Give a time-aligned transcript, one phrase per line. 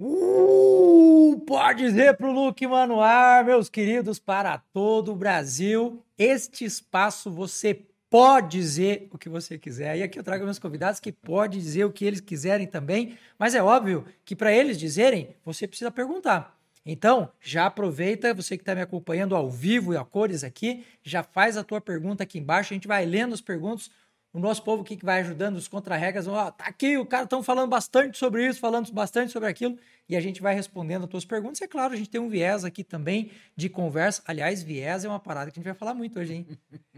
[0.00, 7.82] Uh, pode dizer pro Luke Manoar, meus queridos, para todo o Brasil, este espaço você
[8.08, 9.98] pode dizer o que você quiser.
[9.98, 13.56] E aqui eu trago meus convidados que podem dizer o que eles quiserem também, mas
[13.56, 16.56] é óbvio que para eles dizerem, você precisa perguntar.
[16.86, 21.24] Então, já aproveita, você que está me acompanhando ao vivo e a cores aqui, já
[21.24, 23.90] faz a tua pergunta aqui embaixo, a gente vai lendo as perguntas,
[24.32, 27.70] o nosso povo que vai ajudando os contra-regras, ó, tá aqui, o cara estão falando
[27.70, 31.60] bastante sobre isso, falando bastante sobre aquilo, e a gente vai respondendo as tuas perguntas.
[31.60, 34.22] E é claro, a gente tem um viés aqui também de conversa.
[34.26, 36.46] Aliás, viés é uma parada que a gente vai falar muito hoje, hein?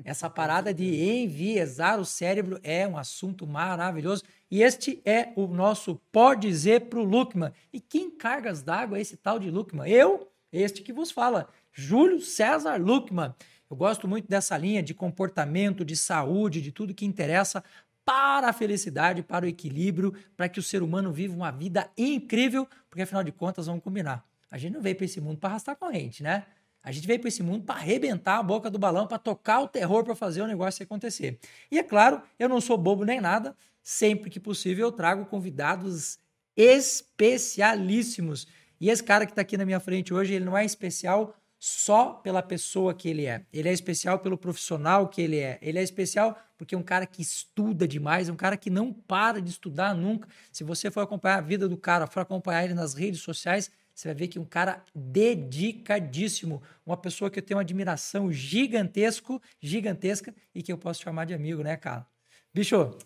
[0.04, 4.22] Essa parada de enviesar o cérebro é um assunto maravilhoso.
[4.50, 7.52] E este é o nosso Pode Dizer pro Luckman.
[7.72, 9.88] E quem cargas d'água é esse tal de Luckman?
[9.88, 13.34] Eu, este que vos fala, Júlio César Luckman.
[13.70, 17.62] Eu gosto muito dessa linha de comportamento, de saúde, de tudo que interessa
[18.04, 22.66] para a felicidade, para o equilíbrio, para que o ser humano viva uma vida incrível,
[22.88, 24.26] porque afinal de contas, vamos combinar.
[24.50, 26.44] A gente não veio para esse mundo para arrastar corrente, né?
[26.82, 29.68] A gente veio para esse mundo para arrebentar a boca do balão, para tocar o
[29.68, 31.38] terror, para fazer o negócio acontecer.
[31.70, 33.54] E é claro, eu não sou bobo nem nada.
[33.82, 36.18] Sempre que possível, eu trago convidados
[36.56, 38.48] especialíssimos.
[38.80, 42.14] E esse cara que está aqui na minha frente hoje, ele não é especial só
[42.14, 43.44] pela pessoa que ele é.
[43.52, 45.58] Ele é especial pelo profissional que ele é.
[45.60, 48.92] Ele é especial porque é um cara que estuda demais, é um cara que não
[48.92, 50.26] para de estudar nunca.
[50.50, 54.08] Se você for acompanhar a vida do cara, for acompanhar ele nas redes sociais, você
[54.08, 59.40] vai ver que é um cara dedicadíssimo, uma pessoa que eu tenho uma admiração gigantesco,
[59.60, 62.06] gigantesca e que eu posso chamar de amigo, né, cara?
[62.54, 62.96] Bicho,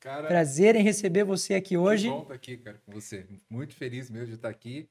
[0.00, 2.08] cara, prazer em receber você aqui hoje.
[2.08, 3.24] Que bom estar aqui, cara, com você.
[3.48, 4.88] Muito feliz mesmo de estar aqui.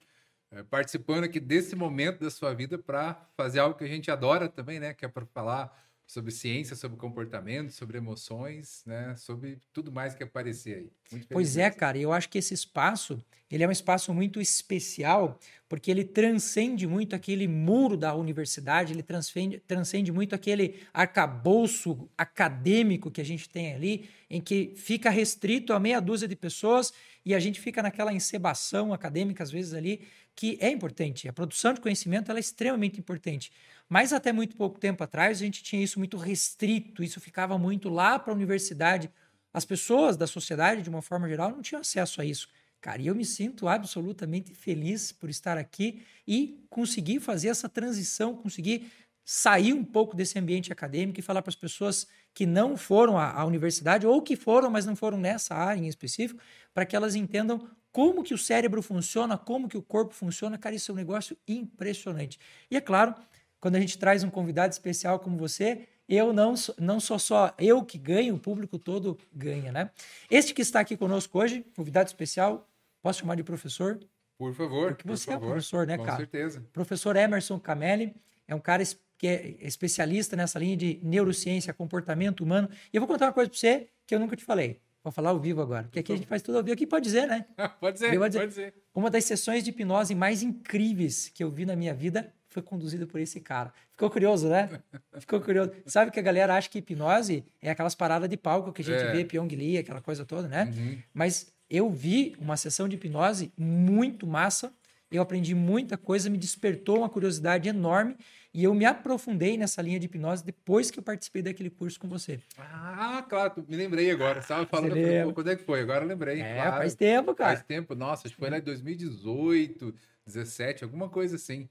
[0.52, 4.50] É, participando aqui desse momento da sua vida para fazer algo que a gente adora
[4.50, 4.94] também, né?
[4.94, 5.72] Que é para falar
[6.08, 9.16] sobre ciência, sobre comportamento, sobre emoções, né?
[9.16, 11.24] Sobre tudo mais que aparecer aí.
[11.30, 12.00] pois é, cara.
[12.00, 17.16] Eu acho que esse espaço ele é um espaço muito especial porque ele transcende muito
[17.16, 23.74] aquele muro da universidade, ele transcende, transcende muito aquele arcabouço acadêmico que a gente tem
[23.74, 26.94] ali, em que fica restrito a meia dúzia de pessoas
[27.26, 30.08] e a gente fica naquela encebação acadêmica às vezes ali
[30.40, 31.28] que é importante.
[31.28, 33.52] A produção de conhecimento é extremamente importante.
[33.90, 37.90] Mas até muito pouco tempo atrás a gente tinha isso muito restrito, isso ficava muito
[37.90, 39.12] lá para a universidade.
[39.54, 42.48] As pessoas da sociedade, de uma forma geral, não tinham acesso a isso.
[42.80, 48.34] Cara, e eu me sinto absolutamente feliz por estar aqui e conseguir fazer essa transição,
[48.34, 48.90] conseguir
[49.26, 53.34] sair um pouco desse ambiente acadêmico e falar para as pessoas que não foram à,
[53.34, 56.42] à, universidade ou que foram, mas não foram nessa área em específico,
[56.74, 60.76] para que elas entendam como que o cérebro funciona, como que o corpo funciona, cara,
[60.76, 62.40] isso é um negócio impressionante.
[62.70, 63.16] E é claro,
[63.60, 67.84] quando a gente traz um convidado especial como você, eu não, não sou só eu
[67.84, 69.92] que ganho, o público todo ganha, né?
[70.30, 72.68] Este que está aqui conosco hoje, convidado especial,
[73.02, 74.00] posso chamar de professor?
[74.38, 74.96] Por favor.
[74.96, 76.16] Porque você por é professor, né, Com cara?
[76.16, 76.66] Com certeza.
[76.72, 78.16] Professor Emerson Camelli
[78.48, 78.84] é um cara
[79.18, 82.70] que é especialista nessa linha de neurociência, comportamento humano.
[82.92, 84.80] E eu vou contar uma coisa para você que eu nunca te falei.
[85.04, 86.74] Vou falar ao vivo agora, porque aqui a gente faz tudo ao vivo.
[86.74, 87.46] Aqui pode dizer, né?
[87.80, 88.18] pode dizer.
[88.20, 88.74] pode dizer.
[88.94, 93.06] Uma das sessões de hipnose mais incríveis que eu vi na minha vida foi conduzida
[93.06, 93.72] por esse cara.
[93.92, 94.82] Ficou curioso, né?
[95.20, 95.72] Ficou curioso.
[95.86, 99.02] Sabe que a galera acha que hipnose é aquelas paradas de palco que a gente
[99.02, 99.12] é.
[99.12, 100.66] vê, Pyong Lee, aquela coisa toda, né?
[100.66, 100.98] Uhum.
[101.14, 104.74] Mas eu vi uma sessão de hipnose muito massa,
[105.12, 108.18] eu aprendi muita coisa, me despertou uma curiosidade enorme
[108.54, 112.08] e eu me aprofundei nessa linha de hipnose depois que eu participei daquele curso com
[112.08, 112.40] você.
[112.58, 114.40] Ah, claro, me lembrei agora.
[114.40, 115.82] Estava falando falei, quando é que foi?
[115.82, 116.42] Agora lembrei.
[116.42, 116.78] É, claro.
[116.78, 117.56] faz tempo, cara.
[117.56, 119.94] Faz tempo, nossa, acho que foi lá em 2018,
[120.26, 121.70] 17, alguma coisa assim.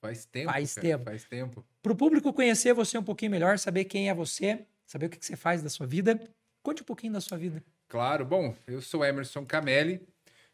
[0.00, 0.52] Faz tempo.
[0.52, 1.04] Faz cara, tempo.
[1.04, 1.66] Faz tempo.
[1.82, 5.24] Para o público conhecer você um pouquinho melhor, saber quem é você, saber o que
[5.24, 6.18] você faz da sua vida,
[6.62, 7.62] conte um pouquinho da sua vida.
[7.88, 10.00] Claro, bom, eu sou Emerson Camelli,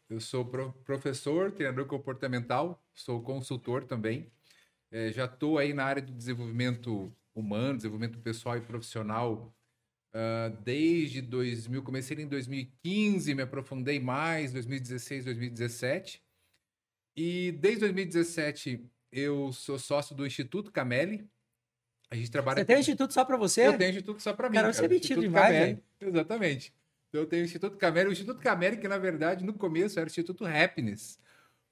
[0.09, 0.43] eu sou
[0.83, 4.31] professor, treinador comportamental, sou consultor também.
[4.91, 9.53] É, já estou aí na área do desenvolvimento humano, desenvolvimento pessoal e profissional
[10.13, 11.83] uh, desde 2000.
[11.83, 16.23] Comecei em 2015, me aprofundei mais, 2016, 2017.
[17.15, 21.27] E desde 2017 eu sou sócio do Instituto Camelli.
[22.09, 22.59] A gente trabalha.
[22.59, 23.67] Você tem um instituto só para você?
[23.67, 24.55] Eu tenho um instituto só para mim.
[24.55, 25.83] Cara, você é metido demais, Camelli.
[25.99, 26.73] Exatamente.
[27.09, 28.09] Então eu tenho o Instituto Camelli.
[28.09, 31.19] O Instituto Camelli, que na verdade no começo era o Instituto Happiness.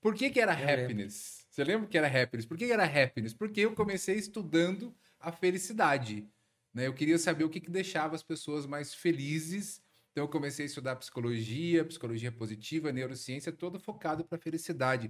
[0.02, 1.40] Por que, que era eu Happiness?
[1.40, 1.45] Lembro.
[1.56, 2.46] Você lembra que era happiness?
[2.46, 3.34] Por que era happiness?
[3.34, 6.30] Porque eu comecei estudando a felicidade.
[6.74, 6.86] Né?
[6.86, 9.82] Eu queria saber o que, que deixava as pessoas mais felizes.
[10.12, 15.10] Então eu comecei a estudar psicologia, psicologia positiva, neurociência, todo focado para felicidade.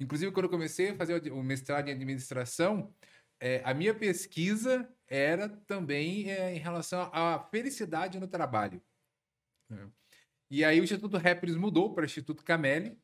[0.00, 2.92] Inclusive, quando eu comecei a fazer o mestrado em administração,
[3.38, 8.82] é, a minha pesquisa era também é, em relação à felicidade no trabalho.
[9.70, 9.86] É.
[10.50, 12.98] E aí o Instituto Happiness mudou para o Instituto Camelli,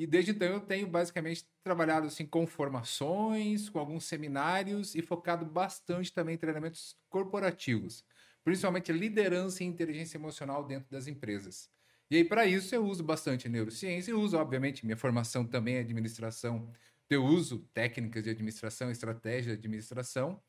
[0.00, 5.44] E desde então eu tenho basicamente trabalhado assim com formações, com alguns seminários e focado
[5.44, 8.02] bastante também em treinamentos corporativos,
[8.42, 11.68] principalmente liderança e inteligência emocional dentro das empresas.
[12.10, 15.80] E aí para isso eu uso bastante neurociência e uso obviamente minha formação também é
[15.80, 16.72] administração.
[17.10, 20.42] Eu uso técnicas de administração, estratégia de administração,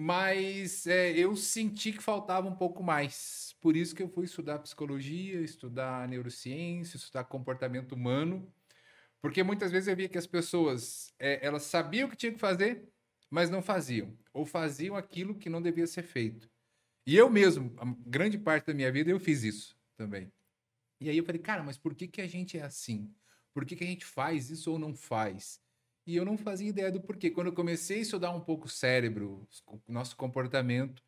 [0.00, 4.60] mas é, eu senti que faltava um pouco mais por isso que eu fui estudar
[4.60, 8.48] psicologia, estudar neurociência, estudar comportamento humano,
[9.20, 12.38] porque muitas vezes eu via que as pessoas é, elas sabiam o que tinham que
[12.38, 12.88] fazer,
[13.28, 16.48] mas não faziam, ou faziam aquilo que não devia ser feito.
[17.04, 20.30] E eu mesmo, a grande parte da minha vida, eu fiz isso também.
[21.00, 23.12] E aí eu falei, cara, mas por que, que a gente é assim?
[23.52, 25.60] Por que, que a gente faz isso ou não faz?
[26.08, 27.30] E eu não fazia ideia do porquê.
[27.30, 31.02] Quando eu comecei a estudar um pouco o cérebro, o nosso comportamento,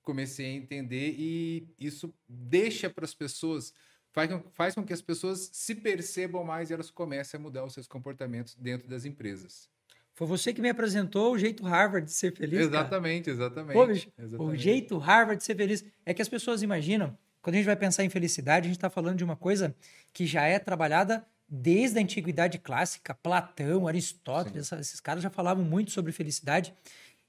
[0.00, 3.74] comecei a entender e isso deixa para as pessoas,
[4.12, 7.74] faz, faz com que as pessoas se percebam mais e elas comecem a mudar os
[7.74, 9.68] seus comportamentos dentro das empresas.
[10.14, 12.60] Foi você que me apresentou o jeito Harvard de ser feliz.
[12.60, 13.74] Exatamente, exatamente.
[13.74, 14.54] Pô, bicho, exatamente.
[14.54, 15.84] O jeito Harvard de ser feliz.
[16.06, 18.88] É que as pessoas imaginam, quando a gente vai pensar em felicidade, a gente está
[18.88, 19.76] falando de uma coisa
[20.14, 23.14] que já é trabalhada desde a antiguidade clássica.
[23.14, 26.74] Platão, Aristóteles, esses caras já falavam muito sobre felicidade.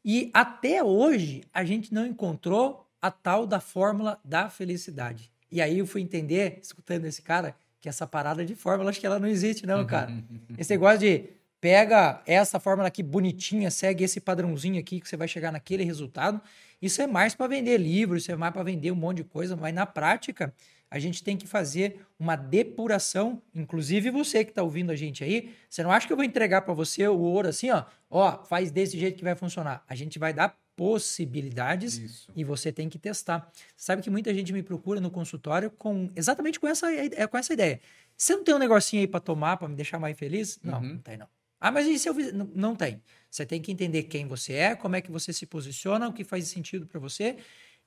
[0.04, 5.32] E até hoje a gente não encontrou a tal da fórmula da felicidade.
[5.52, 9.06] E aí eu fui entender, escutando esse cara, que essa parada de fórmula, acho que
[9.06, 10.12] ela não existe, não, cara.
[10.58, 11.30] esse negócio de
[11.60, 16.42] pega essa fórmula aqui bonitinha, segue esse padrãozinho aqui que você vai chegar naquele resultado.
[16.82, 19.56] Isso é mais para vender livro, isso é mais para vender um monte de coisa,
[19.56, 20.54] mas na prática
[20.90, 25.54] a gente tem que fazer uma depuração, inclusive você que está ouvindo a gente aí,
[25.70, 28.72] você não acha que eu vou entregar para você o ouro assim, ó, ó, faz
[28.72, 29.84] desse jeito que vai funcionar.
[29.88, 32.32] A gente vai dar possibilidades Isso.
[32.36, 33.52] e você tem que testar.
[33.76, 37.52] Sabe que muita gente me procura no consultório com exatamente com essa, é, com essa
[37.52, 37.82] ideia.
[38.16, 40.60] Você não tem um negocinho aí para tomar, para me deixar mais feliz?
[40.64, 40.94] Não, uhum.
[40.94, 41.28] não tem não.
[41.60, 43.02] Ah, mas e se eu não, não tem.
[43.30, 46.24] Você tem que entender quem você é, como é que você se posiciona, o que
[46.24, 47.38] faz sentido para você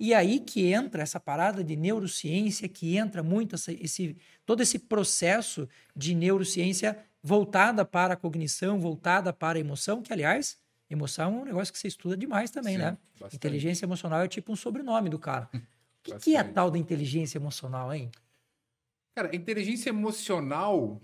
[0.00, 4.16] e aí que entra essa parada de neurociência, que entra muito essa, esse,
[4.46, 10.56] todo esse processo de neurociência voltada para a cognição, voltada para a emoção, que, aliás,
[10.88, 12.98] emoção é um negócio que você estuda demais também, Sim, né?
[13.12, 13.36] Bastante.
[13.36, 15.50] Inteligência emocional é tipo um sobrenome do cara.
[15.52, 15.60] O
[16.02, 18.10] que, que é a tal da inteligência emocional, hein?
[19.14, 20.98] Cara, inteligência emocional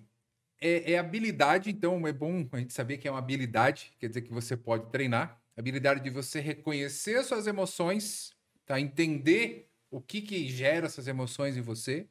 [0.58, 4.22] é, é, habilidade, então é bom a gente saber que é uma habilidade, quer dizer
[4.22, 5.38] que você pode treinar.
[5.54, 8.36] Habilidade de você reconhecer suas emoções
[8.66, 8.80] tá?
[8.80, 12.06] Entender o que que gera essas emoções em você,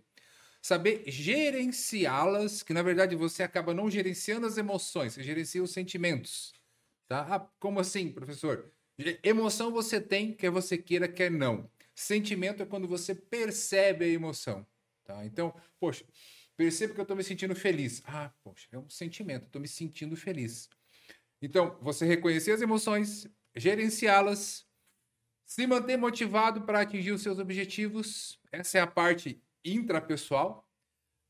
[0.62, 6.54] saber gerenciá-las, que na verdade você acaba não gerenciando as emoções, você gerencia os sentimentos,
[7.08, 7.28] tá?
[7.30, 8.72] Ah, como assim, professor?
[9.22, 11.70] Emoção você tem, quer você queira, quer não.
[11.94, 14.66] Sentimento é quando você percebe a emoção,
[15.04, 15.24] tá?
[15.26, 16.04] Então, poxa,
[16.58, 18.02] percebo que eu estou me sentindo feliz.
[18.06, 20.70] Ah, poxa, é um sentimento, estou me sentindo feliz.
[21.42, 24.65] Então, você reconhecer as emoções, gerenciá-las,
[25.46, 30.68] se manter motivado para atingir os seus objetivos, essa é a parte intrapessoal.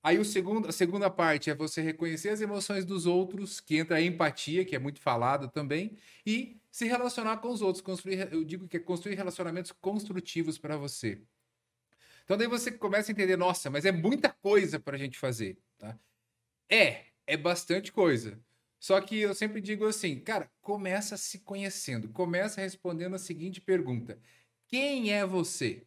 [0.02, 3.98] Aí o segundo, a segunda parte é você reconhecer as emoções dos outros, que entra
[3.98, 7.82] a empatia, que é muito falado também, e se relacionar com os outros.
[7.82, 11.22] Construir, eu digo que é construir relacionamentos construtivos para você.
[12.24, 15.58] Então daí você começa a entender, nossa, mas é muita coisa para a gente fazer,
[15.78, 15.98] tá?
[16.70, 18.40] É, é bastante coisa.
[18.80, 24.20] Só que eu sempre digo assim, cara, começa se conhecendo, começa respondendo a seguinte pergunta:
[24.68, 25.84] quem é você?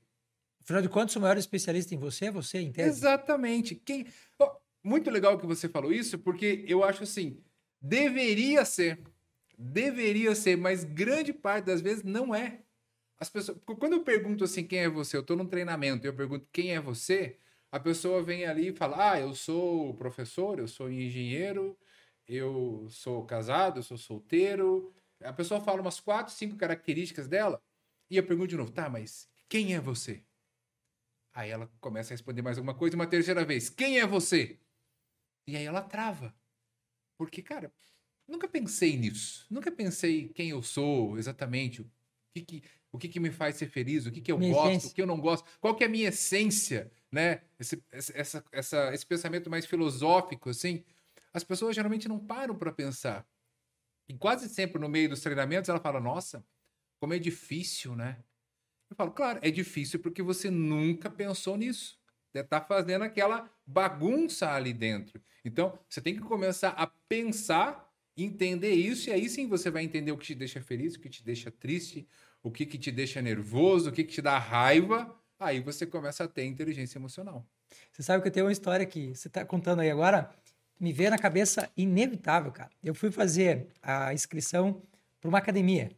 [0.63, 2.89] Afinal de contas, o maior especialista em você é você, entende?
[2.89, 3.75] Exatamente.
[3.75, 4.07] Quem...
[4.39, 4.51] Oh,
[4.83, 7.43] muito legal que você falou isso, porque eu acho assim,
[7.81, 9.01] deveria ser,
[9.57, 12.61] deveria ser, mas grande parte das vezes não é.
[13.19, 15.17] As pessoas, quando eu pergunto assim, quem é você?
[15.17, 17.39] Eu estou num treinamento, eu pergunto quem é você?
[17.71, 21.77] A pessoa vem ali e fala: "Ah, eu sou professor, eu sou engenheiro,
[22.29, 24.95] eu sou casado, eu sou solteiro.
[25.23, 27.61] A pessoa fala umas quatro, cinco características dela
[28.11, 30.23] e eu pergunto de novo, tá, mas quem é você?
[31.35, 34.59] Aí ela começa a responder mais alguma coisa uma terceira vez, quem é você?
[35.47, 36.35] E aí ela trava.
[37.17, 37.73] Porque, cara,
[38.27, 39.47] nunca pensei nisso.
[39.51, 41.91] Nunca pensei quem eu sou exatamente, o
[42.35, 44.71] que, que o que, que me faz ser feliz, o que, que eu minha gosto,
[44.71, 44.89] essência.
[44.89, 47.43] o que eu não gosto, qual que é a minha essência, né?
[47.59, 50.83] Esse, essa, essa, esse pensamento mais filosófico, assim
[51.33, 53.27] as pessoas geralmente não param para pensar.
[54.09, 56.45] E quase sempre no meio dos treinamentos ela fala: Nossa,
[56.99, 58.19] como é difícil, né?
[58.91, 61.99] Eu falo: Claro, é difícil porque você nunca pensou nisso.
[62.33, 65.21] Você está fazendo aquela bagunça ali dentro.
[65.45, 70.13] Então, você tem que começar a pensar, entender isso, e aí sim você vai entender
[70.13, 72.07] o que te deixa feliz, o que te deixa triste,
[72.43, 75.15] o que, que te deixa nervoso, o que, que te dá raiva.
[75.39, 77.47] Aí você começa a ter inteligência emocional.
[77.93, 80.31] Você sabe que eu tenho uma história que você está contando aí agora
[80.81, 82.71] me veio na cabeça inevitável, cara.
[82.83, 84.83] Eu fui fazer a inscrição
[85.21, 85.91] para uma academia.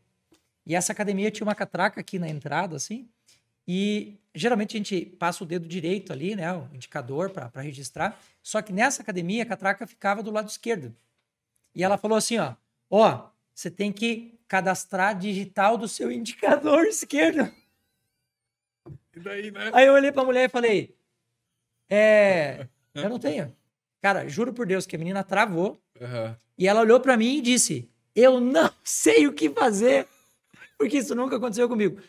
[0.66, 3.08] E essa academia tinha uma catraca aqui na entrada, assim.
[3.66, 6.52] E geralmente a gente passa o dedo direito ali, né?
[6.52, 8.18] O indicador para registrar.
[8.42, 10.94] Só que nessa academia a catraca ficava do lado esquerdo.
[11.74, 12.54] E ela falou assim: ó,
[12.88, 17.52] ó, você tem que cadastrar digital do seu indicador esquerdo.
[19.14, 19.70] E daí, né?
[19.72, 20.96] Aí eu olhei pra mulher e falei:
[21.88, 23.54] É, eu não tenho.
[24.00, 26.36] Cara, juro por Deus que a menina travou Aham.
[26.56, 30.06] e ela olhou pra mim e disse: Eu não sei o que fazer,
[30.78, 32.00] porque isso nunca aconteceu comigo.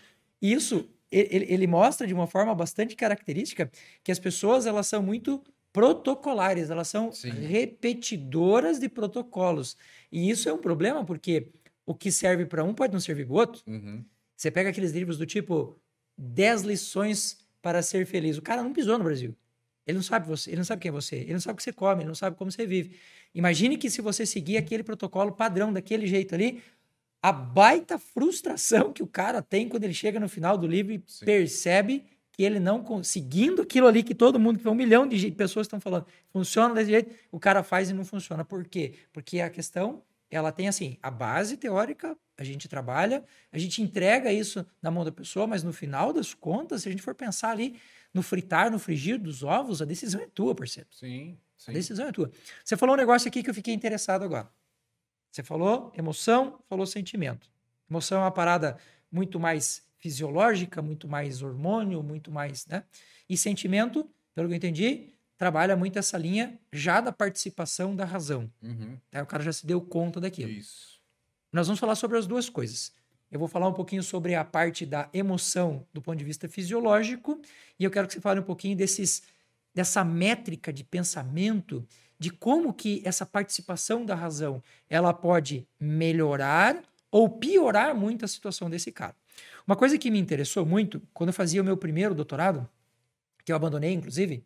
[0.42, 3.70] Isso ele, ele mostra de uma forma bastante característica
[4.04, 5.44] que as pessoas elas são muito
[5.74, 7.30] protocolares, elas são Sim.
[7.30, 9.78] repetidoras de protocolos.
[10.12, 11.48] E isso é um problema porque
[11.86, 13.62] o que serve para um pode não servir para o outro.
[13.68, 14.04] Uhum.
[14.36, 15.78] Você pega aqueles livros do tipo
[16.18, 18.38] 10 lições para ser feliz.
[18.38, 19.36] O cara não pisou no Brasil.
[19.86, 21.64] Ele não sabe você, ele não sabe quem é você, ele não sabe o que
[21.64, 22.96] você come, ele não sabe como você vive.
[23.34, 26.62] Imagine que se você seguir aquele protocolo padrão daquele jeito ali,
[27.22, 31.04] a baita frustração que o cara tem quando ele chega no final do livro e
[31.06, 31.26] Sim.
[31.26, 35.66] percebe que ele não conseguindo aquilo ali que todo mundo, que um milhão de pessoas
[35.66, 38.44] estão falando, funciona desse jeito, o cara faz e não funciona.
[38.44, 38.94] Por quê?
[39.12, 44.32] Porque a questão, ela tem assim, a base teórica, a gente trabalha, a gente entrega
[44.32, 47.52] isso na mão da pessoa, mas no final das contas, se a gente for pensar
[47.52, 47.76] ali
[48.14, 50.90] no fritar, no frigir dos ovos, a decisão é tua, parceiro.
[50.92, 51.74] Sim, A sim.
[51.74, 52.32] decisão é tua.
[52.64, 54.50] Você falou um negócio aqui que eu fiquei interessado agora.
[55.32, 57.50] Você falou emoção, falou sentimento.
[57.90, 58.78] Emoção é uma parada
[59.12, 62.84] muito mais fisiológica, muito mais hormônio, muito mais, né?
[63.30, 68.52] E sentimento, pelo que eu entendi, trabalha muito essa linha já da participação da razão.
[68.62, 68.98] Uhum.
[69.12, 69.22] né?
[69.22, 70.52] O cara já se deu conta daquilo.
[70.52, 71.00] Isso.
[71.52, 72.94] Nós vamos falar sobre as duas coisas.
[73.32, 77.40] Eu vou falar um pouquinho sobre a parte da emoção do ponto de vista fisiológico
[77.80, 79.24] e eu quero que você fale um pouquinho desses
[79.74, 81.88] dessa métrica de pensamento
[82.20, 88.70] de como que essa participação da razão ela pode melhorar ou piorar muito a situação
[88.70, 89.16] desse cara.
[89.66, 92.70] Uma coisa que me interessou muito quando eu fazia o meu primeiro doutorado,
[93.46, 94.46] que eu abandonei inclusive,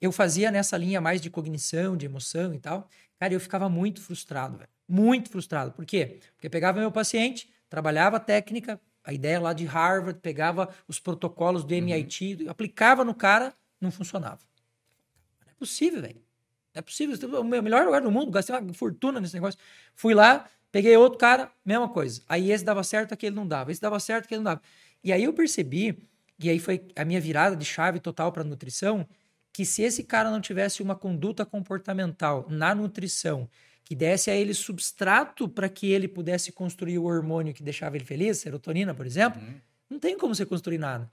[0.00, 2.88] eu fazia nessa linha mais de cognição, de emoção e tal.
[3.18, 4.70] Cara, eu ficava muito frustrado, velho.
[4.88, 5.70] Muito frustrado.
[5.72, 6.18] Por quê?
[6.34, 11.64] Porque pegava meu paciente, trabalhava a técnica, a ideia lá de Harvard, pegava os protocolos
[11.64, 14.38] do MIT, aplicava no cara, não funcionava.
[15.44, 16.22] Não é possível, velho.
[16.72, 17.18] Não é possível.
[17.20, 19.58] É O melhor lugar do mundo, gastei uma fortuna nesse negócio.
[19.92, 22.22] Fui lá, peguei outro cara, mesma coisa.
[22.28, 23.72] Aí esse dava certo, aquele não dava.
[23.72, 24.62] Esse dava certo, aquele não dava.
[25.02, 25.98] E aí eu percebi,
[26.38, 29.06] e aí foi a minha virada de chave total para nutrição,
[29.52, 33.48] que se esse cara não tivesse uma conduta comportamental na nutrição
[33.84, 38.04] que desse a ele substrato para que ele pudesse construir o hormônio que deixava ele
[38.04, 39.54] feliz, serotonina, por exemplo, Uhum.
[39.90, 41.10] não tem como você construir nada.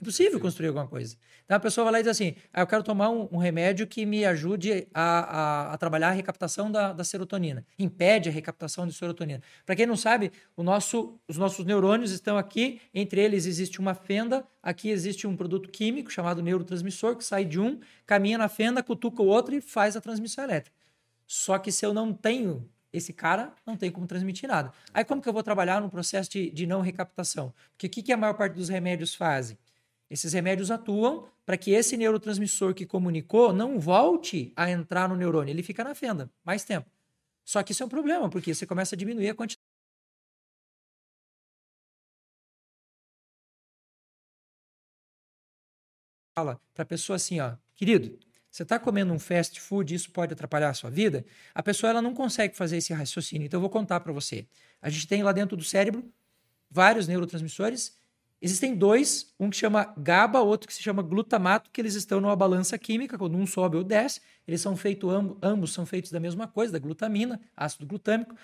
[0.00, 1.16] Impossível construir alguma coisa.
[1.44, 3.84] Então a pessoa vai lá e diz assim: ah, eu quero tomar um, um remédio
[3.84, 7.66] que me ajude a, a, a trabalhar a recaptação da, da serotonina.
[7.76, 9.42] Impede a recaptação de serotonina.
[9.66, 13.92] Para quem não sabe, o nosso, os nossos neurônios estão aqui, entre eles existe uma
[13.92, 18.84] fenda, aqui existe um produto químico chamado neurotransmissor, que sai de um, caminha na fenda,
[18.84, 20.76] cutuca o outro e faz a transmissão elétrica.
[21.28, 24.72] Só que se eu não tenho esse cara, não tem como transmitir nada.
[24.94, 27.52] Aí como que eu vou trabalhar no processo de, de não recaptação?
[27.72, 29.58] Porque o que, que a maior parte dos remédios fazem?
[30.10, 35.52] Esses remédios atuam para que esse neurotransmissor que comunicou não volte a entrar no neurônio,
[35.52, 36.90] ele fica na fenda mais tempo.
[37.44, 39.62] Só que isso é um problema, porque você começa a diminuir a quantidade.
[46.34, 48.18] Fala para a pessoa assim, ó, querido,
[48.50, 51.24] você está comendo um fast food, isso pode atrapalhar a sua vida?
[51.54, 53.46] A pessoa ela não consegue fazer esse raciocínio.
[53.46, 54.46] Então eu vou contar para você.
[54.80, 56.04] A gente tem lá dentro do cérebro
[56.70, 57.98] vários neurotransmissores
[58.40, 62.36] Existem dois, um que chama GABA, outro que se chama glutamato, que eles estão numa
[62.36, 65.10] balança química, quando um sobe ou desce, eles são feitos,
[65.42, 68.36] ambos, são feitos da mesma coisa, da glutamina, ácido glutâmico.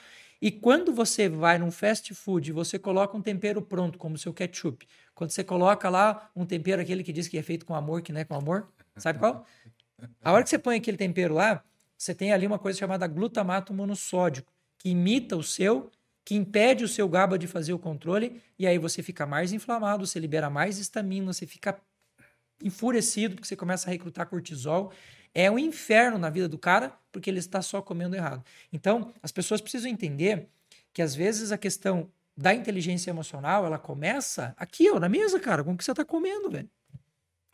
[0.42, 4.34] E quando você vai num fast food você coloca um tempero pronto, como o seu
[4.34, 8.02] ketchup, quando você coloca lá um tempero, aquele que diz que é feito com amor,
[8.02, 9.46] que não é com amor, sabe qual?
[10.22, 11.62] A hora que você põe aquele tempero lá,
[11.96, 15.90] você tem ali uma coisa chamada glutamato monossódico, que imita o seu
[16.24, 20.06] que impede o seu GABA de fazer o controle, e aí você fica mais inflamado,
[20.06, 21.78] você libera mais estamina, você fica
[22.62, 24.90] enfurecido, porque você começa a recrutar cortisol.
[25.34, 28.42] É um inferno na vida do cara, porque ele está só comendo errado.
[28.72, 30.48] Então, as pessoas precisam entender
[30.94, 35.62] que às vezes a questão da inteligência emocional, ela começa aqui, ó, na mesa, cara,
[35.62, 36.70] com o que você está comendo, velho.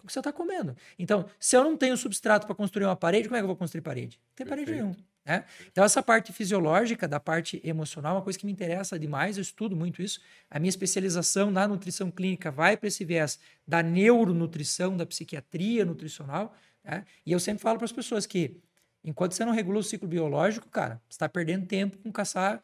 [0.00, 0.76] Com o que você está comendo.
[0.99, 3.57] Então, se eu não tenho substrato para construir uma parede, como é que eu vou
[3.57, 4.19] construir parede?
[4.19, 4.87] Não tem parede Perfeito.
[4.87, 5.11] nenhuma.
[5.25, 5.45] Né?
[5.71, 9.42] Então, essa parte fisiológica, da parte emocional, é uma coisa que me interessa demais, eu
[9.42, 10.21] estudo muito isso.
[10.50, 16.54] A minha especialização na nutrição clínica vai para esse viés da neuronutrição, da psiquiatria nutricional.
[16.83, 17.04] Né?
[17.25, 18.61] E eu sempre falo para as pessoas que
[19.02, 22.62] Enquanto você não regula o ciclo biológico, cara, você está perdendo tempo com caçar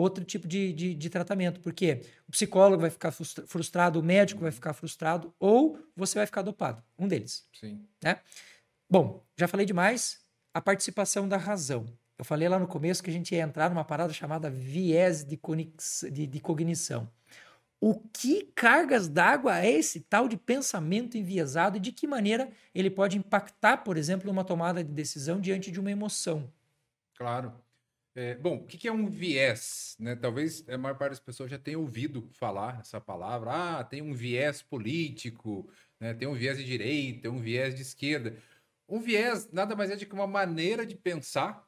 [0.00, 1.60] outro tipo de, de, de, tratamento.
[1.60, 6.42] Porque o psicólogo vai ficar frustrado, o médico vai ficar frustrado, ou você vai ficar
[6.42, 6.82] dopado.
[6.98, 7.46] Um deles.
[7.52, 7.86] Sim.
[8.02, 8.20] Né?
[8.88, 10.20] Bom, já falei demais.
[10.54, 11.86] A participação da razão.
[12.16, 15.38] Eu falei lá no começo que a gente ia entrar numa parada chamada viés de,
[16.10, 17.08] de, de cognição.
[17.80, 22.90] O que cargas d'água é esse tal de pensamento enviesado e de que maneira ele
[22.90, 26.52] pode impactar, por exemplo, uma tomada de decisão diante de uma emoção?
[27.16, 27.52] Claro.
[28.14, 29.96] É, bom, o que é um viés?
[29.98, 30.16] Né?
[30.16, 33.78] Talvez a maior parte das pessoas já tenha ouvido falar essa palavra.
[33.78, 36.14] Ah, tem um viés político, né?
[36.14, 38.36] tem um viés de direita, um viés de esquerda.
[38.88, 41.64] Um viés nada mais é do que uma maneira de pensar,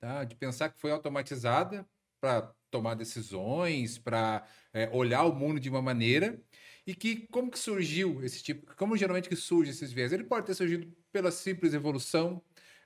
[0.00, 0.24] tá?
[0.24, 1.86] de pensar que foi automatizada
[2.20, 6.40] para tomar decisões, para é, olhar o mundo de uma maneira.
[6.86, 8.74] E que como que surgiu esse tipo?
[8.76, 10.12] Como geralmente que surge esses viés?
[10.12, 12.42] Ele pode ter surgido pela simples evolução,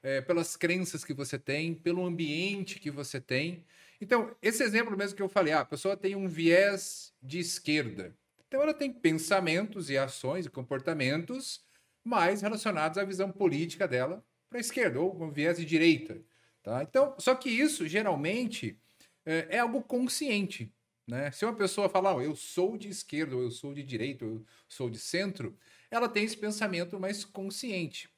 [0.07, 3.65] é, pelas crenças que você tem, pelo ambiente que você tem.
[4.01, 8.17] Então, esse exemplo mesmo que eu falei, ah, a pessoa tem um viés de esquerda.
[8.47, 11.61] Então, ela tem pensamentos e ações e comportamentos
[12.05, 16.23] mais relacionados à visão política dela para a esquerda, ou um viés de direita.
[16.63, 16.85] Tá?
[16.85, 18.79] Então, só que isso, geralmente,
[19.25, 20.73] é, é algo consciente.
[21.05, 21.33] Né?
[21.33, 24.31] Se uma pessoa falar, oh, eu sou de esquerda, ou eu sou de direita, ou
[24.35, 25.59] eu sou de centro,
[25.91, 28.09] ela tem esse pensamento mais consciente.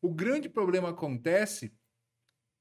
[0.00, 1.72] O grande problema acontece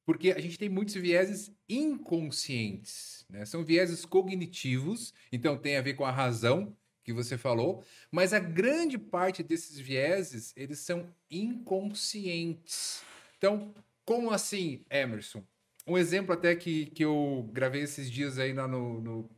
[0.05, 3.43] porque a gente tem muitos vieses inconscientes, né?
[3.43, 8.39] São vieses cognitivos, então tem a ver com a razão que você falou, mas a
[8.39, 13.03] grande parte desses vieses, eles são inconscientes.
[13.37, 13.73] Então,
[14.03, 15.43] como assim, Emerson?
[15.87, 19.29] Um exemplo até que, que eu gravei esses dias aí no, no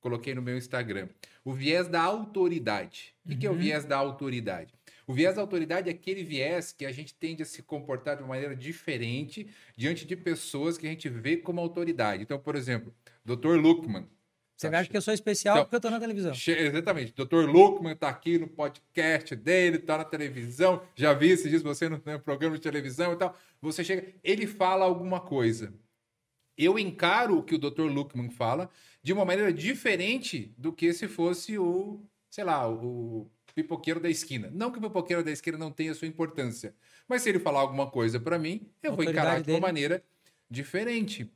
[0.00, 1.08] coloquei no meu Instagram.
[1.44, 3.14] O viés da autoridade.
[3.24, 3.58] O que, é o uhum.
[3.58, 4.72] viés da autoridade?
[5.10, 8.22] O viés da autoridade é aquele viés que a gente tende a se comportar de
[8.22, 12.22] uma maneira diferente diante de pessoas que a gente vê como autoridade.
[12.22, 13.56] Então, por exemplo, Dr.
[13.56, 14.08] Luckman.
[14.56, 14.78] Você tá?
[14.78, 16.32] acha que eu sou especial então, porque eu estou na televisão.
[16.32, 17.12] Exatamente.
[17.12, 17.50] Dr.
[17.50, 20.80] Luckman está aqui no podcast dele, está na televisão.
[20.94, 23.36] Já vi esses dias você no, no programa de televisão e tal.
[23.60, 25.74] Você chega, ele fala alguma coisa.
[26.56, 27.90] Eu encaro o que o Dr.
[27.90, 28.70] Luckman fala
[29.02, 34.50] de uma maneira diferente do que se fosse o, sei lá, o pipoqueiro da esquina.
[34.52, 36.74] Não que o pipoqueiro da esquina não tenha sua importância,
[37.08, 40.02] mas se ele falar alguma coisa para mim, eu vou encarar de uma maneira
[40.48, 41.30] diferente.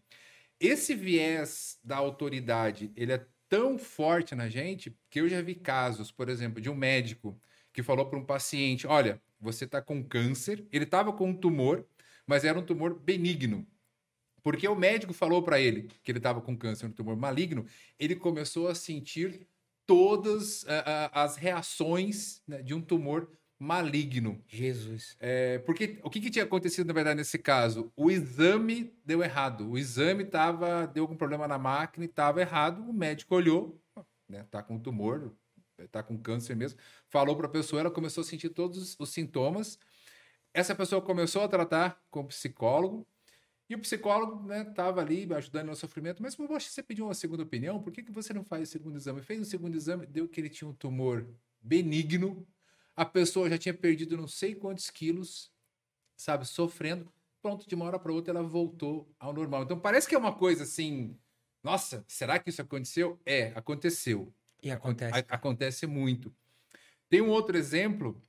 [0.61, 6.11] Esse viés da autoridade, ele é tão forte na gente que eu já vi casos,
[6.11, 7.39] por exemplo, de um médico
[7.73, 10.67] que falou para um paciente: olha, você está com câncer.
[10.73, 11.85] Ele estava com um tumor,
[12.27, 13.67] mas era um tumor benigno.
[14.43, 17.67] Porque o médico falou para ele que ele estava com câncer, um tumor maligno,
[17.99, 19.47] ele começou a sentir
[19.87, 24.43] todas uh, as reações né, de um tumor maligno.
[24.47, 25.17] Jesus.
[25.21, 27.93] É, porque o que, que, tinha acontecido, na verdade, nesse caso?
[27.97, 29.71] O exame deu errado.
[29.71, 32.83] O exame tava, deu algum problema na máquina e estava errado.
[32.89, 33.81] O médico olhou,
[34.29, 35.33] né, tá com tumor,
[35.91, 39.79] tá com câncer mesmo, falou para a pessoa, ela começou a sentir todos os sintomas.
[40.53, 43.07] Essa pessoa começou a tratar com psicólogo,
[43.75, 47.43] e o psicólogo estava né, ali ajudando no sofrimento, mas poxa, você pediu uma segunda
[47.43, 49.21] opinião, por que, que você não faz o segundo exame?
[49.21, 51.27] Fez o segundo exame, deu que ele tinha um tumor
[51.61, 52.47] benigno,
[52.95, 55.53] a pessoa já tinha perdido não sei quantos quilos,
[56.17, 57.13] sabe, sofrendo.
[57.43, 59.65] Pronto, de uma hora para outra ela voltou ao normal.
[59.65, 61.19] Então parece que é uma coisa assim,
[61.63, 63.21] nossa, será que isso aconteceu?
[63.27, 64.33] É, aconteceu.
[64.63, 65.25] E acontece.
[65.29, 66.35] acontece muito.
[67.09, 68.23] Tem um outro exemplo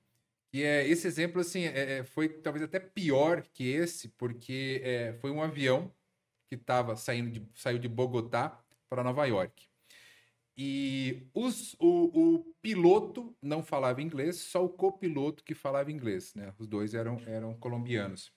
[0.56, 5.12] e é, esse exemplo, assim, é, é, foi talvez até pior que esse, porque é,
[5.20, 5.94] foi um avião
[6.48, 9.68] que estava saindo de, saiu de Bogotá para Nova York.
[10.56, 16.54] E os, o, o, piloto não falava inglês, só o copiloto que falava inglês, né?
[16.58, 18.32] Os dois eram, eram colombianos.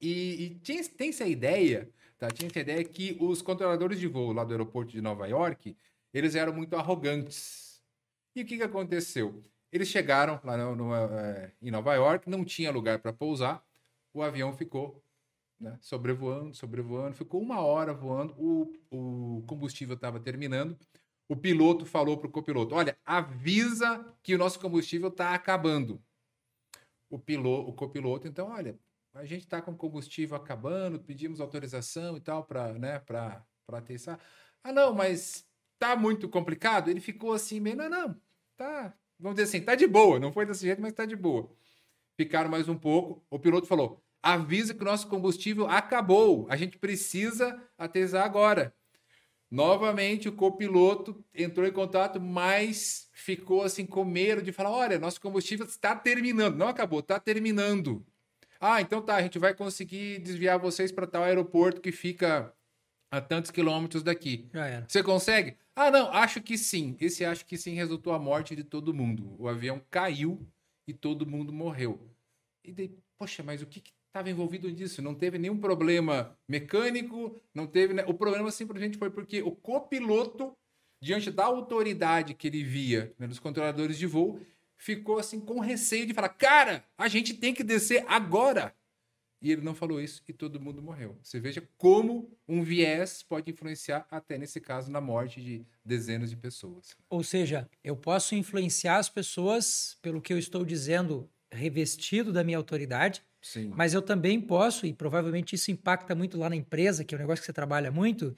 [0.00, 1.88] E, e tinha, tem essa ideia,
[2.18, 2.28] tá?
[2.28, 5.76] Tinha essa ideia que os controladores de voo lá do aeroporto de Nova York,
[6.12, 7.80] eles eram muito arrogantes.
[8.34, 9.40] E o que, que aconteceu?
[9.72, 13.64] Eles chegaram lá no, no, é, em Nova York, não tinha lugar para pousar,
[14.12, 15.02] o avião ficou
[15.60, 20.76] né, sobrevoando, sobrevoando, ficou uma hora voando, o, o combustível estava terminando.
[21.28, 26.02] O piloto falou para o copiloto: Olha, avisa que o nosso combustível está acabando.
[27.08, 28.78] O, piloto, o copiloto, então, olha,
[29.14, 33.44] a gente está com combustível acabando, pedimos autorização e tal para né, para
[33.84, 34.18] testar.
[34.62, 35.46] Ah, não, mas
[35.78, 36.88] tá muito complicado.
[36.88, 38.20] Ele ficou assim, meio, não, não,
[38.56, 40.18] tá, vamos dizer assim, tá de boa.
[40.18, 41.50] Não foi desse jeito, mas tá de boa.
[42.16, 43.22] Ficaram mais um pouco.
[43.30, 46.46] O piloto falou: avisa que o nosso combustível acabou.
[46.50, 48.74] A gente precisa atesar agora.
[49.50, 55.20] Novamente, o copiloto entrou em contato, mas ficou assim com medo de falar: olha, nosso
[55.20, 56.56] combustível está terminando.
[56.56, 58.04] Não acabou, está terminando.
[58.60, 62.52] Ah, então tá, a gente vai conseguir desviar vocês para tal aeroporto que fica
[63.10, 64.48] a tantos quilômetros daqui.
[64.86, 65.56] Você consegue?
[65.82, 66.94] Ah, não, acho que sim.
[67.00, 69.34] Esse acho que sim resultou a morte de todo mundo.
[69.38, 70.46] O avião caiu
[70.86, 71.98] e todo mundo morreu.
[72.62, 75.00] E daí, poxa, mas o que estava envolvido nisso?
[75.00, 77.94] Não teve nenhum problema mecânico, não teve.
[77.94, 78.04] né?
[78.06, 80.54] O problema simplesmente foi porque o copiloto,
[81.02, 84.38] diante da autoridade que ele via né, controladores de voo,
[84.76, 88.76] ficou assim com receio de falar: cara, a gente tem que descer agora.
[89.42, 91.16] E ele não falou isso e todo mundo morreu.
[91.22, 96.36] Você veja como um viés pode influenciar, até nesse caso, na morte de dezenas de
[96.36, 96.94] pessoas.
[97.08, 102.58] Ou seja, eu posso influenciar as pessoas pelo que eu estou dizendo, revestido da minha
[102.58, 103.72] autoridade, Sim.
[103.74, 107.20] mas eu também posso, e provavelmente isso impacta muito lá na empresa, que é um
[107.20, 108.36] negócio que você trabalha muito,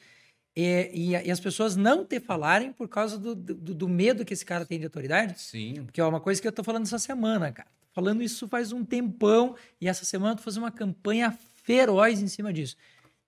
[0.54, 4.34] e, e, e as pessoas não te falarem por causa do, do, do medo que
[4.34, 5.40] esse cara tem de autoridade.
[5.40, 5.82] Sim.
[5.84, 7.68] Porque é uma coisa que eu tô falando essa semana, cara.
[7.92, 11.30] Falando isso faz um tempão e essa semana eu tô fazendo uma campanha
[11.62, 12.76] feroz em cima disso.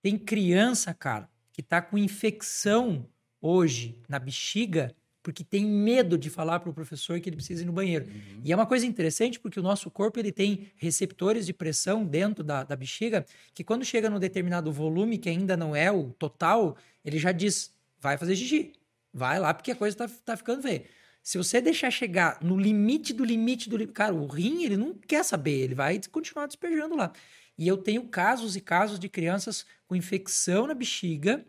[0.01, 3.07] Tem criança, cara, que tá com infecção
[3.41, 4.93] hoje na bexiga
[5.25, 8.05] porque tem medo de falar para o professor que ele precisa ir no banheiro.
[8.05, 8.41] Uhum.
[8.43, 12.43] E é uma coisa interessante porque o nosso corpo ele tem receptores de pressão dentro
[12.43, 16.77] da, da bexiga que quando chega num determinado volume que ainda não é o total,
[17.03, 18.73] ele já diz, vai fazer xixi.
[19.11, 20.83] Vai lá porque a coisa tá, tá ficando feia.
[21.25, 24.93] Se você deixar chegar no limite do limite do limite, cara, o rim, ele não
[24.93, 27.11] quer saber, ele vai continuar despejando lá.
[27.57, 31.43] E eu tenho casos e casos de crianças com infecção na bexiga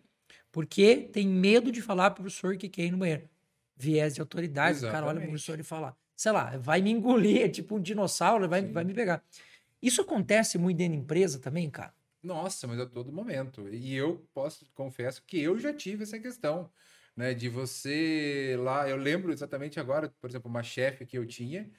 [0.51, 3.29] porque tem medo de falar pro professor que quer ir no banheiro.
[3.77, 5.29] Viés de autoridade, o cara olha pro Exatamente.
[5.29, 8.73] professor e fala, sei lá, vai me engolir, é tipo um dinossauro, vai, Sim.
[8.73, 9.23] vai me pegar.
[9.83, 11.93] Isso acontece muito dentro da empresa também, cara?
[12.23, 13.69] Nossa, mas a todo momento.
[13.69, 16.71] E eu posso, confesso que eu já tive essa questão,
[17.17, 17.35] né?
[17.35, 21.71] De você lá, eu lembro exatamente agora, por exemplo, uma chefe que eu tinha,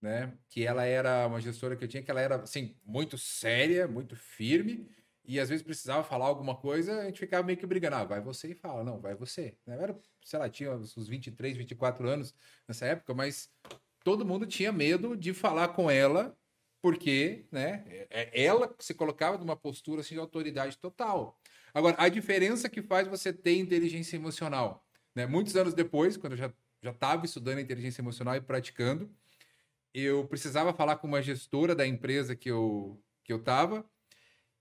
[0.00, 0.36] né?
[0.48, 4.16] Que ela era uma gestora que eu tinha, que ela era, assim, muito séria, muito
[4.16, 4.88] firme,
[5.24, 7.96] e às vezes precisava falar alguma coisa, a gente ficava meio que brigando.
[7.96, 8.82] Ah, vai você e fala.
[8.84, 9.56] Não, vai você.
[9.66, 9.76] né?
[9.76, 12.34] Eu era, sei lá, tinha uns 23, 24 anos
[12.66, 13.50] nessa época, mas
[14.04, 16.36] todo mundo tinha medo de falar com ela,
[16.80, 21.40] porque, né, é- ela se colocava numa postura assim, de autoridade total.
[21.74, 25.26] Agora, a diferença que faz você ter inteligência emocional, né?
[25.26, 26.52] Muitos anos depois, quando eu já
[26.90, 29.10] estava estudando inteligência emocional e praticando,
[29.94, 33.88] eu precisava falar com uma gestora da empresa que eu que eu estava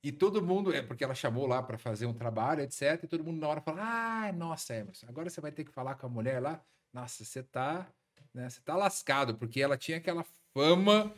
[0.04, 3.04] e todo mundo, é porque ela chamou lá para fazer um trabalho, etc.
[3.04, 5.96] E todo mundo na hora fala: "Ah, nossa, Emerson, agora você vai ter que falar
[5.96, 6.64] com a mulher lá.
[6.94, 7.88] Nossa, você tá,
[8.34, 11.14] né, você tá lascado, porque ela tinha aquela fama,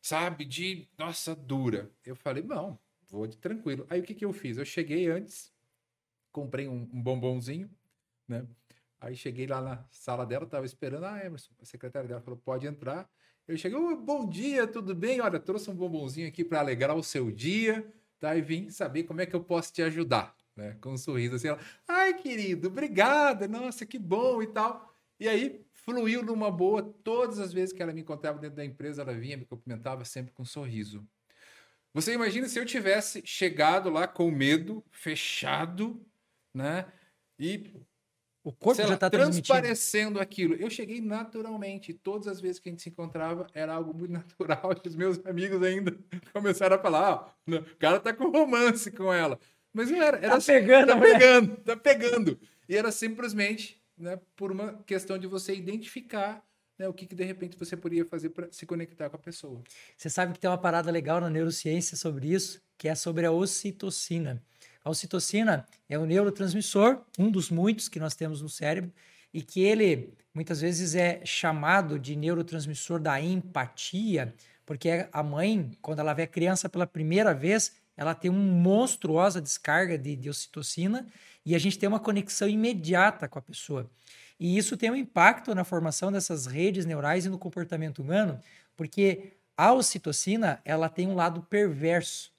[0.00, 1.90] sabe, de, nossa, dura".
[2.04, 2.78] Eu falei: "Não,
[3.08, 3.86] vou de tranquilo".
[3.90, 4.58] Aí o que que eu fiz?
[4.58, 5.52] Eu cheguei antes,
[6.32, 7.70] comprei um, um bombonzinho,
[8.28, 8.46] né?
[9.00, 12.66] Aí cheguei lá na sala dela, tava esperando, ah, Emerson, a secretária dela falou: "Pode
[12.66, 13.10] entrar".
[13.46, 15.20] Eu cheguei, "Ô, bom dia, tudo bem?
[15.20, 18.36] Olha, trouxe um bombonzinho aqui para alegrar o seu dia, tá?
[18.36, 20.76] E vim saber como é que eu posso te ajudar, né?
[20.80, 24.92] Com um sorriso assim, ela, ai, querido, obrigada, nossa, que bom e tal.
[25.20, 29.02] E aí fluiu numa boa, todas as vezes que ela me encontrava dentro da empresa,
[29.02, 31.06] ela vinha, me cumprimentava sempre com um sorriso.
[32.00, 36.00] Você imagina se eu tivesse chegado lá com medo, fechado,
[36.54, 36.86] né?
[37.38, 37.64] E
[38.44, 39.46] O corpo já tá transmitindo.
[39.46, 40.54] transparecendo aquilo.
[40.54, 41.92] Eu cheguei naturalmente.
[41.92, 44.70] Todas as vezes que a gente se encontrava, era algo muito natural.
[44.86, 45.96] Os meus amigos ainda
[46.32, 49.38] começaram a falar: ó, o cara tá com romance com ela.
[49.72, 50.16] Mas não era.
[50.18, 51.18] era Tá pegando a Tá mulher.
[51.18, 52.40] pegando, tá pegando.
[52.68, 56.44] E era simplesmente né, por uma questão de você identificar
[56.78, 59.62] né, o que, que de repente você poderia fazer para se conectar com a pessoa.
[59.96, 63.32] Você sabe que tem uma parada legal na neurociência sobre isso, que é sobre a
[63.32, 64.42] ocitocina.
[64.84, 68.92] A ocitocina é um neurotransmissor, um dos muitos que nós temos no cérebro,
[69.34, 74.32] e que ele muitas vezes é chamado de neurotransmissor da empatia,
[74.64, 79.40] porque a mãe, quando ela vê a criança pela primeira vez, ela tem uma monstruosa
[79.40, 81.06] descarga de, de ocitocina
[81.44, 83.90] e a gente tem uma conexão imediata com a pessoa.
[84.38, 88.40] E isso tem um impacto na formação dessas redes neurais e no comportamento humano,
[88.76, 92.32] porque a ocitocina ela tem um lado perverso,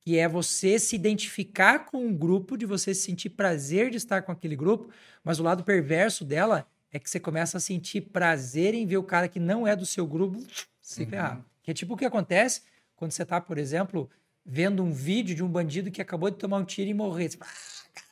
[0.00, 4.30] que é você se identificar com um grupo, de você sentir prazer de estar com
[4.32, 4.90] aquele grupo,
[5.24, 9.02] mas o lado perverso dela é que você começa a sentir prazer em ver o
[9.02, 10.42] cara que não é do seu grupo
[10.80, 11.10] se Uhum.
[11.10, 11.44] ferrar.
[11.62, 12.62] Que é tipo o que acontece
[12.96, 14.08] quando você tá, por exemplo,
[14.46, 17.28] vendo um vídeo de um bandido que acabou de tomar um tiro e morrer.
[17.28, 18.06] Você fala, ah, cara,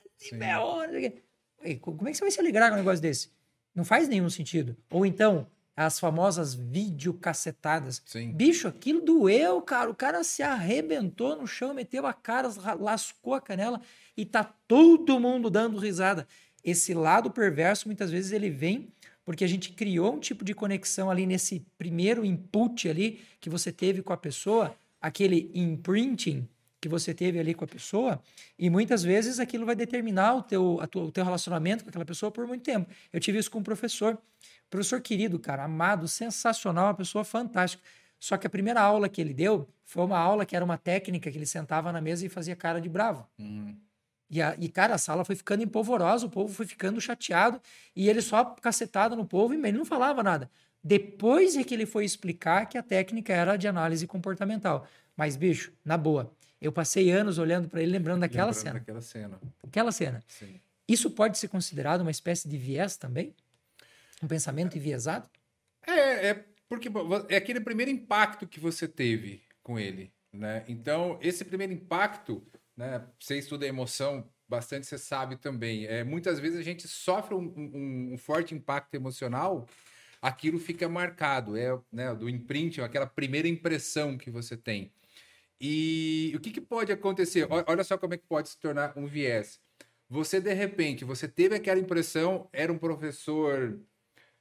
[1.61, 1.65] se Sim.
[1.65, 2.75] ferrou, não sei o quê." Ei, co- Como é que você vai se alegrar com
[2.75, 3.31] um negócio desse?
[3.75, 4.77] Não faz nenhum sentido.
[4.91, 8.03] Ou então, as famosas videocacetadas.
[8.07, 8.33] Sim.
[8.33, 9.91] Bicho, aquilo doeu, cara.
[9.91, 13.81] O cara se arrebentou no chão, meteu a cara, ra- lascou a canela
[14.17, 16.27] e tá todo mundo dando risada.
[16.65, 18.89] Esse lado perverso, muitas vezes, ele vem
[19.25, 23.73] porque a gente criou um tipo de conexão ali nesse primeiro input ali que você
[23.73, 26.49] teve com a pessoa, aquele imprinting
[26.87, 28.23] que você teve ali com a pessoa,
[28.57, 32.05] e muitas vezes aquilo vai determinar o teu, a tua, o teu relacionamento com aquela
[32.05, 32.89] pessoa por muito tempo.
[33.13, 34.17] Eu tive isso com um professor,
[34.71, 37.83] professor querido, cara, amado, sensacional, uma pessoa fantástica.
[38.21, 41.31] Só que a primeira aula que ele deu foi uma aula que era uma técnica
[41.31, 43.27] que ele sentava na mesa e fazia cara de bravo.
[43.39, 43.77] Uhum.
[44.31, 47.61] E, a, e, cara, a sala foi ficando empolvorosa, o povo foi ficando chateado,
[47.95, 50.51] e ele só cacetado no povo e ele não falava nada.
[50.83, 54.87] Depois é que ele foi explicar que a técnica era de análise comportamental.
[55.17, 56.31] Mas, bicho, na boa,
[56.67, 58.79] eu passei anos olhando para ele, lembrando daquela Lembrando cena.
[58.79, 59.41] daquela cena.
[59.67, 60.25] Aquela cena.
[60.27, 60.61] Sim.
[60.89, 63.35] Isso pode ser considerado uma espécie de viés também?
[64.23, 65.29] Um pensamento enviesado?
[65.87, 66.89] É, é porque
[67.29, 70.65] é aquele primeiro impacto que você teve com ele, né?
[70.69, 72.45] Então, esse primeiro impacto,
[72.77, 73.05] né?
[73.19, 75.87] Você estuda emoção bastante, você sabe também.
[75.87, 79.67] É, muitas vezes a gente sofre um, um, um forte impacto emocional,
[80.23, 84.93] aquilo fica marcado, é né, do imprint, aquela primeira impressão que você tem.
[85.61, 87.47] E o que, que pode acontecer?
[87.67, 89.61] Olha só como é que pode se tornar um viés.
[90.09, 93.81] Você, de repente, você teve aquela impressão, era um professor,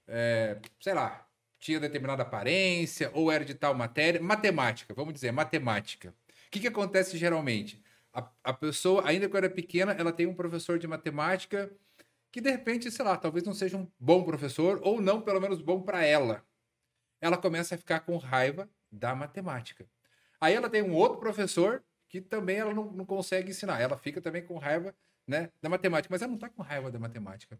[0.07, 1.27] é, sei lá,
[1.59, 6.13] tinha determinada aparência, ou era de tal matéria, matemática, vamos dizer, matemática.
[6.47, 7.81] O que, que acontece geralmente?
[8.13, 11.71] A, a pessoa, ainda quando era pequena, ela tem um professor de matemática
[12.31, 15.61] que, de repente, sei lá, talvez não seja um bom professor, ou não, pelo menos,
[15.61, 16.45] bom para ela.
[17.19, 19.87] Ela começa a ficar com raiva da matemática.
[20.45, 23.81] Aí ela tem um outro professor que também ela não, não consegue ensinar.
[23.81, 24.93] Ela fica também com raiva
[25.27, 27.59] né, da matemática, mas ela não está com raiva da matemática.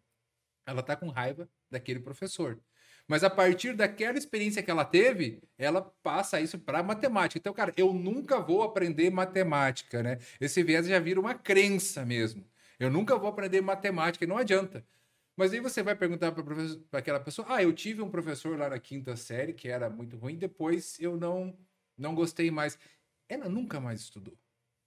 [0.68, 2.60] Ela está com raiva daquele professor.
[3.08, 7.40] Mas a partir daquela experiência que ela teve, ela passa isso para matemática.
[7.40, 10.20] Então, cara, eu nunca vou aprender matemática, né?
[10.40, 12.46] Esse viés já vira uma crença mesmo.
[12.80, 14.86] Eu nunca vou aprender matemática não adianta.
[15.36, 18.80] Mas aí você vai perguntar para aquela pessoa: ah, eu tive um professor lá na
[18.80, 21.58] quinta série que era muito ruim, depois eu não,
[21.98, 22.78] não gostei mais.
[23.30, 24.38] Ela nunca mais estudou.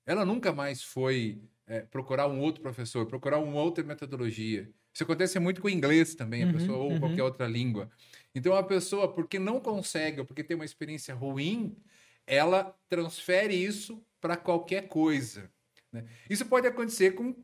[0.07, 4.73] Ela nunca mais foi é, procurar um outro professor, procurar uma outra metodologia.
[4.95, 6.99] Isso acontece muito com o inglês também, a Uhum, pessoa, ou uhum.
[6.99, 7.91] qualquer outra língua.
[8.35, 11.77] Então, a pessoa, porque não consegue, ou porque tem uma experiência ruim,
[12.27, 15.51] ela transfere isso para qualquer coisa.
[15.93, 16.07] né?
[16.29, 17.35] Isso pode acontecer com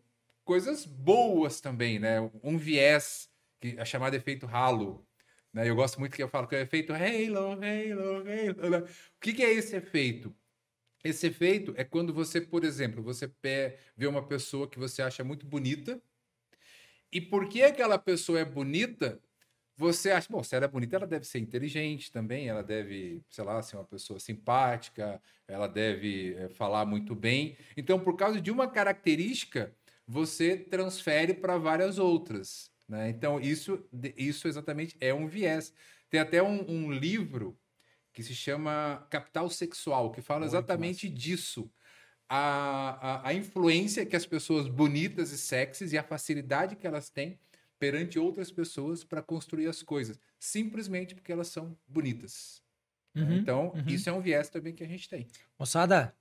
[0.45, 2.21] coisas boas também, né?
[2.43, 5.04] Um viés, que é chamado efeito halo.
[5.55, 5.71] Né?
[5.71, 8.25] Eu gosto muito que eu falo que é o efeito halo, halo, halo.
[8.25, 8.79] né?
[8.81, 10.35] O que, que é esse efeito?
[11.05, 13.31] Esse efeito é quando você, por exemplo, você
[13.97, 16.03] vê uma pessoa que você acha muito bonita,
[17.13, 19.21] e porque aquela pessoa é bonita,
[19.77, 23.45] você acha, bom, se ela é bonita, ela deve ser inteligente também, ela deve, sei
[23.45, 27.57] lá, ser uma pessoa simpática, ela deve eh, falar muito bem.
[27.77, 32.74] Então, por causa de uma característica, você transfere para várias outras.
[32.89, 33.09] Né?
[33.11, 33.85] Então, isso,
[34.17, 35.73] isso exatamente é um viés.
[36.11, 37.59] Tem até um, um livro
[38.13, 41.71] que se chama Capital Sexual, que fala Muito exatamente disso.
[42.29, 47.11] A, a, a influência que as pessoas bonitas e sexys e a facilidade que elas
[47.11, 47.39] têm
[47.79, 52.63] perante outras pessoas para construir as coisas, simplesmente porque elas são bonitas.
[53.15, 53.23] né?
[53.23, 53.85] Uhum, então, uhum.
[53.89, 55.27] isso é um viés também que a gente tem.
[55.59, 56.15] Moçada,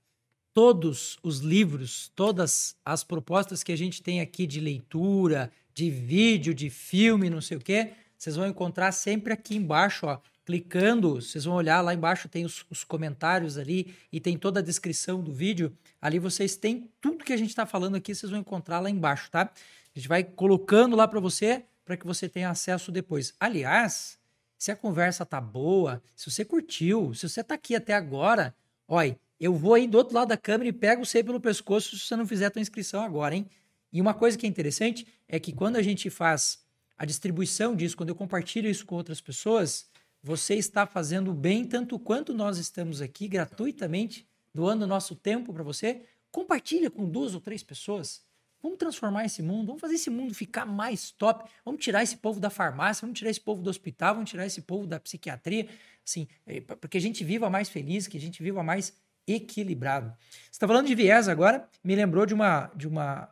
[0.52, 6.54] todos os livros, todas as propostas que a gente tem aqui de leitura, de vídeo,
[6.54, 10.18] de filme, não sei o quê, vocês vão encontrar sempre aqui embaixo, ó.
[10.46, 14.62] Clicando, vocês vão olhar lá embaixo, tem os, os comentários ali e tem toda a
[14.62, 15.76] descrição do vídeo.
[16.00, 19.30] Ali vocês têm tudo que a gente está falando aqui, vocês vão encontrar lá embaixo,
[19.30, 19.50] tá?
[19.94, 23.32] A gente vai colocando lá para você, para que você tenha acesso depois.
[23.40, 24.18] Aliás,
[24.58, 28.54] se a conversa tá boa, se você curtiu, se você tá aqui até agora,
[28.86, 32.06] olha, eu vou aí do outro lado da câmera e pego você pelo pescoço se
[32.06, 33.46] você não fizer a tua inscrição agora, hein?
[33.94, 36.58] E uma coisa que é interessante é que quando a gente faz
[36.98, 39.88] a distribuição disso, quando eu compartilho isso com outras pessoas,
[40.20, 46.02] você está fazendo bem tanto quanto nós estamos aqui gratuitamente doando nosso tempo para você.
[46.32, 48.22] Compartilha com duas ou três pessoas.
[48.60, 51.48] Vamos transformar esse mundo, vamos fazer esse mundo ficar mais top.
[51.64, 54.62] Vamos tirar esse povo da farmácia, vamos tirar esse povo do hospital, vamos tirar esse
[54.62, 55.68] povo da psiquiatria,
[56.04, 56.26] assim,
[56.66, 58.92] para que a gente viva mais feliz, que a gente viva mais
[59.26, 60.12] equilibrado.
[60.44, 63.28] Você está falando de viés agora, me lembrou de uma, de uma.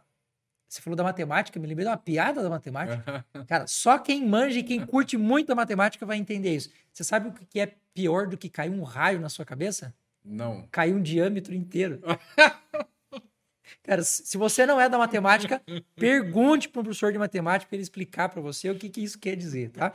[0.73, 3.27] Você falou da matemática, me lembrei de uma piada da matemática.
[3.47, 6.71] Cara, só quem manja e quem curte muito a matemática vai entender isso.
[6.91, 9.95] Você sabe o que é pior do que cair um raio na sua cabeça?
[10.25, 10.67] Não.
[10.73, 12.01] Cair um diâmetro inteiro.
[13.85, 15.61] Cara, se você não é da matemática,
[15.95, 19.19] pergunte para um professor de matemática para ele explicar para você o que, que isso
[19.19, 19.93] quer dizer, tá?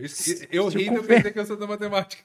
[0.00, 2.22] Isso- eu ri pensei que eu sou da matemática.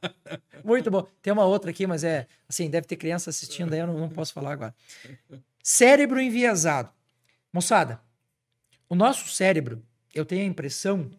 [0.62, 1.04] Muito bom.
[1.20, 4.08] Tem uma outra aqui, mas é assim, deve ter criança assistindo aí, eu não, não
[4.08, 4.72] posso falar agora.
[5.60, 6.94] Cérebro enviesado.
[7.56, 8.02] Moçada,
[8.86, 9.82] o nosso cérebro,
[10.14, 11.10] eu tenho a impressão,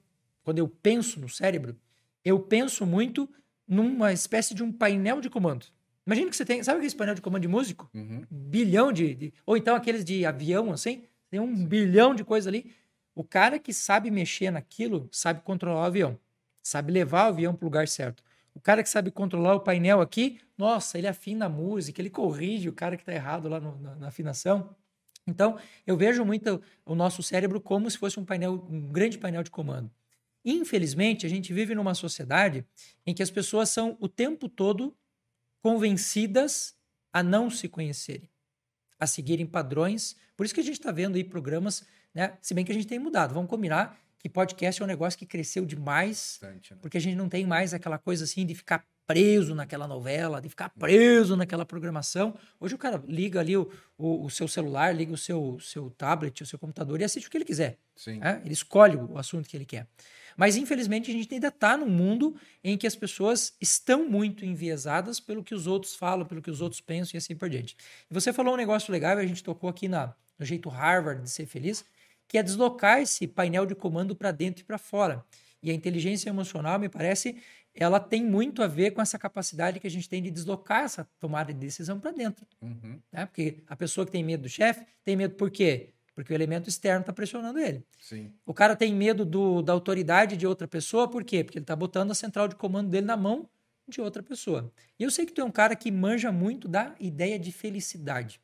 [0.44, 1.76] quando eu penso no cérebro,
[2.24, 3.28] eu penso muito
[3.68, 5.66] numa espécie de um painel de comando.
[6.06, 6.62] Imagina que você tem.
[6.62, 7.90] Sabe aquele painel de comando de músico?
[7.92, 8.24] Uhum.
[8.30, 11.06] bilhão de, de- Ou então aqueles de avião, assim.
[11.28, 12.72] Tem um bilhão de coisas ali.
[13.16, 16.20] O cara que sabe mexer naquilo sabe controlar o avião.
[16.62, 18.24] Sabe levar o avião para o lugar certo.
[18.54, 22.70] O cara que sabe controlar o painel aqui, nossa, ele afina a música, ele corrige
[22.70, 24.70] o cara que está errado lá no- na, na afinação.
[25.28, 29.44] Então, eu vejo muito o nosso cérebro como se fosse um painel, um grande painel
[29.44, 29.92] de comando.
[30.46, 32.66] Infelizmente, a gente vive numa sociedade
[33.06, 34.96] em que as pessoas são o tempo todo
[35.62, 36.76] convencidas
[37.12, 38.30] a não se conhecerem,
[38.98, 40.16] a seguirem padrões.
[40.38, 42.38] Por isso que a gente está vendo aí programas, né?
[42.42, 43.34] Se bem que a gente tem mudado.
[43.34, 46.80] Vamos combinar que podcast é um negócio que cresceu demais, Bastante, né?
[46.82, 50.50] porque a gente não tem mais aquela coisa assim de ficar preso naquela novela, de
[50.50, 52.36] ficar preso naquela programação.
[52.60, 56.44] Hoje o cara liga ali o, o, o seu celular, liga o seu, seu tablet,
[56.44, 57.80] o seu computador e assiste o que ele quiser.
[57.96, 58.20] Sim.
[58.20, 58.42] né?
[58.44, 59.88] Ele escolhe o assunto que ele quer.
[60.36, 65.20] Mas, infelizmente, a gente ainda está num mundo em que as pessoas estão muito enviesadas
[65.20, 67.76] pelo que os outros falam, pelo que os outros pensam e assim por diante.
[68.12, 71.24] E você falou um negócio legal, e a gente tocou aqui na, no jeito Harvard
[71.24, 71.84] de ser feliz,
[72.28, 75.26] que é deslocar esse painel de comando para dentro e para fora.
[75.64, 77.38] E a inteligência emocional, me parece,
[77.80, 81.08] ela tem muito a ver com essa capacidade que a gente tem de deslocar essa
[81.20, 82.46] tomada de decisão para dentro.
[82.62, 83.00] Uhum.
[83.12, 83.26] Né?
[83.26, 85.94] Porque a pessoa que tem medo do chefe tem medo por quê?
[86.16, 87.86] Porque o elemento externo está pressionando ele.
[88.02, 88.34] Sim.
[88.46, 91.44] O cara tem medo do, da autoridade de outra pessoa, por quê?
[91.44, 93.48] Porque ele está botando a central de comando dele na mão
[93.88, 94.72] de outra pessoa.
[95.00, 98.42] E eu sei que tu é um cara que manja muito da ideia de felicidade.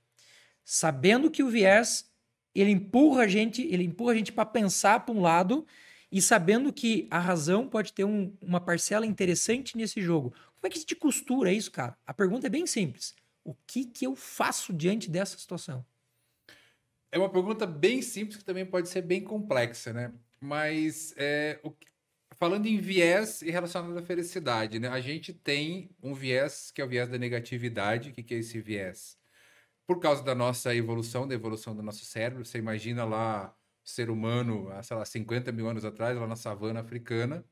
[0.64, 2.10] Sabendo que o viés,
[2.54, 5.66] ele empurra a gente, ele empurra a gente para pensar para um lado
[6.14, 10.30] e sabendo que a razão pode ter um- uma parcela interessante nesse jogo.
[10.30, 11.98] Como é que se costura isso, cara?
[12.06, 13.16] A pergunta é bem simples.
[13.44, 15.84] O que que eu faço diante dessa situação?
[17.12, 20.14] É uma pergunta bem simples que também pode ser bem complexa, né?
[20.40, 21.74] Mas é, o
[22.36, 24.90] falando em viés e relacionado à felicidade, né?
[24.90, 28.10] A gente tem um viés que é o viés da negatividade.
[28.10, 29.18] O que, que é esse viés?
[29.88, 34.70] Por causa da nossa evolução, da evolução do nosso cérebro, você imagina lá ser humano,
[34.72, 37.46] há, sei lá, 50 mil anos atrás, lá na savana africana,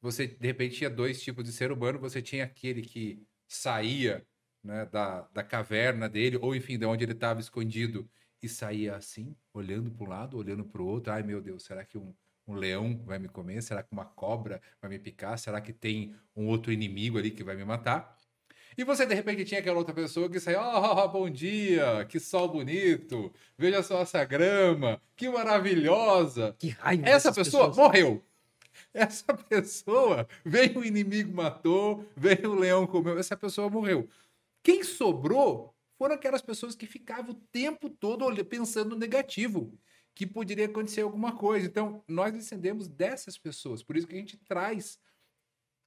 [0.00, 1.98] você de repente tinha dois tipos de ser humano.
[2.00, 4.26] Você tinha aquele que saía
[4.62, 8.08] né, da, da caverna dele, ou enfim, de onde ele estava escondido,
[8.42, 11.12] e saía assim, olhando para um lado, olhando para o outro.
[11.12, 12.14] Ai meu Deus, será que um,
[12.46, 13.62] um leão vai me comer?
[13.62, 15.38] Será que uma cobra vai me picar?
[15.38, 18.16] Será que tem um outro inimigo ali que vai me matar?
[18.76, 22.48] E você, de repente, tinha aquela outra pessoa que saía, oh, bom dia, que sol
[22.48, 26.54] bonito, veja só essa grama, que maravilhosa.
[26.58, 27.76] Que raiva Essa pessoa pessoas.
[27.76, 28.24] morreu.
[28.94, 34.08] Essa pessoa, veio o inimigo, matou, veio o leão, comeu, essa pessoa morreu.
[34.62, 39.72] Quem sobrou foram aquelas pessoas que ficavam o tempo todo pensando no negativo,
[40.14, 41.66] que poderia acontecer alguma coisa.
[41.66, 44.98] Então, nós descendemos dessas pessoas, por isso que a gente traz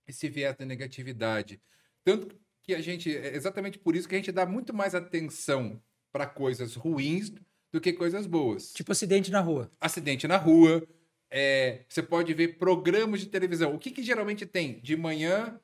[0.07, 1.61] esse viés da negatividade.
[2.03, 5.81] Tanto que a gente, é exatamente por isso que a gente dá muito mais atenção
[6.11, 7.31] para coisas ruins
[7.71, 9.69] do que coisas boas Tipo acidente na rua.
[9.81, 10.87] acidente na rua.
[11.29, 13.73] é, você pode ver programas de televisão.
[13.73, 14.79] O que, que geralmente tem?
[14.81, 15.59] De manhã,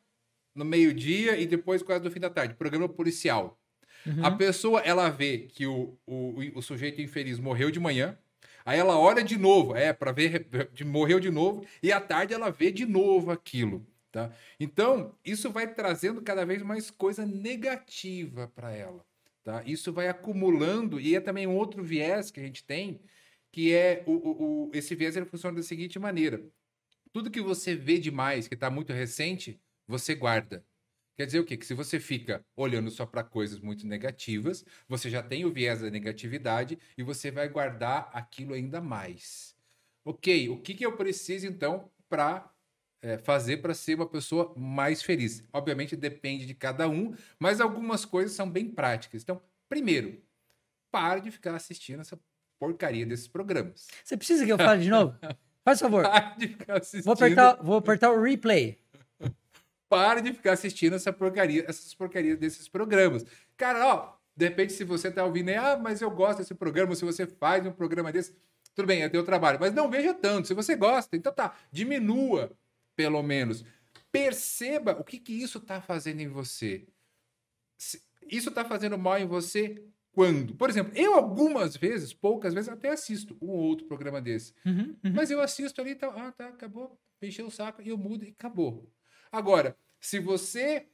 [0.55, 2.55] no meio-dia e depois quase no fim da tarde.
[2.55, 3.59] Programa policial.
[4.05, 4.25] Uhum.
[4.25, 8.17] A pessoa, ela vê que o, o, o sujeito infeliz morreu de manhã.
[8.65, 11.65] Aí ela olha de novo, é, para ver, de, morreu de novo.
[11.83, 13.85] E à tarde ela vê de novo aquilo.
[14.11, 14.33] Tá?
[14.59, 19.05] Então, isso vai trazendo cada vez mais coisa negativa para ela.
[19.43, 19.63] Tá?
[19.65, 23.01] Isso vai acumulando, e é também um outro viés que a gente tem,
[23.51, 26.43] que é o, o, o- esse viés ele funciona da seguinte maneira:
[27.11, 30.65] tudo que você vê demais, que está muito recente, você guarda.
[31.17, 31.57] Quer dizer o quê?
[31.57, 35.81] Que se você fica olhando só para coisas muito negativas, você já tem o viés
[35.81, 39.55] da negatividade e você vai guardar aquilo ainda mais.
[40.05, 42.49] Ok, o que, que eu preciso então para
[43.23, 45.43] fazer para ser uma pessoa mais feliz?
[45.53, 49.23] Obviamente depende de cada um, mas algumas coisas são bem práticas.
[49.23, 50.21] Então, primeiro,
[50.91, 52.19] pare de ficar assistindo essa
[52.59, 53.87] porcaria desses programas.
[54.03, 55.17] Você precisa que eu fale de novo?
[55.63, 56.03] Faz favor.
[56.03, 57.03] Pare de ficar assistindo.
[57.03, 58.77] Vou apertar, vou apertar o replay.
[59.87, 63.25] Pare de ficar assistindo essa porcaria, essas porcarias desses programas.
[63.57, 66.95] Cara, ó, de repente, se você tá ouvindo aí, ah, mas eu gosto desse programa,
[66.95, 68.35] se você faz um programa desse,
[68.75, 70.47] tudo bem, é teu trabalho, mas não veja tanto.
[70.47, 72.51] Se você gosta, então tá, diminua,
[72.99, 73.63] pelo menos.
[74.11, 76.85] Perceba o que, que isso tá fazendo em você.
[78.29, 79.81] Isso tá fazendo mal em você
[80.11, 80.53] quando?
[80.53, 84.53] Por exemplo, eu algumas vezes, poucas vezes, até assisto um ou outro programa desse.
[84.65, 85.13] Uhum, uhum.
[85.13, 86.11] Mas eu assisto ali e tal.
[86.11, 86.99] Ah, tá, acabou.
[87.21, 88.91] Encheu o saco e eu mudo e acabou.
[89.31, 90.89] Agora, se você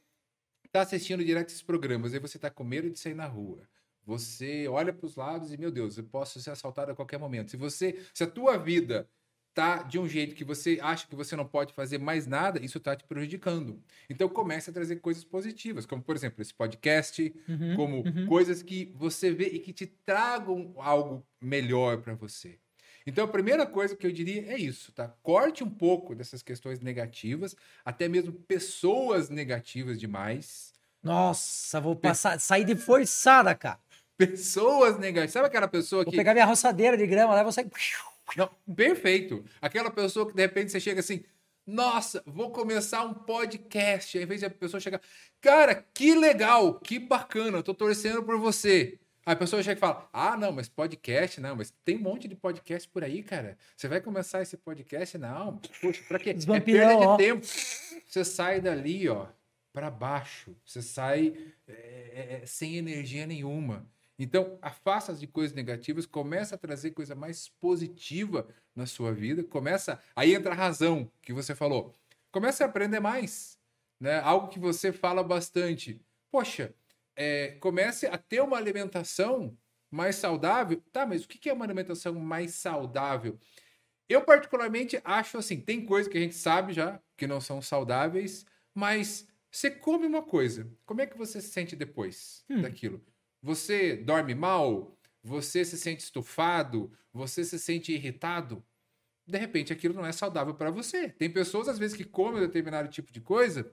[0.70, 3.68] tá assistindo direto esses programas e você tá com medo de sair na rua,
[4.04, 7.50] você olha para os lados e, meu Deus, eu posso ser assaltado a qualquer momento.
[7.50, 9.10] Se você, se a tua vida
[9.56, 12.78] tá de um jeito que você acha que você não pode fazer mais nada, isso
[12.78, 13.82] tá te prejudicando.
[14.08, 18.26] Então comece a trazer coisas positivas, como por exemplo esse podcast, Uhum, como uhum.
[18.26, 22.58] coisas que você vê e que te tragam algo melhor para você.
[23.06, 25.08] Então a primeira coisa que eu diria é isso, tá?
[25.22, 30.74] Corte um pouco dessas questões negativas, até mesmo pessoas negativas demais.
[31.02, 33.80] Nossa, vou passar, sair de forçada, cara.
[34.18, 35.32] Pessoas negativas.
[35.32, 37.70] Sabe aquela pessoa Vou que pegar minha roçadeira de grama lá e vou sair.
[38.36, 39.44] Não, perfeito.
[39.60, 41.22] Aquela pessoa que de repente você chega assim,
[41.66, 44.16] nossa, vou começar um podcast.
[44.16, 45.00] Aí, Às vezes a pessoa chega,
[45.40, 48.98] cara, que legal, que bacana, eu tô torcendo por você.
[49.26, 52.28] Aí a pessoa chega e fala, ah, não, mas podcast, não, mas tem um monte
[52.28, 53.58] de podcast por aí, cara.
[53.76, 55.18] Você vai começar esse podcast?
[55.18, 56.30] Não, poxa, pra quê?
[56.30, 57.16] É perda de ó.
[57.16, 57.44] tempo.
[57.44, 59.26] Você sai dali, ó,
[59.72, 60.56] pra baixo.
[60.64, 63.84] Você sai é, é, é, sem energia nenhuma.
[64.18, 70.00] Então, afasta de coisas negativas, começa a trazer coisa mais positiva na sua vida, começa,
[70.14, 71.94] aí entra a razão que você falou.
[72.32, 73.58] Começa a aprender mais,
[74.00, 74.18] né?
[74.20, 76.00] Algo que você fala bastante.
[76.30, 76.74] Poxa,
[77.14, 79.56] é, comece a ter uma alimentação
[79.90, 80.82] mais saudável.
[80.92, 83.38] Tá, mas o que que é uma alimentação mais saudável?
[84.08, 88.46] Eu particularmente acho assim, tem coisas que a gente sabe já que não são saudáveis,
[88.74, 92.60] mas você come uma coisa, como é que você se sente depois Hum.
[92.60, 93.04] daquilo?
[93.46, 94.98] Você dorme mal?
[95.22, 96.92] Você se sente estufado?
[97.12, 98.60] Você se sente irritado?
[99.24, 101.10] De repente aquilo não é saudável para você.
[101.10, 103.72] Tem pessoas às vezes que comem determinado tipo de coisa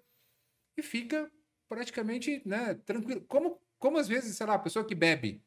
[0.78, 1.28] e fica
[1.68, 3.22] praticamente, né, tranquilo.
[3.22, 5.44] Como como às vezes, sei lá, a pessoa que bebe,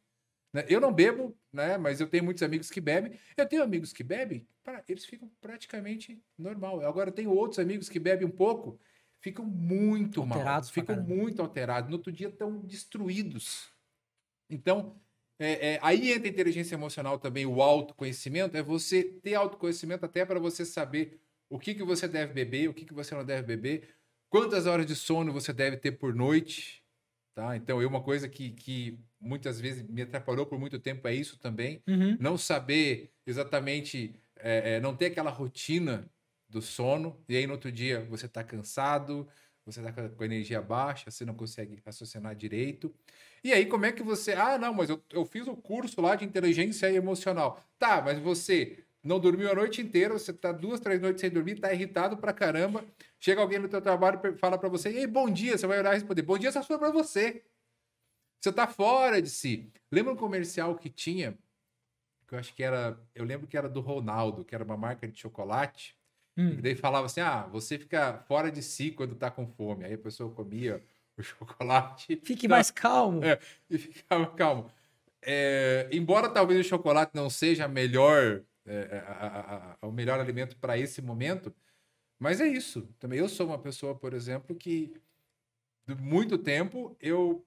[0.52, 0.66] né?
[0.68, 1.78] Eu não bebo, né?
[1.78, 3.16] Mas eu tenho muitos amigos que bebem.
[3.36, 6.84] Eu tenho amigos que bebem, para, eles ficam praticamente normal.
[6.84, 8.76] Agora eu tenho outros amigos que bebem um pouco,
[9.20, 11.88] ficam muito mal, Alterados pra ficam muito alterados.
[11.88, 13.75] No outro dia estão destruídos.
[14.48, 15.00] Então,
[15.38, 18.56] é, é, aí entra a inteligência emocional também, o autoconhecimento.
[18.56, 22.74] É você ter autoconhecimento até para você saber o que, que você deve beber, o
[22.74, 23.88] que, que você não deve beber,
[24.28, 26.82] quantas horas de sono você deve ter por noite.
[27.34, 27.54] Tá?
[27.56, 31.38] Então, eu, uma coisa que, que muitas vezes me atrapalhou por muito tempo é isso
[31.38, 31.82] também.
[31.86, 32.16] Uhum.
[32.18, 36.10] Não saber exatamente, é, é, não ter aquela rotina
[36.48, 39.28] do sono, e aí no outro dia você está cansado,
[39.66, 42.94] você está com energia baixa, você não consegue raciocinar direito.
[43.42, 44.32] E aí, como é que você.
[44.32, 47.60] Ah, não, mas eu, eu fiz o curso lá de inteligência emocional.
[47.78, 51.58] Tá, mas você não dormiu a noite inteira, você tá duas, três noites sem dormir,
[51.58, 52.84] tá irritado pra caramba.
[53.18, 55.94] Chega alguém no teu trabalho fala pra você, ei, bom dia, você vai olhar e
[55.94, 57.44] responder, bom dia, só foi pra você.
[58.40, 59.72] Você tá fora de si.
[59.90, 61.36] Lembra um comercial que tinha,
[62.28, 65.08] que eu acho que era, eu lembro que era do Ronaldo, que era uma marca
[65.08, 65.96] de chocolate,
[66.36, 66.50] Hum.
[66.58, 69.84] e daí falava assim, ah, você fica fora de si quando tá com fome.
[69.84, 70.82] Aí a pessoa comia
[71.16, 73.24] o chocolate Fique mais calmo.
[73.24, 73.38] É.
[73.70, 74.70] e ficava calmo.
[75.22, 80.56] É, embora talvez o chocolate não seja melhor, é, a- a- a- o melhor alimento
[80.58, 81.54] para esse momento,
[82.18, 82.88] mas é isso.
[82.98, 84.92] Também eu sou uma pessoa, por exemplo, que
[85.86, 87.44] de muito tempo eu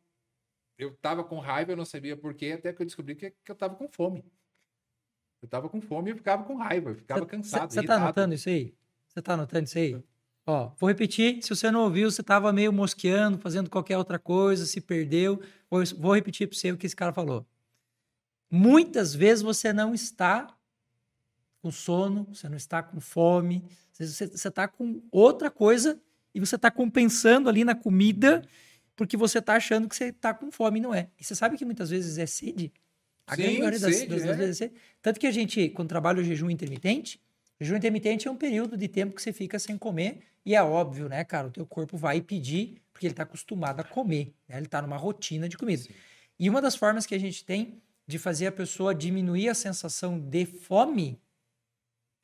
[0.77, 3.51] eu tava com raiva, eu não sabia por quê, até que eu descobri que, que
[3.51, 4.23] eu tava com fome.
[5.41, 8.33] Eu tava com fome e eu ficava com raiva, eu ficava cansado, Você tá anotando
[8.33, 8.73] isso aí?
[9.20, 10.01] Você tá anotando isso aí?
[10.47, 11.43] Ó, vou repetir.
[11.43, 15.41] Se você não ouviu, você tava meio mosqueando, fazendo qualquer outra coisa, se perdeu.
[15.70, 17.45] Vou, vou repetir para você o que esse cara falou.
[18.49, 20.55] Muitas vezes você não está
[21.61, 23.61] com sono, você não está com fome,
[23.91, 25.99] você, está com outra coisa
[26.34, 28.41] e você está compensando ali na comida
[28.95, 31.09] porque você está achando que você está com fome e não é.
[31.20, 32.72] E você sabe que muitas vezes é sede?
[33.28, 34.38] A Sim, grande maioria das, sede, das- das é.
[34.38, 34.80] vezes é sede.
[35.01, 37.22] Tanto que a gente, quando trabalha o jejum intermitente,
[37.60, 41.10] jejum intermitente é um período de tempo que você fica sem comer e é óbvio,
[41.10, 41.47] né, cara?
[41.47, 44.57] O teu corpo vai pedir porque ele está acostumado a comer, né?
[44.57, 45.84] ele está numa rotina de comida.
[45.84, 45.93] Sim.
[46.39, 50.20] E uma das formas que a gente tem de fazer a pessoa diminuir a sensação
[50.20, 51.22] de fome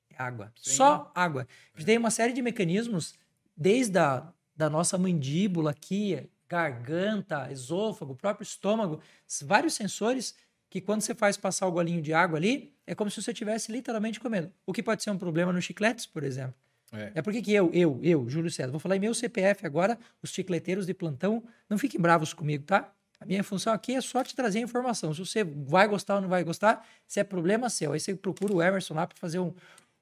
[0.09, 0.51] é água.
[0.55, 0.71] Sim.
[0.71, 1.47] Só água.
[1.73, 3.13] A gente tem uma série de mecanismos,
[3.55, 9.01] desde a da nossa mandíbula aqui, garganta, esôfago, próprio estômago,
[9.43, 10.35] vários sensores
[10.69, 13.71] que quando você faz passar o golinho de água ali, é como se você estivesse
[13.71, 14.51] literalmente comendo.
[14.65, 16.55] O que pode ser um problema nos chicletes, por exemplo.
[16.91, 17.11] É.
[17.15, 20.31] É porque que eu, eu, eu, Júlio César, vou falar em meu CPF agora, os
[20.31, 22.91] chicleteiros de plantão, não fiquem bravos comigo, tá?
[23.19, 25.13] A minha função aqui é só te trazer informação.
[25.13, 27.93] Se você vai gostar ou não vai gostar, se é problema seu.
[27.93, 29.53] Aí você procura o Emerson lá para fazer um,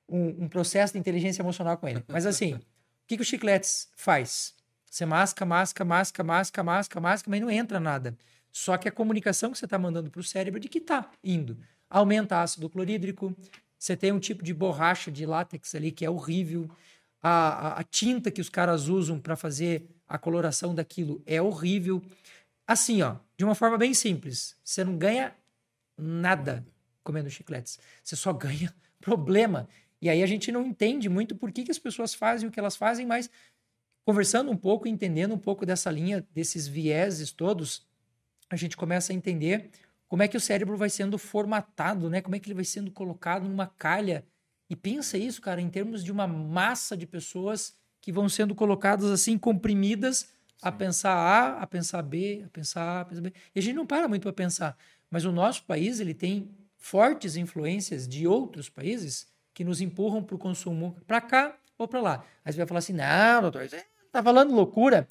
[0.10, 2.04] um, um processo de inteligência emocional com ele.
[2.08, 2.62] Mas assim, o
[3.08, 4.56] que, que o chicletes faz?
[4.90, 8.16] Você masca, masca, masca, masca, masca, masca, mas não entra nada.
[8.54, 11.10] Só que a comunicação que você está mandando para o cérebro é de que está
[11.24, 11.58] indo.
[11.90, 13.36] Aumenta ácido clorídrico,
[13.80, 16.70] você tem um tipo de borracha de látex ali que é horrível.
[17.20, 22.00] A, a, a tinta que os caras usam para fazer a coloração daquilo é horrível.
[22.68, 25.36] Assim, ó, de uma forma bem simples, você não ganha
[25.98, 26.64] nada
[27.04, 27.80] comendo chicletes.
[28.04, 29.68] Você só ganha problema.
[30.00, 32.60] E aí a gente não entende muito por que, que as pessoas fazem o que
[32.60, 33.32] elas fazem, mas
[34.06, 37.92] conversando um pouco, entendendo um pouco dessa linha, desses vieses todos,
[38.50, 39.70] a gente começa a entender
[40.08, 42.22] como é que o cérebro vai sendo formatado, né?
[42.22, 44.24] Como é que ele vai sendo colocado numa calha.
[44.70, 49.10] E pensa isso, cara, em termos de uma massa de pessoas que vão sendo colocadas
[49.10, 50.28] assim, comprimidas Sim.
[50.62, 53.34] a pensar A, a pensar B, a pensar A, a pensar B.
[53.56, 54.78] E a gente não para muito para pensar.
[55.10, 60.36] Mas o nosso país, ele tem fortes influências de outros países que nos empurram para
[60.36, 62.26] o consumo para cá ou para lá.
[62.44, 65.08] Aí você vai falar assim, não, doutor, você tá falando loucura.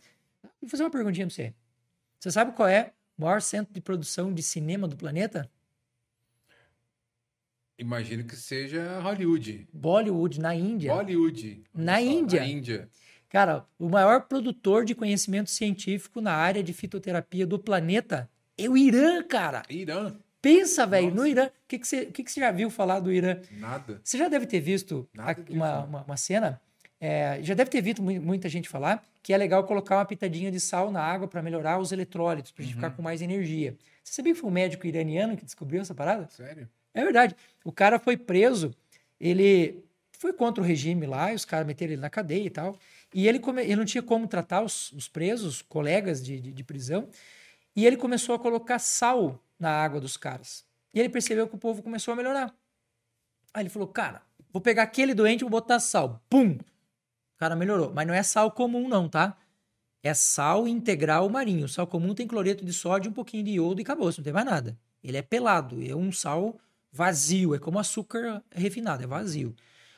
[0.60, 1.54] Vou fazer uma perguntinha para você.
[2.20, 5.50] Você sabe qual é maior centro de produção de cinema do planeta?
[7.78, 9.68] Imagino que seja Hollywood.
[9.72, 10.92] Bollywood, na Índia.
[10.92, 11.64] Hollywood.
[11.74, 12.40] Na Índia.
[12.40, 12.88] Na Índia.
[13.28, 18.76] Cara, o maior produtor de conhecimento científico na área de fitoterapia do planeta é o
[18.76, 19.62] Irã, cara.
[19.70, 20.14] Irã.
[20.40, 21.46] Pensa, velho, no Irã.
[21.46, 23.40] O que, que, você, que, que você já viu falar do Irã?
[23.52, 24.00] Nada.
[24.04, 25.08] Você já deve ter visto
[25.48, 26.60] uma, uma, uma, cena,
[27.00, 30.58] é, já deve ter visto muita gente falar que é legal colocar uma pitadinha de
[30.58, 32.80] sal na água para melhorar os eletrólitos, para a gente uhum.
[32.80, 33.76] ficar com mais energia.
[34.02, 36.28] Você sabia que foi um médico iraniano que descobriu essa parada?
[36.30, 36.68] Sério?
[36.92, 37.36] É verdade.
[37.64, 38.74] O cara foi preso,
[39.20, 39.84] ele
[40.18, 42.76] foi contra o regime lá, e os caras meteram ele na cadeia e tal.
[43.14, 46.64] E ele, come, ele não tinha como tratar os, os presos, colegas de, de, de
[46.64, 47.08] prisão,
[47.76, 50.64] e ele começou a colocar sal na água dos caras.
[50.92, 52.54] E ele percebeu que o povo começou a melhorar.
[53.54, 56.20] Aí ele falou: Cara, vou pegar aquele doente e vou botar sal.
[56.28, 56.58] Pum!
[57.42, 57.92] Cara melhorou.
[57.92, 59.36] Mas não é sal comum, não, tá?
[60.00, 61.64] É sal integral marinho.
[61.64, 64.32] O sal comum tem cloreto de sódio, um pouquinho de iodo e acabou, não tem
[64.32, 64.78] mais nada.
[65.02, 66.56] Ele é pelado, é um sal
[66.92, 69.56] vazio, é como açúcar refinado, é vazio.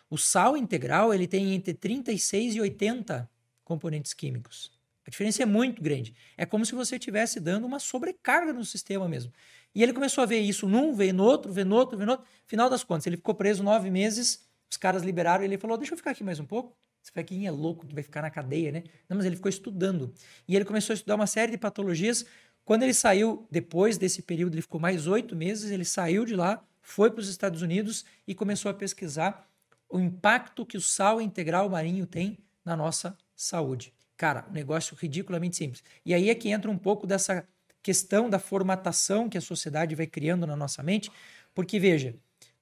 [0.09, 3.29] O sal integral ele tem entre 36 e 80
[3.63, 4.73] componentes químicos.
[5.07, 6.15] A diferença é muito grande.
[6.39, 9.31] É como se você estivesse dando uma sobrecarga no sistema mesmo.
[9.75, 12.13] E ele começou a ver isso num, ver no outro, ver no outro, ver no
[12.13, 12.27] outro.
[12.47, 15.99] Final das contas, ele ficou preso nove meses, os caras liberaram ele falou: Deixa eu
[15.99, 16.75] ficar aqui mais um pouco.
[17.05, 18.83] Você vai quem é louco que vai ficar na cadeia, né?
[19.07, 20.15] Não, mas ele ficou estudando.
[20.49, 22.25] E ele começou a estudar uma série de patologias.
[22.65, 26.65] Quando ele saiu, depois desse período, ele ficou mais oito meses, ele saiu de lá,
[26.81, 29.47] foi para os Estados Unidos e começou a pesquisar
[29.87, 33.93] o impacto que o sal integral marinho tem na nossa saúde.
[34.17, 35.85] Cara, um negócio ridiculamente simples.
[36.07, 37.47] E aí é que entra um pouco dessa
[37.83, 41.13] questão da formatação que a sociedade vai criando na nossa mente,
[41.55, 42.17] porque veja,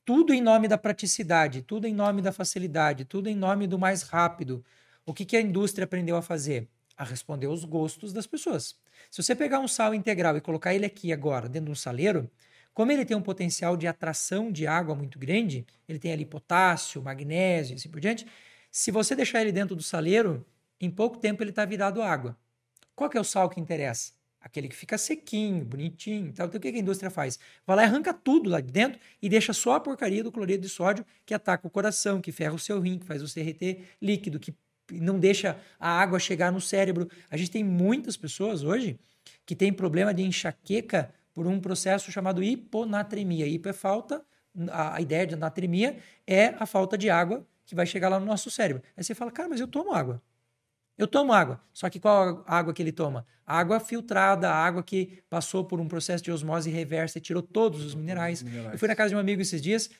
[0.05, 4.03] tudo em nome da praticidade, tudo em nome da facilidade, tudo em nome do mais
[4.03, 4.65] rápido.
[5.07, 6.69] O que, que a indústria aprendeu a fazer?
[6.97, 8.77] A responder aos gostos das pessoas.
[9.11, 12.31] Se você pegar um sal integral e colocar ele aqui agora, dentro de um saleiro,
[12.75, 17.03] como ele tem um potencial de atração de água muito grande, ele tem ali potássio,
[17.03, 18.27] magnésio e assim por diante.
[18.71, 20.45] Se você deixar ele dentro do saleiro,
[20.81, 22.37] em pouco tempo ele está virado água.
[22.95, 24.13] Qual que é o sal que interessa?
[24.43, 26.27] Aquele que fica sequinho, bonitinho.
[26.27, 27.39] Então, o que a indústria faz?
[27.65, 30.63] Vai lá e arranca tudo lá de dentro e deixa só a porcaria do cloreto
[30.63, 33.85] de sódio que ataca o coração, que ferra o seu rim, que faz você derreter
[34.01, 34.53] líquido, que
[34.91, 37.09] não deixa a água chegar no cérebro.
[37.31, 38.99] A gente tem muitas pessoas hoje
[39.47, 43.47] que têm problema de enxaqueca por um processo chamado hiponatremia.
[43.47, 44.25] Hipo é falta,
[44.71, 48.51] a, ideia de natremia é a falta de água que vai chegar lá no nosso
[48.51, 48.83] cérebro.
[48.97, 50.21] Aí você fala, cara, mas eu tomo água.
[50.97, 51.61] Eu tomo água.
[51.73, 53.27] Só que qual água que ele toma?
[53.47, 57.95] Água filtrada, água que passou por um processo de osmose reversa e tirou todos os
[57.95, 58.43] minerais.
[58.43, 58.73] minerais.
[58.73, 59.91] Eu fui na casa de um amigo esses dias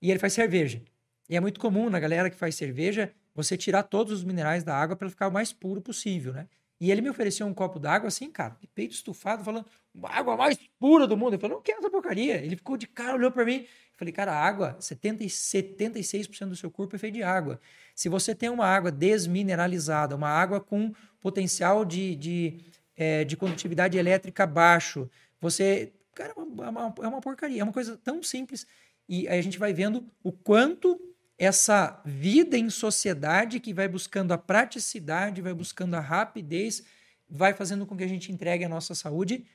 [0.00, 0.80] e ele faz cerveja.
[1.28, 4.74] E é muito comum na galera que faz cerveja você tirar todos os minerais da
[4.74, 6.46] água para ficar o mais puro possível, né?
[6.78, 9.66] E ele me ofereceu um copo d'água assim, cara, de peito estufado, falando,
[10.04, 11.34] água mais pura do mundo.
[11.34, 12.36] Eu falei, não quero essa porcaria.
[12.36, 13.60] Ele ficou de cara, olhou para mim.
[13.60, 17.58] Eu falei, cara, água, 70, 76% do seu corpo é feito de água.
[17.94, 22.58] Se você tem uma água desmineralizada, uma água com potencial de, de,
[22.94, 25.10] é, de condutividade elétrica baixo,
[25.40, 25.92] você.
[26.14, 28.66] Cara, é uma, é uma porcaria, é uma coisa tão simples.
[29.08, 30.98] E aí a gente vai vendo o quanto
[31.38, 36.82] essa vida em sociedade que vai buscando a praticidade, vai buscando a rapidez,
[37.28, 39.46] vai fazendo com que a gente entregue a nossa saúde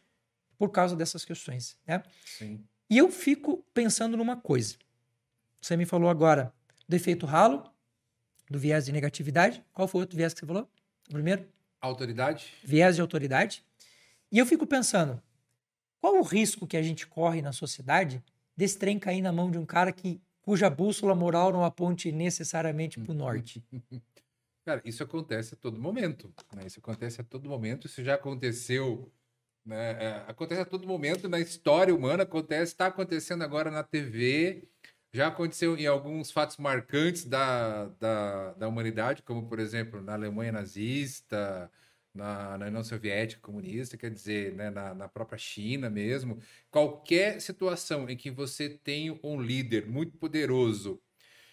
[0.57, 1.77] por causa dessas questões.
[1.87, 2.03] Né?
[2.25, 2.63] Sim.
[2.89, 4.75] E eu fico pensando numa coisa.
[5.59, 6.53] Você me falou agora
[6.87, 7.63] do efeito ralo,
[8.49, 9.63] do viés de negatividade.
[9.73, 10.69] Qual foi o outro viés que você falou?
[11.09, 11.47] O primeiro?
[11.79, 12.53] Autoridade.
[12.63, 13.63] Viés de autoridade.
[14.31, 15.21] E eu fico pensando,
[15.99, 18.23] qual o risco que a gente corre na sociedade
[18.55, 20.21] desse trem cair na mão de um cara que
[20.51, 23.63] cuja bússola moral não aponte necessariamente para o norte?
[24.67, 26.29] Cara, isso acontece a todo momento.
[26.53, 26.63] Né?
[26.65, 27.87] Isso acontece a todo momento.
[27.87, 29.09] Isso já aconteceu
[29.65, 29.91] né?
[30.03, 34.67] É, acontece a todo momento na história humana, acontece, está acontecendo agora na TV,
[35.13, 40.51] já aconteceu em alguns fatos marcantes da, da, da humanidade, como, por exemplo, na Alemanha
[40.51, 41.71] nazista,
[42.13, 46.39] na, na União Soviética comunista, quer dizer, né, na, na própria China mesmo.
[46.69, 51.01] Qualquer situação em que você tem um líder muito poderoso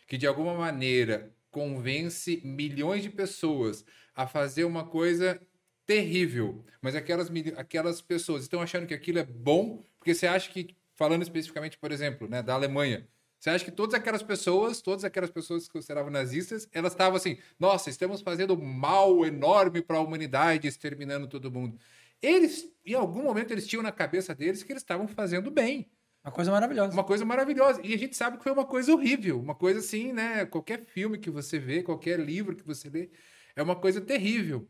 [0.07, 3.85] que de alguma maneira convence milhões de pessoas
[4.15, 5.41] a fazer uma coisa
[5.87, 10.77] terrível, mas aquelas, aquelas pessoas estão achando que aquilo é bom, porque você acha que,
[10.95, 13.07] falando especificamente, por exemplo, né, da Alemanha,
[13.39, 17.39] você acha que todas aquelas pessoas, todas aquelas pessoas que consideravam nazistas, elas estavam assim,
[17.59, 21.78] nossa, estamos fazendo mal enorme para a humanidade, exterminando todo mundo.
[22.20, 25.89] Eles, em algum momento, eles tinham na cabeça deles que eles estavam fazendo bem.
[26.24, 26.93] Uma coisa maravilhosa.
[26.93, 27.80] Uma coisa maravilhosa.
[27.84, 29.41] E a gente sabe que foi uma coisa horrível.
[29.41, 30.45] Uma coisa assim, né?
[30.45, 33.09] Qualquer filme que você vê, qualquer livro que você lê,
[33.55, 34.68] é uma coisa terrível.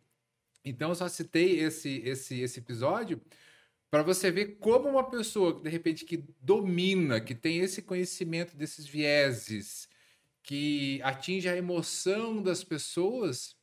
[0.63, 3.21] Então, eu só citei esse, esse, esse episódio
[3.91, 8.87] para você ver como uma pessoa, de repente, que domina, que tem esse conhecimento desses
[8.87, 9.89] vieses,
[10.43, 13.57] que atinge a emoção das pessoas,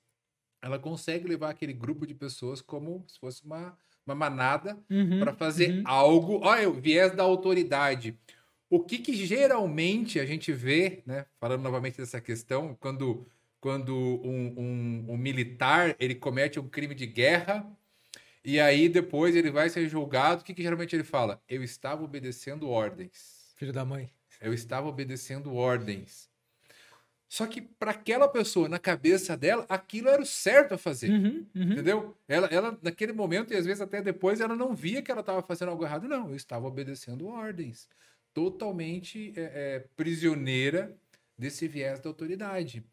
[0.61, 5.34] ela consegue levar aquele grupo de pessoas como se fosse uma, uma manada uhum, para
[5.34, 5.84] fazer uhum.
[5.86, 6.39] algo.
[6.43, 8.17] Olha, o viés da autoridade.
[8.67, 13.28] O que, que geralmente a gente vê, né, falando novamente dessa questão, quando,
[13.59, 17.65] quando um, um, um militar ele comete um crime de guerra
[18.45, 20.41] e aí depois ele vai ser julgado.
[20.41, 21.41] O que, que geralmente ele fala?
[21.49, 23.51] Eu estava obedecendo ordens.
[23.55, 24.11] Filho da mãe.
[24.39, 26.29] Eu estava obedecendo ordens.
[27.27, 31.09] Só que para aquela pessoa, na cabeça dela, aquilo era o certo a fazer.
[31.09, 31.71] Uhum, uhum.
[31.71, 32.17] Entendeu?
[32.27, 35.41] Ela, ela, naquele momento, e às vezes até depois, ela não via que ela estava
[35.41, 36.07] fazendo algo errado.
[36.07, 37.89] Não, eu estava obedecendo ordens.
[38.31, 40.95] Totalmente é, é, prisioneira
[41.37, 42.85] desse viés da autoridade.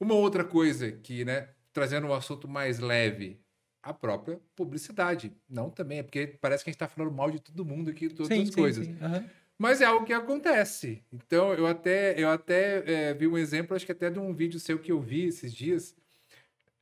[0.00, 3.38] Uma outra coisa que, né, trazendo um assunto mais leve,
[3.82, 5.32] a própria publicidade.
[5.48, 8.08] Não também, é porque parece que a gente está falando mal de todo mundo aqui,
[8.08, 8.86] todas sim, as sim, coisas.
[8.86, 8.92] Sim.
[9.00, 9.24] Uhum.
[9.58, 11.02] Mas é algo que acontece.
[11.12, 14.60] Então, eu até, eu até é, vi um exemplo, acho que até de um vídeo
[14.60, 15.96] seu que eu vi esses dias.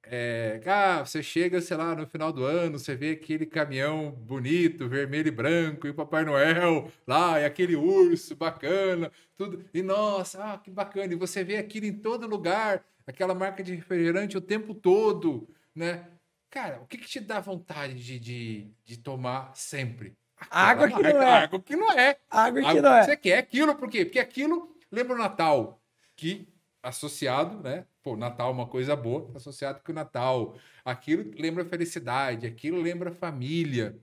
[0.09, 4.89] É, ah, você chega, sei lá, no final do ano, você vê aquele caminhão bonito,
[4.89, 9.65] vermelho e branco, e o Papai Noel lá, e aquele urso bacana, tudo.
[9.75, 11.13] E nossa, ah, que bacana.
[11.13, 16.07] E você vê aquilo em todo lugar, aquela marca de refrigerante o tempo todo, né?
[16.51, 20.17] Cara, o que, que te dá vontade de, de, de tomar sempre?
[20.51, 21.43] Água que não é.
[21.43, 22.17] Água que não é.
[22.31, 23.05] Água que não é.
[23.05, 24.05] Você quer aquilo, por quê?
[24.05, 25.83] Porque aquilo lembra o Natal,
[26.15, 26.49] que
[26.83, 27.87] associado, né?
[28.03, 30.57] Pô, Natal é uma coisa boa, associado com o Natal.
[30.85, 33.99] Aquilo lembra felicidade, aquilo lembra família,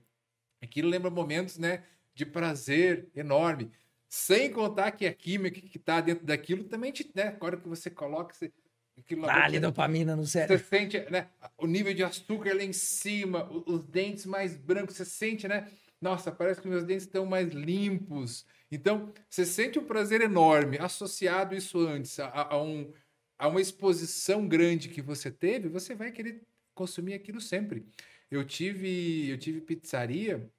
[0.62, 1.84] aquilo lembra momentos, né,
[2.14, 3.70] de prazer enorme.
[4.08, 7.90] Sem contar que a química que está dentro daquilo também te, né, agora que você
[7.90, 8.52] coloca, você,
[8.98, 10.58] aquilo vale dopamina no cérebro.
[10.58, 11.28] Você sente, né,
[11.58, 15.68] o nível de açúcar lá em cima, os dentes mais brancos, você sente, né,
[16.00, 18.44] nossa, parece que meus dentes estão mais limpos.
[18.70, 22.92] Então, você sente um prazer enorme associado isso antes a, a, um,
[23.38, 26.42] a uma exposição grande que você teve, você vai querer
[26.74, 27.86] consumir aquilo sempre.
[28.30, 30.50] Eu tive, eu tive pizzaria,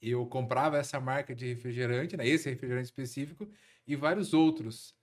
[0.00, 3.48] eu comprava essa marca de refrigerante, né, esse refrigerante específico,
[3.86, 4.94] e vários outros.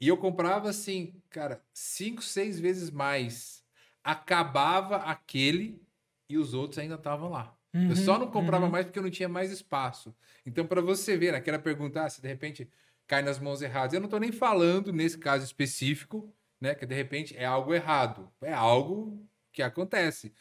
[0.00, 3.62] E eu comprava assim, cara, cinco, seis vezes mais.
[4.02, 5.82] Acabava aquele
[6.28, 7.54] e os outros ainda estavam lá.
[7.74, 8.70] Uhum, eu só não comprava uhum.
[8.70, 10.14] mais porque eu não tinha mais espaço.
[10.46, 12.68] Então, para você ver, naquela né, pergunta, ah, se de repente
[13.06, 16.74] cai nas mãos erradas, eu não estou nem falando nesse caso específico, né?
[16.74, 18.30] Que de repente é algo errado.
[18.40, 20.32] É algo que acontece.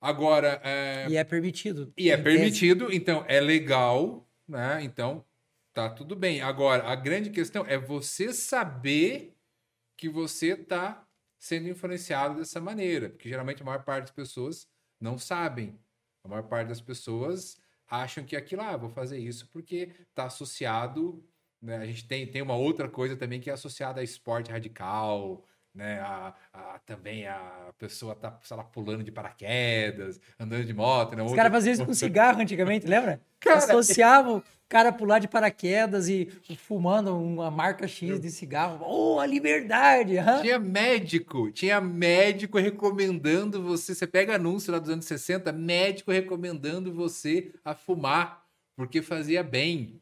[0.00, 0.60] Agora.
[0.64, 1.06] É...
[1.08, 1.92] E é permitido.
[1.96, 4.82] E é permitido, então é legal, né?
[4.82, 5.24] Então
[5.78, 6.40] tá tudo bem.
[6.40, 9.36] Agora, a grande questão é você saber
[9.96, 11.06] que você está
[11.38, 13.10] sendo influenciado dessa maneira.
[13.10, 14.68] Porque geralmente a maior parte das pessoas
[15.00, 15.78] não sabem.
[16.24, 21.24] A maior parte das pessoas acham que aquilo, ah, vou fazer isso porque está associado.
[21.62, 21.76] Né?
[21.76, 25.44] A gente tem, tem uma outra coisa também que é associada a esporte radical,
[25.78, 26.00] né?
[26.00, 31.14] A, a, também a pessoa tá, sei lá, pulando de paraquedas, andando de moto.
[31.14, 31.22] Né?
[31.22, 33.20] Os caras faziam isso com cigarro antigamente, lembra?
[33.38, 38.84] Cara, Associavam o cara pular de paraquedas e fumando uma marca X de cigarro.
[38.84, 40.16] Oh, a liberdade!
[40.42, 43.94] Tinha médico, tinha médico recomendando você.
[43.94, 48.44] Você pega anúncio lá dos anos 60, médico recomendando você a fumar,
[48.76, 50.00] porque fazia bem.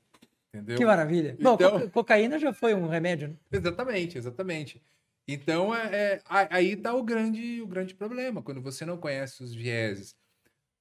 [0.49, 0.79] Entendeu?
[0.79, 1.37] Que maravilha.
[1.39, 1.57] Então...
[1.57, 3.35] Bom, cocaína já foi um remédio, né?
[3.53, 4.83] Exatamente, exatamente.
[5.29, 9.53] Então, é, é aí está o grande, o grande problema, quando você não conhece os
[9.53, 10.16] vieses.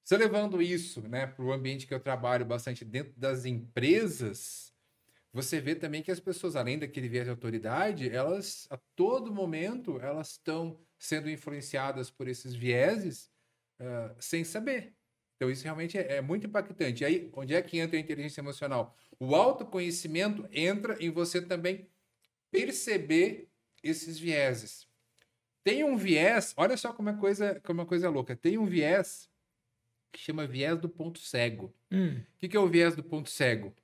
[0.04, 4.72] Você levando isso né, para o ambiente que eu trabalho bastante dentro das empresas,
[5.32, 10.00] você vê também que as pessoas, além daquele viés de autoridade, elas, a todo momento,
[10.00, 13.30] elas estão sendo influenciadas por esses vieses
[13.80, 14.94] uh, sem saber.
[15.36, 17.02] Então, isso realmente é, é, muito impactante.
[17.02, 18.96] E aí, onde é que entra a inteligência emocional?
[19.18, 21.86] O autoconhecimento entra em você também
[22.50, 23.50] perceber
[23.88, 24.86] esses vieses.
[25.64, 28.36] Tem um viés, olha só como é coisa, como é coisa louca.
[28.36, 29.28] Tem um viés
[30.12, 31.74] que chama viés do ponto cego.
[31.90, 32.18] Hum.
[32.18, 33.74] O que, que é o viés do ponto cego?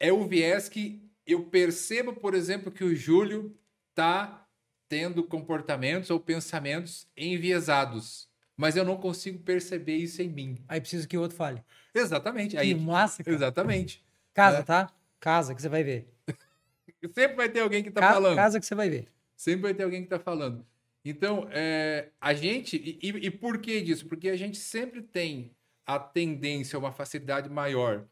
[0.00, 3.56] É o viés que eu percebo, por exemplo, que o Júlio
[3.94, 4.46] tá
[4.88, 10.64] tendo comportamentos ou pensamentos enviesados, mas eu não consigo perceber isso em mim.
[10.68, 11.62] Aí preciso que o outro fale.
[11.94, 12.50] Exatamente.
[12.56, 13.36] Que Aí, massa, cara.
[13.36, 14.04] exatamente.
[14.34, 14.62] Casa, É.
[14.62, 14.90] tá?
[15.20, 16.08] Casa que você vai ver.
[17.14, 18.36] Sempre vai ter alguém que tá Ca- falando.
[18.36, 19.08] Casa que você vai ver.
[19.36, 20.64] Sempre vai ter alguém que está falando.
[21.04, 22.76] Então, é, a gente.
[22.76, 24.06] E, e- por que disso?
[24.06, 25.50] Porque a gente sempre tem
[25.86, 28.06] a tendência, uma facilidade maior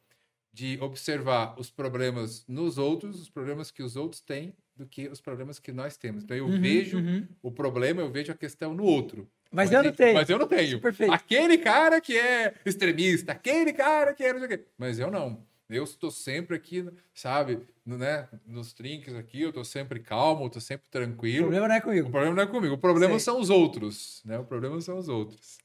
[0.52, 5.20] de observar os problemas nos outros, os problemas que os outros têm, do que os
[5.20, 6.24] problemas que nós temos.
[6.24, 7.26] Então, eu Uhum, vejo uhum.
[7.42, 9.26] o problema, eu vejo a questão no outro.
[9.50, 10.14] Mas, eu não tenho.
[10.14, 10.80] Mas eu não tenho.
[10.80, 11.12] Perfeito.
[11.12, 14.64] Aquele cara que é extremista, aquele cara que é não sei o quê.
[14.76, 15.46] Mas eu não.
[15.76, 20.46] Eu estou sempre aqui, sabe, no, né, nos trinques aqui, eu estou sempre calmo, eu
[20.48, 21.42] estou sempre O tranquilo.
[21.44, 22.10] problema não é O comigo.
[22.10, 23.20] problema não é comigo, o problema Sei.
[23.20, 24.38] são os outros, né?
[24.38, 25.58] O problema são os outros.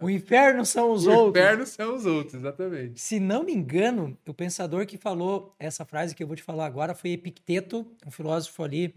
[0.00, 1.42] O inferno são os o outros.
[1.42, 3.00] inferno são os outros, exatamente.
[3.00, 6.66] Se não me engano, o pensador que falou essa frase que eu vou te falar
[6.66, 8.94] agora foi Epicteto, um filósofo ali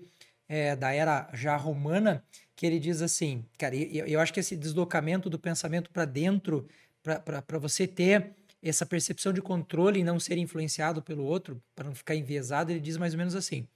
[0.48, 2.24] é, da era já romana,
[2.56, 6.68] que ele diz assim, cara, eu, eu acho que esse deslocamento do pensamento para dentro,
[7.04, 8.36] para você ter
[8.70, 12.80] essa percepção de controle e não ser influenciado pelo outro, para não ficar enviesado, ele
[12.80, 13.68] diz mais ou menos assim: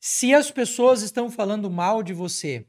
[0.00, 2.64] se as pessoas estão falando mal de você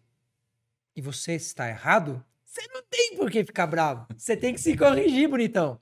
[0.95, 4.07] e você está errado, você não tem por que ficar bravo.
[4.17, 5.79] Você tem que se corrigir, bonitão.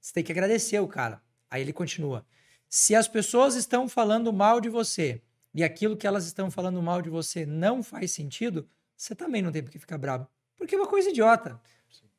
[0.00, 1.22] Você tem que agradecer o cara.
[1.50, 2.26] Aí ele continua.
[2.68, 5.22] Se as pessoas estão falando mal de você
[5.54, 9.50] e aquilo que elas estão falando mal de você não faz sentido, você também não
[9.50, 10.28] tem por que ficar bravo.
[10.56, 11.60] Porque é uma coisa idiota.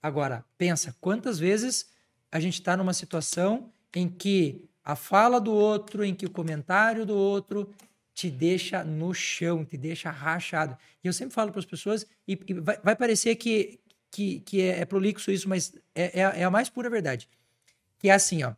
[0.01, 1.91] Agora, pensa, quantas vezes
[2.31, 7.05] a gente está numa situação em que a fala do outro, em que o comentário
[7.05, 7.73] do outro
[8.13, 10.77] te deixa no chão, te deixa rachado.
[11.03, 13.79] E eu sempre falo para as pessoas, e, e vai, vai parecer que,
[14.11, 17.27] que, que é, é prolixo isso, mas é, é, a- é a mais pura verdade.
[17.97, 18.53] Que é assim, ó.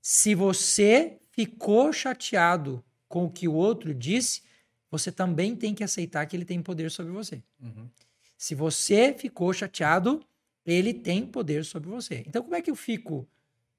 [0.00, 4.42] Se você ficou chateado com o que o outro disse,
[4.90, 7.42] você também tem que aceitar que ele tem poder sobre você.
[7.60, 7.88] Uhum.
[8.38, 10.24] Se você ficou chateado,
[10.66, 12.24] ele tem poder sobre você.
[12.26, 13.28] Então, como é que eu fico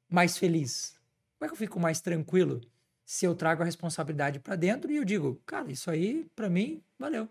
[0.10, 0.98] mais feliz?
[1.38, 2.62] Como é que eu fico mais tranquilo
[3.06, 6.82] se eu trago a responsabilidade para dentro e eu digo, cara, isso aí, para mim,
[6.98, 7.28] valeu.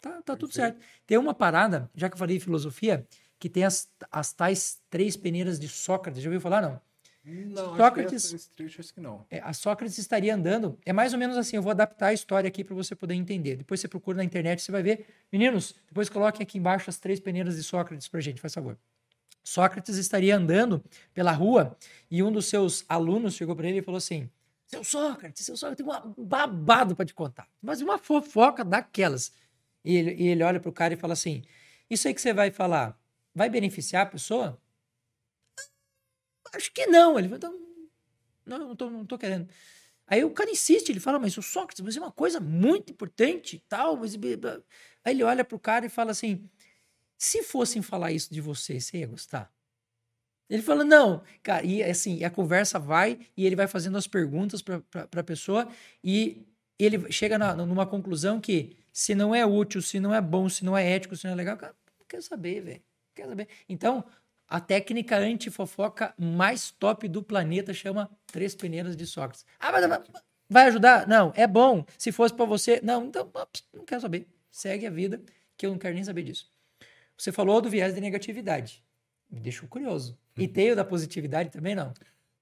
[0.00, 0.80] Tá, tá tudo certo.
[1.06, 3.06] Tem uma parada, já que eu falei em filosofia,
[3.38, 6.22] que tem as, as tais três peneiras de Sócrates.
[6.22, 6.80] Já ouviu falar, não?
[7.24, 9.24] Não, Sócrates- acho que trecho acho que não.
[9.30, 10.78] É, a Sócrates estaria andando.
[10.84, 11.56] É mais ou menos assim.
[11.56, 13.56] Eu vou adaptar a história aqui para você poder entender.
[13.56, 15.06] Depois você procura na internet, você vai ver.
[15.32, 18.76] Meninos, depois coloquem aqui embaixo as três peneiras de Sócrates para gente, faz favor.
[19.42, 21.76] Sócrates estaria andando pela rua
[22.10, 24.28] e um dos seus alunos chegou para ele e falou assim:
[24.66, 27.48] Seu Sócrates, seu Sócrates, tem um babado para te contar.
[27.62, 29.32] Mas uma fofoca daquelas.
[29.84, 31.42] E ele, e ele olha para o cara e fala assim:
[31.88, 32.98] Isso aí que você vai falar
[33.34, 34.58] vai beneficiar a pessoa?
[36.54, 37.18] Acho que não.
[37.18, 37.60] Ele falou: então,
[38.46, 39.48] não, não tô, não tô querendo.
[40.06, 43.64] Aí o cara insiste, ele fala, mas o Sócrates, mas é uma coisa muito importante
[43.68, 43.96] tal.
[43.96, 44.14] Mas...
[45.04, 46.48] Aí ele olha pro cara e fala assim:
[47.18, 49.52] se fossem falar isso de você, você ia gostar?
[50.48, 54.60] Ele fala, não, cara, e assim, a conversa vai e ele vai fazendo as perguntas
[54.62, 54.82] para
[55.20, 55.66] a pessoa
[56.02, 56.46] e
[56.78, 60.64] ele chega na- numa conclusão que se não é útil, se não é bom, se
[60.64, 62.78] não é ético, se não é legal, cara, não quero saber, velho.
[62.78, 63.48] não Quero saber.
[63.68, 64.04] Então,
[64.48, 69.44] a técnica antifofoca mais top do planeta chama Três Peneiras de Sócrates.
[69.58, 70.08] Ah, mas mas-
[70.48, 71.06] vai ajudar?
[71.06, 71.84] Não, é bom.
[71.98, 73.30] Se fosse para você, não, então
[73.72, 74.28] não quero saber.
[74.50, 75.20] Segue a vida,
[75.56, 76.48] que eu não quero nem saber disso.
[77.16, 78.84] Você falou do viés de negatividade.
[79.30, 80.18] Me deixou curioso.
[80.36, 81.92] E tem o da positividade também, não?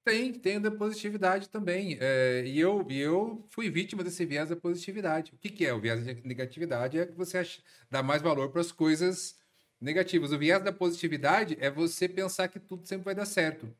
[0.04, 1.96] Tem, tem o da positividade também.
[2.00, 5.32] É, e, eu, eu fui vítima desse viés da positividade.
[5.32, 6.98] O que, que é o viés da negatividade?
[6.98, 9.36] É que você acha, dá mais valor para as coisas
[9.82, 10.32] negativas.
[10.32, 13.74] O viés da positividade é você pensar que tudo sempre vai dar certo.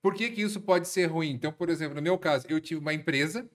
[0.00, 1.30] Por que, que isso pode ser ruim?
[1.30, 3.48] Então, por exemplo, no meu caso, eu tive uma empresa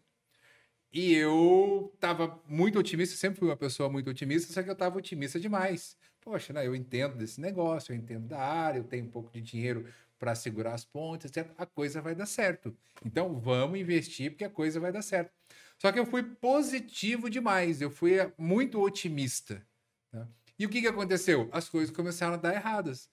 [0.91, 4.97] e eu estava muito otimista, sempre fui uma pessoa muito otimista, só que eu estava
[4.97, 5.97] otimista demais.
[6.21, 9.41] Poxa, né, eu entendo desse negócio, eu entendo da área, eu tenho um pouco de
[9.41, 9.87] dinheiro
[10.19, 11.51] para segurar as pontas, etc.
[11.57, 12.75] A coisa vai dar certo.
[13.05, 15.31] Então, vamos investir porque a coisa vai dar certo.
[15.77, 19.65] Só que eu fui positivo demais, eu fui muito otimista.
[20.11, 20.27] tá?
[20.57, 21.49] E o que, que aconteceu?
[21.51, 23.09] As coisas começaram a dar erradas.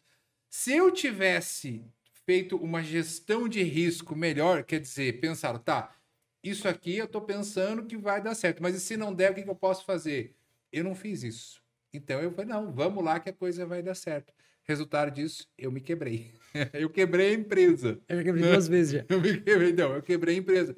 [0.49, 1.85] Se eu tivesse
[2.27, 5.95] feito uma gestão de risco melhor, quer dizer, pensaram, tá,
[6.43, 9.35] isso aqui eu tô pensando que vai dar certo, mas e se não der, o
[9.35, 10.35] que, que eu posso fazer?
[10.73, 11.63] Eu não fiz isso.
[11.93, 14.33] Então eu falei, não, vamos lá que a coisa vai dar certo.
[14.63, 16.33] Resultado disso, eu me quebrei.
[16.73, 18.01] eu quebrei a empresa.
[18.09, 19.05] Eu já quebrei duas vezes já.
[19.13, 20.77] Eu me quebrei, não, eu quebrei a empresa.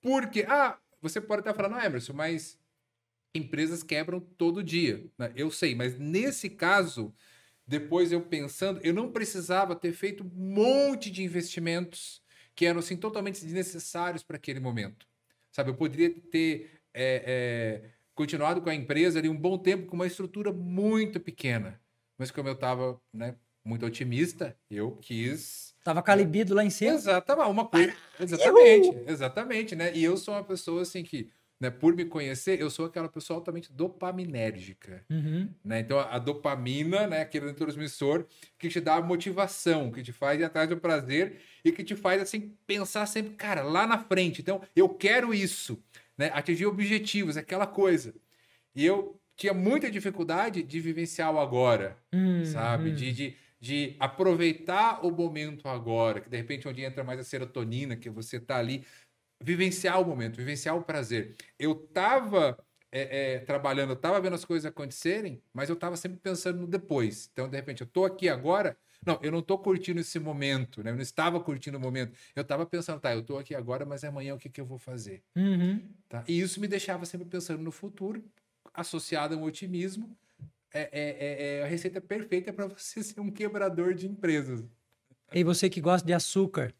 [0.00, 2.58] Porque, ah, você pode estar falando, ah, Emerson, mas
[3.34, 5.04] empresas quebram todo dia.
[5.18, 5.32] né?
[5.34, 7.14] Eu sei, mas nesse caso,
[7.66, 12.22] depois eu pensando, eu não precisava ter feito um monte de investimentos
[12.54, 15.06] que eram assim totalmente desnecessários para aquele momento.
[15.50, 19.96] Sabe, eu poderia ter é, é, continuado com a empresa ali um bom tempo com
[19.96, 21.80] uma estrutura muito pequena.
[22.18, 25.74] Mas como eu estava né, muito otimista, eu quis.
[25.82, 26.92] Tava calibido lá em cima.
[26.92, 27.94] Exatamente, uma coisa.
[28.20, 29.94] Exatamente, exatamente, né?
[29.94, 31.30] E eu sou uma pessoa assim que
[31.62, 35.04] né, por me conhecer, eu sou aquela pessoa altamente dopaminérgica.
[35.08, 35.48] Uhum.
[35.64, 35.78] Né?
[35.78, 38.26] Então, a dopamina, né, aquele neurotransmissor
[38.58, 41.94] que te dá a motivação, que te faz ir atrás do prazer e que te
[41.94, 44.40] faz, assim, pensar sempre, cara, lá na frente.
[44.40, 45.80] Então, eu quero isso,
[46.18, 46.32] né?
[46.34, 48.12] atingir objetivos, aquela coisa.
[48.74, 52.90] E eu tinha muita dificuldade de vivenciar o agora, Hum, sabe?
[52.90, 52.94] hum.
[52.94, 57.94] De, de, de aproveitar o momento agora, que de repente onde entra mais a serotonina,
[57.96, 58.84] que você tá ali,
[59.42, 61.34] vivenciar o momento, vivenciar o prazer.
[61.58, 62.58] Eu tava
[62.90, 66.66] é, é, trabalhando, eu tava vendo as coisas acontecerem, mas eu tava sempre pensando no
[66.66, 67.28] depois.
[67.32, 70.90] Então, de repente, eu tô aqui agora, não, eu não tô curtindo esse momento, né?
[70.90, 72.12] Eu não estava curtindo o momento.
[72.36, 74.78] Eu tava pensando, tá, eu tô aqui agora, mas amanhã o que, que eu vou
[74.78, 75.22] fazer?
[75.34, 75.82] Uhum.
[76.08, 76.22] Tá?
[76.28, 78.22] E isso me deixava sempre pensando no futuro,
[78.72, 80.16] associado a um otimismo.
[80.74, 84.64] É, é- é- é a receita perfeita para você ser um quebrador de empresas.
[85.32, 86.74] E você que gosta de açúcar.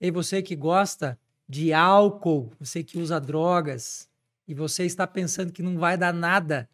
[0.00, 1.18] E você que gosta
[1.48, 2.52] de álcool.
[2.60, 4.08] Você que usa drogas.
[4.46, 6.68] E você está pensando que não vai dar nada.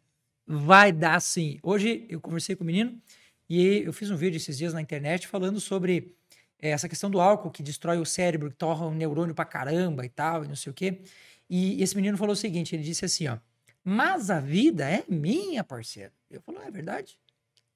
[0.46, 1.58] Vai dar sim.
[1.62, 3.00] Hoje eu conversei com o menino
[3.48, 6.14] e eu fiz um vídeo esses dias na internet falando sobre
[6.60, 10.04] eh, essa questão do álcool que destrói o cérebro, que torra o neurônio pra caramba
[10.04, 11.00] e tal, e não sei o quê.
[11.48, 13.38] E esse menino falou o seguinte: ele disse assim, ó.
[13.82, 16.12] Mas a vida é minha, parceiro.
[16.30, 17.18] Eu falo, é verdade.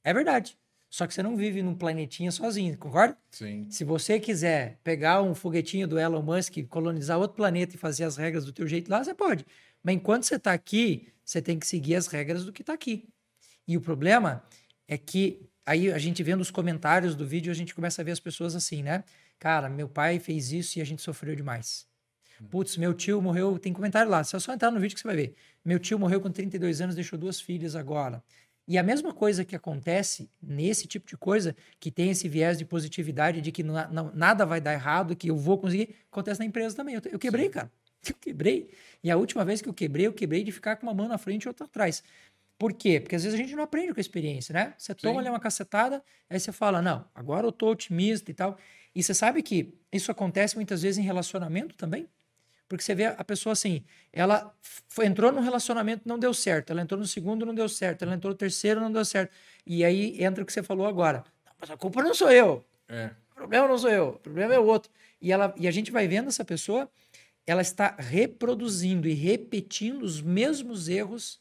[0.02, 0.56] É verdade.
[0.90, 3.16] Só que você não vive num planetinha sozinho, concorda?
[3.30, 3.66] Sim.
[3.68, 8.16] Se você quiser pegar um foguetinho do Elon Musk, colonizar outro planeta e fazer as
[8.16, 9.44] regras do teu jeito lá, você pode.
[9.82, 13.06] Mas enquanto você está aqui, você tem que seguir as regras do que está aqui.
[13.66, 14.42] E o problema
[14.86, 18.12] é que aí a gente vendo os comentários do vídeo, a gente começa a ver
[18.12, 19.04] as pessoas assim, né?
[19.38, 21.86] Cara, meu pai fez isso e a gente sofreu demais.
[22.50, 25.16] Putz, meu tio morreu, tem comentário lá, é só entrar no vídeo que você vai
[25.16, 25.34] ver.
[25.64, 28.22] Meu tio morreu com 32 anos, deixou duas filhas agora.
[28.68, 32.66] E a mesma coisa que acontece nesse tipo de coisa, que tem esse viés de
[32.66, 36.44] positividade, de que na- não- nada vai dar errado, que eu vou conseguir, acontece na
[36.46, 36.94] empresa também.
[36.96, 37.72] Eu, eu quebrei, cara.
[38.08, 38.70] Eu quebrei.
[39.02, 41.18] E a última vez que eu quebrei, eu quebrei de ficar com uma mão na
[41.18, 42.00] frente e outra atrás.
[42.56, 43.00] Por quê?
[43.00, 44.72] Porque às vezes a gente não aprende com a experiência, né?
[44.78, 45.18] Você toma Sim.
[45.20, 48.56] ali uma cacetada, aí você fala, não, agora eu tô otimista e tal.
[48.94, 52.08] E você sabe que isso acontece muitas vezes em relacionamento também?
[52.68, 54.54] Porque você vê a pessoa assim, ela
[54.88, 56.70] foi- entrou num relacionamento, não deu certo.
[56.70, 58.02] Ela entrou no segundo, não deu certo.
[58.02, 59.32] Ela entrou no terceiro, não deu certo.
[59.66, 61.24] E aí entra o que você falou agora.
[61.58, 62.64] Mas a culpa não sou eu.
[62.88, 63.10] É.
[63.32, 64.08] O problema não sou eu.
[64.10, 64.90] O problema é o outro.
[65.20, 66.90] E, ela, e a gente vai vendo essa pessoa,
[67.46, 71.40] ela está reproduzindo e repetindo os mesmos erros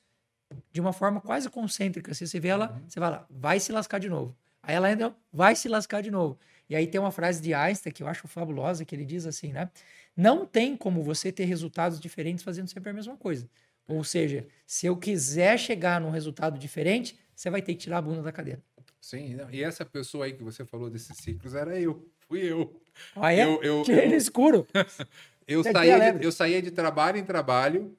[0.71, 2.13] de uma forma quase concêntrica.
[2.13, 4.35] Se você vê ela, você vai lá, vai se lascar de novo.
[4.63, 6.39] Aí ela ainda vai se lascar de novo.
[6.69, 9.53] E aí tem uma frase de Einstein que eu acho fabulosa, que ele diz assim,
[9.53, 9.69] né?
[10.15, 13.49] Não tem como você ter resultados diferentes fazendo sempre a mesma coisa.
[13.87, 18.01] Ou seja, se eu quiser chegar num resultado diferente, você vai ter que tirar a
[18.01, 18.61] bunda da cadeira.
[18.99, 22.05] Sim, e essa pessoa aí que você falou desses ciclos era eu.
[22.27, 22.81] Fui eu.
[23.15, 24.67] Olha, Eu- eu- tirei no escuro.
[25.47, 27.97] Eu Você saía, de, eu saía de trabalho em trabalho,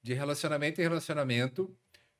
[0.00, 1.76] de relacionamento em relacionamento,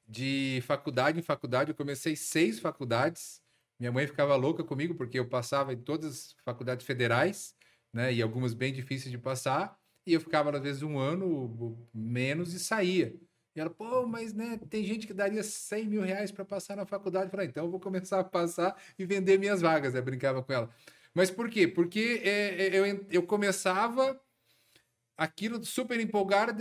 [0.09, 1.71] de faculdade em faculdade.
[1.71, 3.41] Eu comecei seis faculdades.
[3.79, 7.55] Minha mãe ficava louca comigo porque eu passava em todas as faculdades federais,
[7.93, 8.13] né?
[8.13, 9.79] E algumas bem difíceis de passar.
[10.07, 13.15] E eu ficava, às vezes, um ano menos e saía.
[13.57, 16.85] E ela, pô, mas né, tem gente que daria 100 mil reais para passar na
[16.85, 17.27] faculdade.
[17.27, 19.95] Eu falei, então eu vou começar a passar e vender minhas vagas.
[19.95, 20.71] Eu brincava com ela.
[21.15, 21.67] Mas por quê?
[21.69, 24.21] Porque é, é, eu, eu começava
[25.17, 26.53] aquilo super empolgado,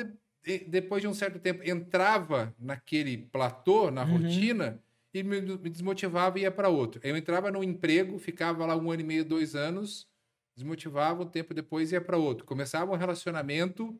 [0.43, 4.18] de- depois de um certo tempo entrava naquele platô, na Uhum.
[4.22, 4.82] rotina,
[5.14, 6.99] e me, me desmotivava e ia para outro.
[7.03, 10.07] Eu entrava num emprego, ficava lá um ano e meio, dois anos,
[10.55, 12.45] desmotivava, um tempo depois ia para outro.
[12.45, 13.99] Começava um relacionamento,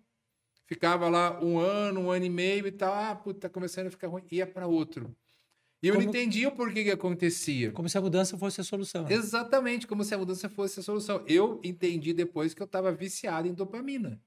[0.66, 3.92] ficava lá um ano, um ano e meio e tal, ah, puta, tá começando a
[3.92, 5.16] ficar ruim, ia para outro.
[5.84, 7.72] E eu não entendia o porquê que acontecia.
[7.74, 9.04] Como se a mudança fosse a solução.
[9.04, 9.14] né?
[9.14, 11.24] Exatamente, como se a mudança fosse a solução.
[11.28, 14.22] Eu entendi depois que eu estava viciado em dopamina.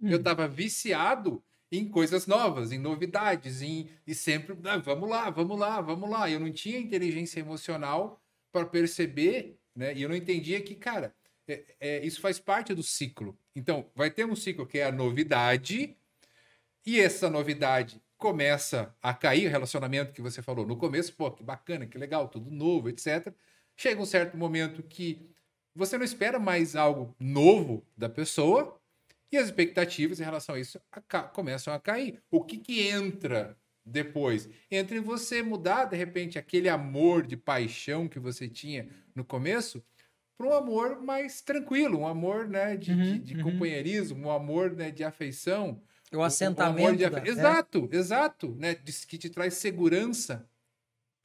[0.00, 0.08] Hum.
[0.08, 5.58] Eu estava viciado em coisas novas, em novidades, em e sempre, "Ah, vamos lá, vamos
[5.58, 6.30] lá, vamos lá.
[6.30, 9.94] Eu não tinha inteligência emocional para perceber, né?
[9.94, 11.14] E eu não entendia que, cara,
[11.48, 13.38] é- é, isso faz parte do ciclo.
[13.56, 15.96] Então, vai ter um ciclo que é a novidade,
[16.86, 21.42] e essa novidade começa a cair, o relacionamento que você falou no começo, pô, que
[21.42, 23.36] bacana, que legal, tudo novo, etc.
[23.76, 25.28] Chega um certo momento que
[25.74, 28.80] você não espera mais algo novo da pessoa
[29.32, 30.80] e as expectativas em relação a isso
[31.32, 32.22] começam a cair.
[32.30, 34.48] O que que entra depois?
[34.70, 39.82] Entra em você mudar, de repente, aquele amor de paixão que você tinha no começo
[40.36, 43.42] para um amor mais tranquilo, um amor né, de, Uhum, de- de uhum.
[43.52, 45.80] companheirismo, um amor né, de afeição,
[46.12, 46.96] O assentamento.
[46.98, 47.08] de...
[47.08, 47.28] da- é.
[47.28, 48.74] Exato, exato, né?
[48.74, 50.48] Que te traz segurança.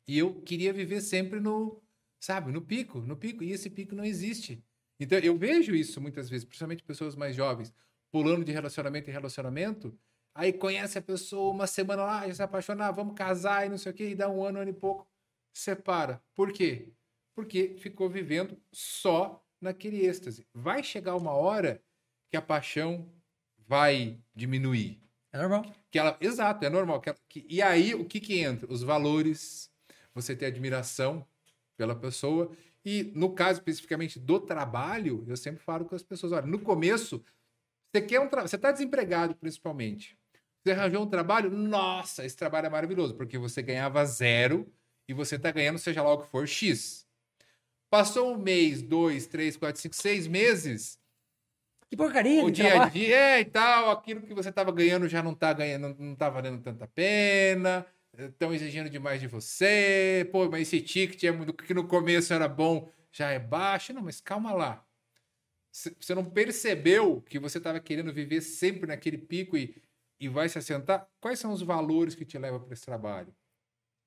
[0.08, 1.82] E eu queria viver sempre no,
[2.20, 3.44] sabe, no pico, no pico.
[3.44, 4.64] E esse pico não existe.
[5.00, 7.74] Então eu vejo isso muitas vezes, principalmente pessoas mais jovens,
[8.12, 9.98] pulando de relacionamento em relacionamento.
[10.34, 13.78] Aí conhece a pessoa uma semana lá, já se apaixona, ah, vamos casar e não
[13.78, 15.08] sei o quê, e dá um ano, um ano e pouco,
[15.52, 16.22] separa.
[16.36, 16.94] Por quê?
[17.36, 20.46] Porque ficou vivendo só naquele êxtase.
[20.54, 21.82] Vai chegar uma hora
[22.30, 23.12] que a paixão
[23.68, 25.02] vai diminuir.
[25.34, 25.66] É normal.
[25.92, 27.02] Que ela, exato, é normal.
[27.02, 28.72] Que ela- que- e aí, o que que entra?
[28.72, 29.72] Os valores,
[30.14, 31.26] você ter admiração
[31.76, 32.52] pela pessoa.
[32.86, 37.24] E no caso especificamente do trabalho, eu sempre falo com as pessoas, olha, no começo,
[37.92, 40.18] você quer um trabalho, você está desempregado principalmente.
[40.64, 44.72] Você arranjou um trabalho, nossa, esse trabalho é maravilhoso, porque você ganhava zero
[45.08, 47.08] e você está ganhando, seja lá o que for, X.
[47.90, 51.00] Passou um mês, dois, três, quatro, cinco, seis meses,
[51.90, 55.24] Que porcaria o dia a dia é, e tal, aquilo que você estava ganhando já
[55.24, 57.86] não tá ganhando, não tá valendo tanta pena,
[58.18, 62.48] estão exigindo demais de você, pô, mas esse ticket é muito, que no começo era
[62.50, 63.94] bom, já é baixo.
[63.94, 64.86] Não, mas calma lá.
[66.00, 69.80] Você não percebeu que você estava querendo viver sempre naquele pico e,
[70.20, 71.08] e vai se assentar?
[71.22, 73.34] Quais são os valores que te levam para esse trabalho?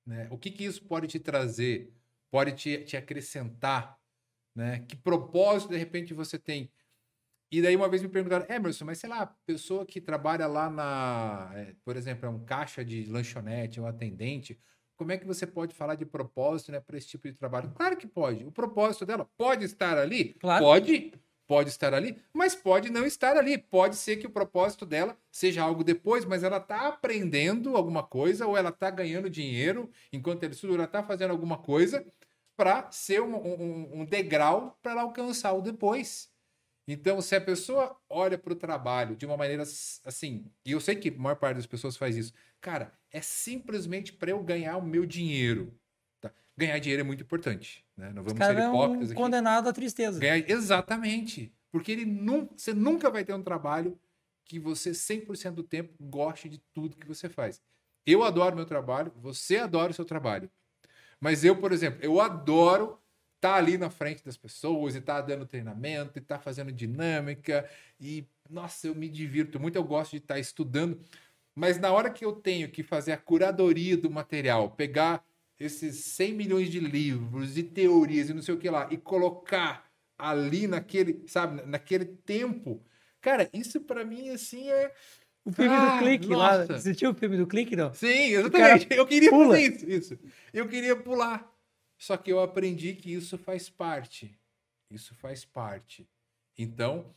[0.05, 0.27] Né?
[0.29, 1.93] O que, que isso pode te trazer?
[2.29, 3.97] Pode te, te acrescentar?
[4.53, 4.79] Né?
[4.79, 6.69] Que propósito, de repente, você tem?
[7.49, 10.69] E daí uma vez me perguntaram, Emerson, mas sei lá, a pessoa que trabalha lá
[10.69, 14.59] na, é, por exemplo, é um caixa de lanchonete, é um atendente,
[15.01, 17.71] como é que você pode falar de propósito né, para esse tipo de trabalho?
[17.71, 18.45] Claro que pode.
[18.45, 20.35] O propósito dela pode estar ali?
[20.35, 20.63] Claro.
[20.63, 21.11] Pode,
[21.51, 23.57] pode estar ali, mas pode não estar ali.
[23.57, 28.47] Pode ser que o propósito dela seja algo depois, mas ela está aprendendo alguma coisa
[28.47, 32.05] ou ela está ganhando dinheiro enquanto ela estuda, ela está fazendo alguma coisa
[32.55, 36.31] para ser um, um- um degrau para ela alcançar o depois.
[36.87, 40.95] Então, se a pessoa olha para o trabalho de uma maneira assim, e eu sei
[40.95, 44.81] que a maior parte das pessoas faz isso, cara, é simplesmente para eu ganhar o
[44.85, 45.73] meu dinheiro.
[46.21, 46.31] tá?
[46.57, 48.11] Ganhar dinheiro é muito importante, né?
[48.13, 49.21] Não vamos cara ser é hipócritas um aqui.
[49.21, 50.19] condenado à tristeza.
[50.19, 51.53] Ganhar- Exatamente.
[51.71, 53.97] Porque ele nun- você nunca vai ter um trabalho
[54.43, 57.61] que você 100% do tempo goste de tudo que você faz.
[58.05, 60.49] Eu adoro meu trabalho, você adora o seu trabalho.
[61.19, 62.99] Mas eu, por exemplo, eu adoro
[63.35, 67.67] estar ali na frente das pessoas e estar dando treinamento e estar fazendo dinâmica
[67.99, 70.99] e nossa, eu me divirto muito, eu gosto de estar estudando.
[71.55, 75.23] Mas na hora que eu tenho que fazer a curadoria do material, pegar
[75.63, 79.85] esses 100 milhões de livros e teorias e não sei o que lá e colocar
[80.17, 82.83] ali naquele, sabe, naquele tempo,
[83.19, 84.93] cara, isso pra mim assim é
[85.45, 86.59] O filme Ah, do clique lá.
[86.59, 86.75] nossa.
[86.75, 87.93] Assistiu o filme do clique, não?
[87.93, 88.87] Sim, exatamente.
[88.91, 89.55] Eu queria pula.
[89.55, 90.19] fazer isso, isso.
[90.53, 91.51] Eu queria pular.
[91.97, 94.35] Só que eu aprendi que isso faz parte.
[94.91, 96.07] Isso faz parte.
[96.57, 97.13] Então,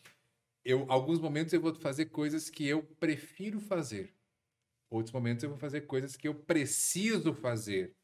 [0.65, 4.15] eu alguns momentos eu vou fazer coisas que eu prefiro fazer.
[4.91, 7.95] Outros momentos eu vou fazer coisas que eu preciso fazer.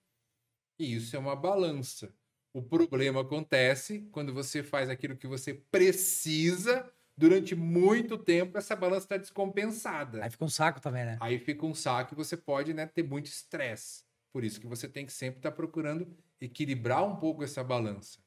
[0.81, 2.11] E isso é uma balança.
[2.55, 9.05] O problema acontece quando você faz aquilo que você precisa durante muito tempo, essa balança
[9.05, 10.25] está descompensada.
[10.25, 11.19] Aí fica um saco também, né?
[11.21, 14.05] Aí fica um saco e você pode né, ter muito estresse.
[14.33, 16.09] Por isso que você tem que sempre estar procurando
[16.41, 18.19] equilibrar um pouco essa balança.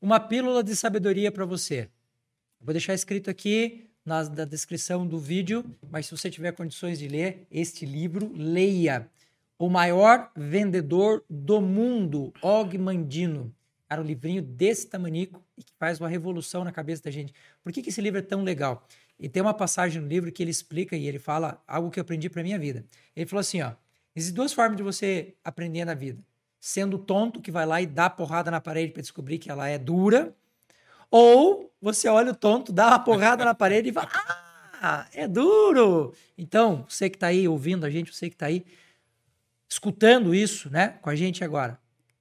[0.00, 1.90] Uma pílula de sabedoria para você.
[2.60, 7.08] Vou deixar escrito aqui na, na descrição do vídeo, mas se você tiver condições de
[7.08, 9.10] ler este livro, leia.
[9.60, 13.54] O maior vendedor do mundo, Og Mandino.
[13.86, 17.34] Cara, um livrinho desse tamanico e que faz uma revolução na cabeça da gente.
[17.62, 18.88] Por que, que esse livro é tão legal?
[19.18, 22.02] E tem uma passagem no livro que ele explica e ele fala algo que eu
[22.02, 22.86] aprendi para minha vida.
[23.14, 23.72] Ele falou assim, ó,
[24.16, 26.24] existem duas formas de você aprender na vida.
[26.58, 29.76] Sendo tonto que vai lá e dá porrada na parede para descobrir que ela é
[29.76, 30.34] dura,
[31.10, 34.08] ou você olha o tonto, dá uma porrada na parede e fala:
[34.80, 36.14] Ah, é duro!
[36.38, 38.64] Então, você que está aí ouvindo a gente, você que está aí
[39.70, 41.78] escutando isso, né, com a gente agora,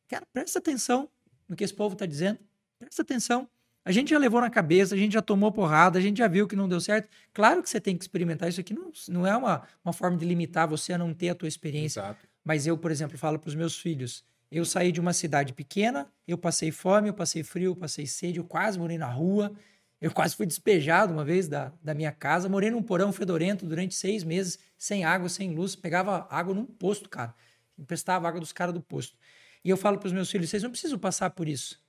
[0.08, 1.10] cara, presta atenção
[1.47, 2.39] no que esse povo está dizendo.
[2.78, 3.50] Presta atenção.
[3.84, 6.47] A gente já levou na cabeça, a gente já tomou porrada, a gente já viu
[6.47, 7.10] que não deu certo.
[7.34, 8.47] Claro que você tem que experimentar.
[8.47, 11.36] Isso aqui não, não é uma, uma forma de limitar você a não ter a
[11.36, 12.02] tua experiência.
[12.02, 12.28] Exato.
[12.43, 16.08] Mas eu, por exemplo, falo para os meus filhos: eu saí de uma cidade pequena,
[16.28, 19.52] eu passei fome, eu passei frio, eu passei sede, eu quase morei na rua,
[20.02, 23.95] eu quase fui despejado uma vez da, da minha casa, morei num porão fedorento durante
[23.95, 27.36] seis meses, sem água, sem luz, pegava água num posto, cara,
[27.78, 29.18] emprestava água dos caras do posto.
[29.64, 31.82] E eu falo para os meus filhos: vocês não precisam passar por isso,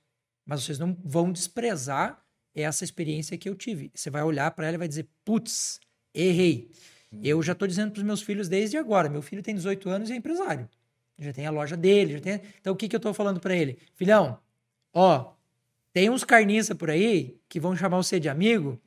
[0.45, 2.21] mas vocês não vão desprezar
[2.53, 3.91] essa experiência que eu tive.
[3.95, 5.79] Você vai olhar para ela e vai dizer: putz,
[6.13, 6.69] errei.
[7.23, 9.09] Eu já estou dizendo para os meus filhos desde agora.
[9.09, 10.69] Meu filho tem 18 anos e é empresário.
[11.19, 12.13] Já tem a loja dele.
[12.13, 12.41] Já tem...
[12.59, 13.77] Então, o que, que eu estou falando para ele?
[13.93, 14.39] Filhão,
[14.93, 15.33] ó,
[15.93, 18.81] tem uns carniça por aí que vão chamar você de amigo,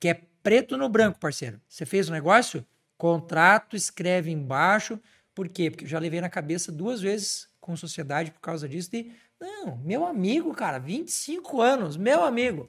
[0.00, 1.60] que é preto no branco, parceiro.
[1.68, 2.66] Você fez o um negócio?
[2.96, 4.98] Contrato, escreve embaixo.
[5.34, 5.70] Por quê?
[5.70, 8.90] Porque eu já levei na cabeça duas vezes com sociedade por causa disso.
[8.90, 12.68] De, não, meu amigo, cara, 25 anos, meu amigo.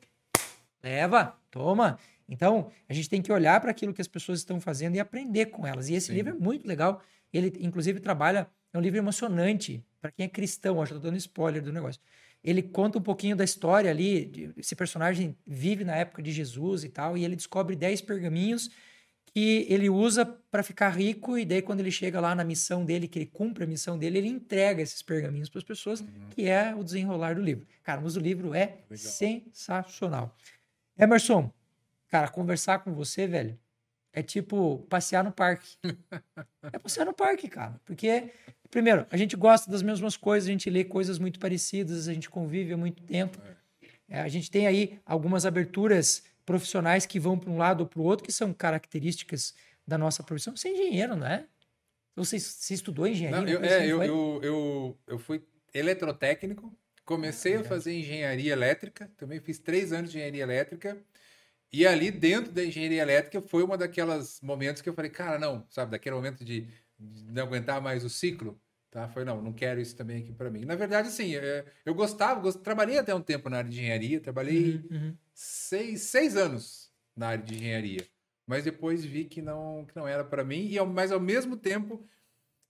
[0.83, 1.97] Leva, toma.
[2.27, 5.47] Então, a gente tem que olhar para aquilo que as pessoas estão fazendo e aprender
[5.47, 5.89] com elas.
[5.89, 6.13] E esse Sim.
[6.13, 7.01] livro é muito legal.
[7.31, 8.47] Ele, inclusive, trabalha.
[8.71, 10.79] É um livro emocionante para quem é cristão.
[10.79, 12.01] Eu já estou dando spoiler do negócio.
[12.43, 14.53] Ele conta um pouquinho da história ali.
[14.57, 17.17] Esse personagem vive na época de Jesus e tal.
[17.17, 18.69] E ele descobre 10 pergaminhos
[19.25, 21.37] que ele usa para ficar rico.
[21.37, 24.17] E daí, quando ele chega lá na missão dele, que ele cumpre a missão dele,
[24.17, 26.07] ele entrega esses pergaminhos para as pessoas, uhum.
[26.31, 27.65] que é o desenrolar do livro.
[27.81, 29.11] Cara, mas o livro é Legal.
[29.11, 30.37] sensacional.
[30.97, 31.51] Emerson,
[32.13, 33.59] Cara, conversar com você, velho,
[34.13, 35.79] é tipo passear no parque.
[36.71, 37.81] é passear no parque, cara.
[37.83, 38.31] Porque,
[38.73, 42.27] primeiro, a gente gosta das mesmas coisas, a gente lê coisas muito parecidas, a gente
[42.27, 43.37] convive há muito tempo.
[44.09, 47.99] É, a gente tem aí algumas aberturas profissionais que vão para um lado ou para
[47.99, 49.53] o outro, que são características
[49.87, 50.57] da nossa profissão.
[50.57, 51.45] Você é engenheiro, não é?
[52.15, 53.41] Você, você estudou engenharia?
[53.41, 59.09] Não, eu, é, eu, eu, eu, eu fui eletrotécnico, comecei ah, a fazer engenharia elétrica,
[59.17, 60.97] também fiz três anos de engenharia elétrica.
[61.71, 65.65] E ali dentro da engenharia elétrica foi uma daquelas momentos que eu falei, cara, não,
[65.69, 66.67] sabe, daquele momento de,
[66.99, 68.59] de não aguentar mais o ciclo,
[68.93, 69.09] tá?
[69.09, 70.65] Foi não, não quero isso também aqui para mim.
[70.65, 72.61] Na verdade, assim, é, eu gostava, gost...
[72.61, 75.17] trabalhei até um tempo na área de engenharia, trabalhei uhum, uhum.
[75.33, 78.05] Seis, seis anos na área de engenharia,
[78.45, 80.67] mas depois vi que não, que não era para mim.
[80.67, 82.07] E ao, mas ao mesmo tempo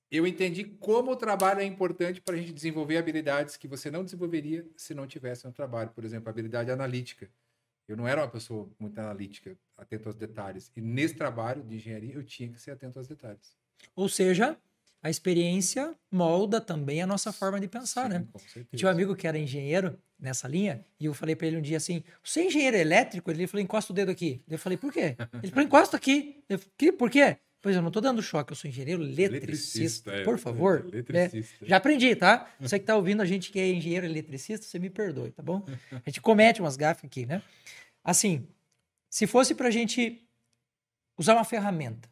[0.09, 4.05] eu entendi como o trabalho é importante para a gente desenvolver habilidades que você não
[4.05, 5.89] desenvolveria se não tivesse no trabalho.
[5.89, 7.30] Por exemplo, habilidade analítica.
[7.86, 10.71] Eu não era uma pessoa muito analítica, atento aos detalhes.
[10.74, 13.57] E nesse trabalho de engenharia, eu tinha que ser atento aos detalhes.
[13.93, 14.57] Ou seja,
[15.04, 18.28] a experiência molda também a nossa forma de pensar, Sim, né?
[18.32, 18.68] Com certeza.
[18.74, 21.76] Tinha um amigo que era engenheiro nessa linha, e eu falei para ele um dia
[21.76, 23.30] assim: Você é engenheiro elétrico?
[23.30, 24.41] Ele falou: Encosta o dedo aqui.
[24.49, 25.18] Eu falei: Por quê?
[25.43, 26.41] Ele falou: Encosta aqui.
[26.47, 27.38] Eu falei: Por quê?
[27.62, 29.38] Pois eu não estou dando choque, eu sou engenheiro eletricista.
[29.38, 30.86] eletricista é, por favor.
[30.91, 31.66] É, eletricista.
[31.66, 32.49] É, já aprendi, tá?
[32.60, 35.66] Você que está ouvindo a gente que é engenheiro eletricista, você me perdoe, tá bom?
[35.91, 37.41] A gente comete umas gafas aqui, né?
[38.04, 38.45] Assim,
[39.10, 40.26] se fosse para a gente
[41.18, 42.10] usar uma ferramenta,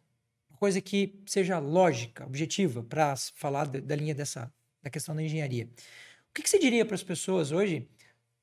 [0.62, 4.54] coisa que seja lógica, objetiva, para falar da, linha dessa,
[4.84, 7.90] da questão da engenharia, o que, que você diria para as pessoas hoje?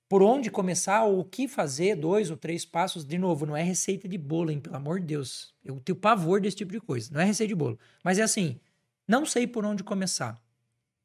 [0.09, 3.05] Por onde começar ou o que fazer, dois ou três passos?
[3.05, 4.59] De novo, não é receita de bolo, hein?
[4.59, 5.55] Pelo amor de Deus.
[5.64, 7.09] Eu tenho pavor desse tipo de coisa.
[7.12, 7.79] Não é receita de bolo.
[8.03, 8.59] Mas é assim,
[9.07, 10.43] não sei por onde começar.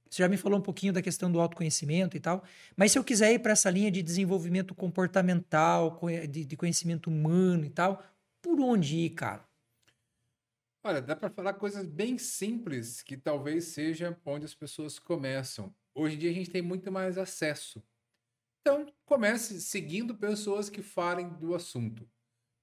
[0.09, 2.43] Você já me falou um pouquinho da questão do autoconhecimento e tal,
[2.75, 7.69] mas se eu quiser ir para essa linha de desenvolvimento comportamental, de, conhecimento humano e
[7.69, 8.03] tal,
[8.41, 9.52] por onde ir, cara?
[10.85, 15.73] Olha, dá para falar coisas bem simples que talvez seja onde as pessoas começam.
[15.95, 17.81] Hoje em dia a gente tem muito mais acesso.
[18.59, 22.05] Então, comece seguindo pessoas que falem do assunto.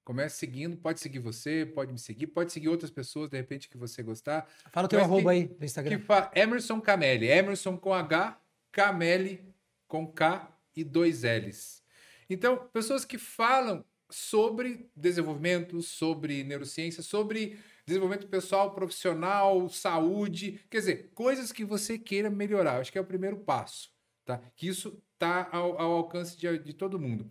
[0.04, 3.78] Comece seguindo, pode seguir você, pode me seguir, pode seguir outras pessoas, de repente, que
[3.78, 4.46] você gostar.
[4.70, 5.98] Fala o teu arroba aí no Instagram.
[5.98, 6.30] Que fa...
[6.34, 7.26] Emerson Camelli.
[7.26, 8.38] Emerson com H,
[8.70, 9.42] Camelli
[9.88, 11.82] com K e dois L's.
[12.28, 21.11] Então, pessoas que falam sobre desenvolvimento, sobre neurociência, sobre desenvolvimento pessoal, profissional, saúde, quer dizer,
[21.14, 22.81] coisas que você queira melhorar.
[22.81, 23.91] Acho que é o primeiro passo,
[24.24, 24.41] tá?
[24.57, 27.31] Que isso está ao, ao alcance de, de todo mundo.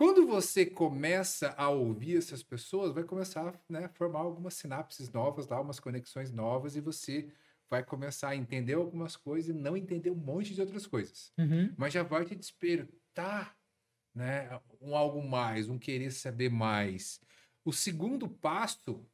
[0.00, 5.46] Quando você começa a ouvir essas pessoas, vai começar né, a formar algumas sinapses novas,
[5.46, 7.30] lá, umas conexões novas, e você
[7.68, 11.32] vai começar a entender algumas coisas e não entender um monte de outras coisas.
[11.38, 11.72] Uhum.
[11.76, 13.54] Mas já vai te despertar
[14.14, 17.20] né, um algo mais, um querer saber mais.
[17.62, 19.06] O segundo passo,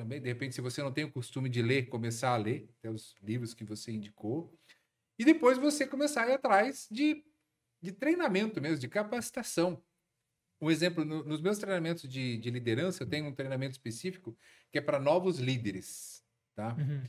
[0.00, 2.90] também, de repente, se você não tem o costume de ler, começar a ler até
[2.90, 4.52] os livros que você indicou.
[5.18, 7.22] E depois você começar a ir atrás de,
[7.82, 9.82] de treinamento mesmo, de capacitação
[10.60, 14.36] um exemplo, no, nos meus treinamentos de, de, liderança, eu tenho um treinamento específico
[14.70, 16.22] que é para novos líderes,
[16.54, 16.76] tá?
[16.78, 17.02] Uhum.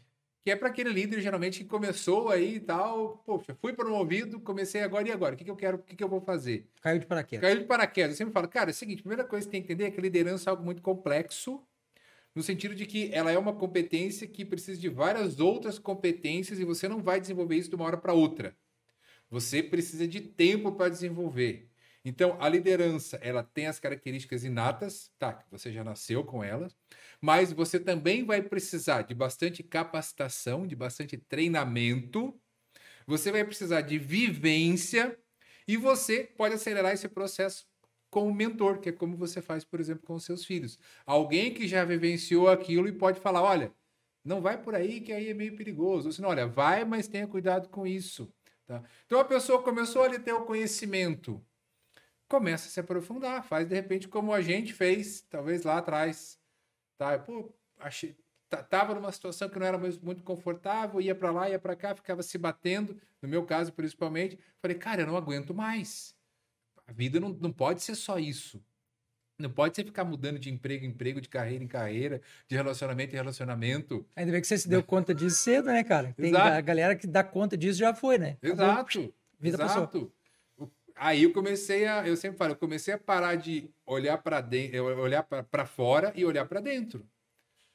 [0.44, 4.82] Que é para aquele líder, geralmente, que começou aí e tal, poxa, fui promovido, comecei
[4.82, 6.68] agora e agora, o que, que eu quero, o que, que eu vou fazer?
[6.82, 7.42] Caiu de paraquedas.
[7.42, 8.12] Caiu de paraquedas.
[8.12, 9.90] Eu sempre falo, cara, é o seguinte, a primeira coisa que você tem que entender
[9.90, 11.62] é que liderança é algo muito complexo,
[12.36, 16.66] no sentido de que ela é uma competência que precisa de várias outras competências e
[16.66, 18.56] você não vai desenvolver isso de uma hora para outra.
[19.30, 21.70] Você precisa de tempo para desenvolver.
[22.04, 26.76] Então, a liderança, ela tem as características inatas, tá, você já nasceu com elas,
[27.22, 32.40] mas você também vai precisar de bastante capacitação, de bastante treinamento,
[33.06, 35.18] você vai precisar de vivência
[35.68, 37.66] e você pode acelerar esse processo
[38.12, 40.78] com o mentor, que é como você faz, por exemplo, com os seus filhos.
[41.06, 43.74] Alguém que já vivenciou aquilo e pode falar, olha,
[44.24, 46.10] não vai por aí que aí é meio perigoso.
[46.10, 48.32] Ou senão, olha, vai, mas tenha cuidado com isso.
[48.68, 48.84] Tá?
[49.08, 51.44] Então a pessoa começou a ter o conhecimento
[52.32, 56.40] começa a se aprofundar, faz de repente como a gente fez, talvez lá atrás.
[56.98, 57.20] Tá?
[57.20, 58.16] Pô, achei,
[58.70, 62.24] tava numa situação que não era muito confortável, ia para lá, ia para cá, ficava
[62.24, 64.40] se batendo, no meu caso principalmente.
[64.62, 66.16] Falei, cara, eu não aguento mais.
[66.92, 68.62] A vida não, não pode ser só isso.
[69.40, 73.14] Não pode ser ficar mudando de emprego em emprego, de carreira em carreira, de relacionamento
[73.14, 74.06] em relacionamento.
[74.16, 76.14] Ainda bem que você se deu conta disso cedo, né, cara?
[76.16, 76.48] Tem Exato.
[76.50, 78.38] a galera que dá conta disso já foi, né?
[78.44, 79.14] Exato.
[79.40, 79.88] Vida Exato.
[79.88, 80.14] Passou.
[80.96, 85.00] Aí eu comecei a, eu sempre falo, eu comecei a parar de olhar para dentro,
[85.00, 87.04] olhar para fora e olhar para dentro.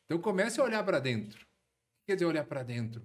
[0.05, 1.45] Então comece a olhar para dentro.
[2.07, 3.03] Quer dizer olhar para dentro?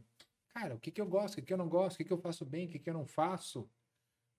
[0.54, 2.14] Cara, o que, que eu gosto, o que, que eu não gosto, o que, que
[2.14, 3.68] eu faço bem, o que, que eu não faço.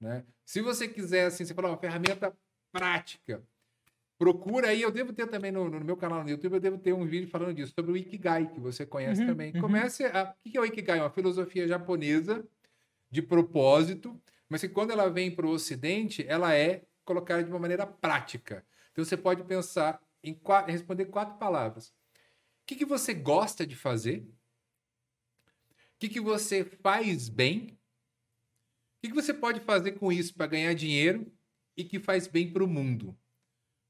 [0.02, 0.24] Né?
[0.44, 2.36] Se você quiser, assim, você falar uma ferramenta
[2.72, 3.40] prática,
[4.18, 4.82] procura aí.
[4.82, 7.30] Eu devo ter também no, no, meu canal no YouTube, eu devo ter um vídeo
[7.30, 9.54] falando disso, sobre o Ikigai, que você conhece uhum, também.
[9.54, 9.60] Uhum.
[9.60, 10.34] Comece a.
[10.44, 10.98] O que é o Ikigai?
[10.98, 12.44] É uma filosofia japonesa
[13.08, 17.60] de propósito, mas que quando ela vem para o Ocidente, ela é colocada de uma
[17.60, 18.66] maneira prática.
[18.90, 21.88] Então você pode pensar em quatro, responder quatro palavras.
[21.88, 24.26] O que, que você gosta de fazer?
[25.94, 27.78] O que, que você faz bem?
[29.04, 31.26] O que, você pode fazer com isso para ganhar dinheiro
[31.76, 33.18] e que faz bem para o mundo?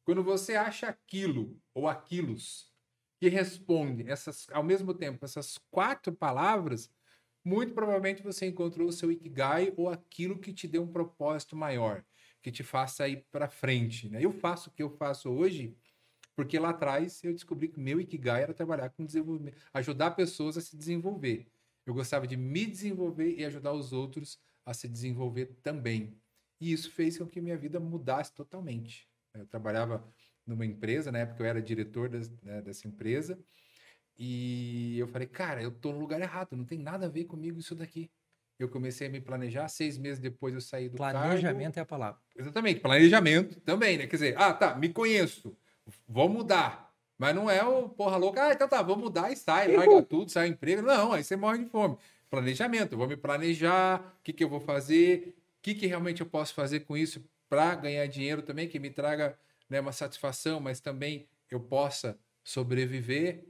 [0.05, 2.73] Quando você acha aquilo ou aquilos
[3.21, 6.91] que responde essas, ao mesmo tempo essas quatro palavras,
[7.45, 12.03] muito provavelmente você encontrou o seu Ikigai ou aquilo que te deu um propósito maior,
[12.41, 14.09] que te faça ir para frente.
[14.09, 14.25] Né?
[14.25, 15.77] Eu faço o que eu faço hoje
[16.35, 20.63] porque lá atrás eu descobri que meu Ikigai era trabalhar com desenvolvimento, ajudar pessoas a
[20.63, 21.47] se desenvolver.
[21.85, 26.17] Eu gostava de me desenvolver e ajudar os outros a se desenvolver também.
[26.61, 29.09] E isso fez com que minha vida mudasse totalmente.
[29.35, 30.07] Eu trabalhava
[30.47, 33.39] numa empresa, na época eu era diretor das, né, dessa empresa,
[34.19, 37.59] e eu falei, cara, eu tô no lugar errado, não tem nada a ver comigo
[37.59, 38.11] isso daqui.
[38.59, 41.79] Eu comecei a me planejar, seis meses depois eu saí do Planejamento cargo.
[41.79, 42.21] é a palavra.
[42.37, 44.07] Exatamente, planejamento também, né?
[44.07, 45.57] Quer dizer, ah, tá, me conheço,
[46.07, 46.93] vou mudar.
[47.19, 50.31] Mas não é o porra louca, ah, então tá, vou mudar e sai, larga tudo,
[50.31, 50.83] sai o emprego.
[50.83, 51.97] Não, aí você morre de fome.
[52.33, 56.23] Planejamento, eu vou me planejar, o que, que eu vou fazer, o que, que realmente
[56.23, 59.39] eu posso fazer com isso para ganhar dinheiro também, que me traga
[59.69, 63.45] né, uma satisfação, mas também eu possa sobreviver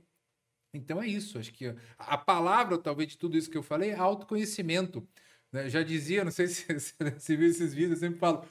[0.74, 3.94] então é isso, acho que a palavra, talvez, de tudo isso que eu falei, é
[3.94, 5.06] autoconhecimento.
[5.52, 5.68] Né?
[5.68, 6.64] Já dizia, não sei se
[6.98, 8.46] você viu esses vídeos, eu sempre falo,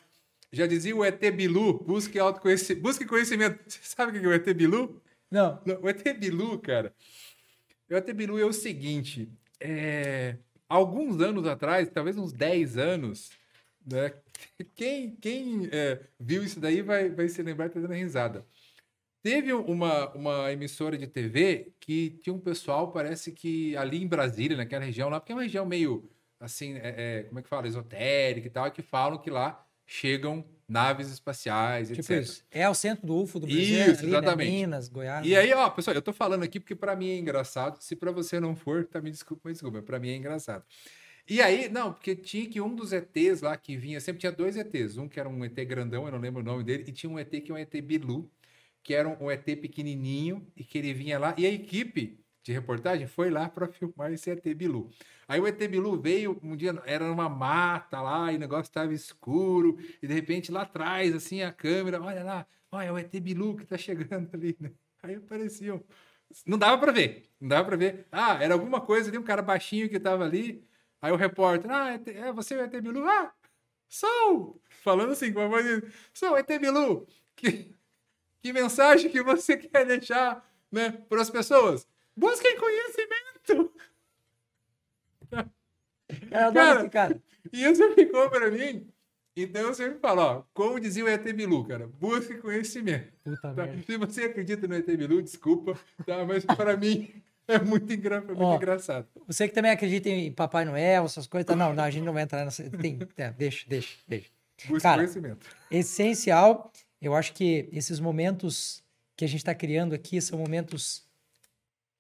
[0.52, 3.60] já dizia o ET Bilu, busque autoconhecimento, busque conhecimento.
[3.68, 5.02] Você sabe o que é o ET Bilu?
[5.32, 5.60] Não.
[5.82, 6.94] O ET Bilu, cara,
[7.90, 9.28] o ET Bilu é o seguinte,
[9.62, 10.38] é...
[10.68, 13.32] alguns anos atrás, talvez uns 10 anos,
[13.86, 14.14] né?
[14.76, 18.46] quem, quem é, viu isso daí vai, vai se lembrar tá dando risada.
[19.24, 24.58] Teve uma, uma emissora de TV que tinha um pessoal, parece que ali em Brasília,
[24.58, 26.10] naquela região lá, porque é uma região meio
[26.40, 27.68] assim, é, é, como é que fala?
[27.68, 32.24] Esotérica e tal, que falam que lá chegam naves espaciais, tipo etc.
[32.24, 32.46] Isso.
[32.50, 34.18] É o centro do UFO do Brasil, isso, ali, né?
[34.18, 34.52] exatamente.
[34.52, 34.58] Né?
[34.60, 35.26] Minas, Goiás.
[35.26, 35.38] E né?
[35.38, 37.78] aí, ó, pessoal, eu tô falando aqui porque para mim é engraçado.
[37.82, 40.64] Se para você não for, tá me desculpa, mas desculpa, para mim é engraçado.
[41.30, 44.56] E aí, não, porque tinha que um dos ETs lá que vinha, sempre tinha dois
[44.56, 47.10] ETs, um que era um ET grandão, eu não lembro o nome dele, e tinha
[47.10, 48.32] um ET que é um ET Bilu,
[48.82, 51.36] que era um ET pequenininho e que ele vinha lá.
[51.38, 54.90] E a equipe de reportagem foi lá para filmar esse ET Bilu.
[55.28, 58.94] Aí o ET Bilu veio um dia, era numa mata lá, e o negócio estava
[58.94, 63.12] escuro, e de repente lá atrás, assim, a câmera, olha lá, olha, é o ET
[63.20, 64.72] Bilu que está chegando ali, né?
[65.04, 65.84] Aí apareciam.
[66.46, 68.08] Não dava para ver, não dava para ver.
[68.12, 70.66] Ah, era alguma coisa ali, um cara baixinho que estava ali.
[71.02, 73.08] Aí o repórter, ah, é você o ET Bilu?
[73.08, 73.34] Ah,
[73.90, 74.62] sou!
[74.70, 75.66] Falando assim, com a voz,
[76.14, 77.08] sou ET Bilu.
[77.36, 77.76] Que
[78.42, 81.88] que mensagem que você quer deixar né, para as pessoas?
[82.22, 83.74] Busquem conhecimento!
[86.30, 87.22] Eu cara, cara.
[87.52, 88.88] E isso ficou para mim.
[89.36, 93.12] Então eu sempre falo, ó, como dizia o ET Bilu, cara, busque conhecimento.
[93.42, 93.56] Tá?
[93.88, 96.24] Se você acredita no ET Bilu, desculpa, tá?
[96.24, 97.12] mas para mim
[97.48, 98.18] é muito, engra...
[98.18, 99.08] é muito ó, engraçado.
[99.26, 101.56] Você que também acredita em Papai Noel, essas coisas, tá?
[101.56, 102.70] não, não, a gente não vai entrar nessa.
[102.70, 104.30] Tem, é, deixa, deixa, deixa.
[104.68, 105.48] Busque cara, conhecimento.
[105.72, 106.72] Essencial
[107.02, 108.84] eu acho que esses momentos
[109.16, 111.10] que a gente está criando aqui são momentos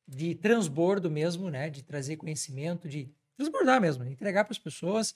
[0.07, 1.69] de transbordo mesmo, né?
[1.69, 5.15] De trazer conhecimento, de transbordar mesmo, entregar para as pessoas.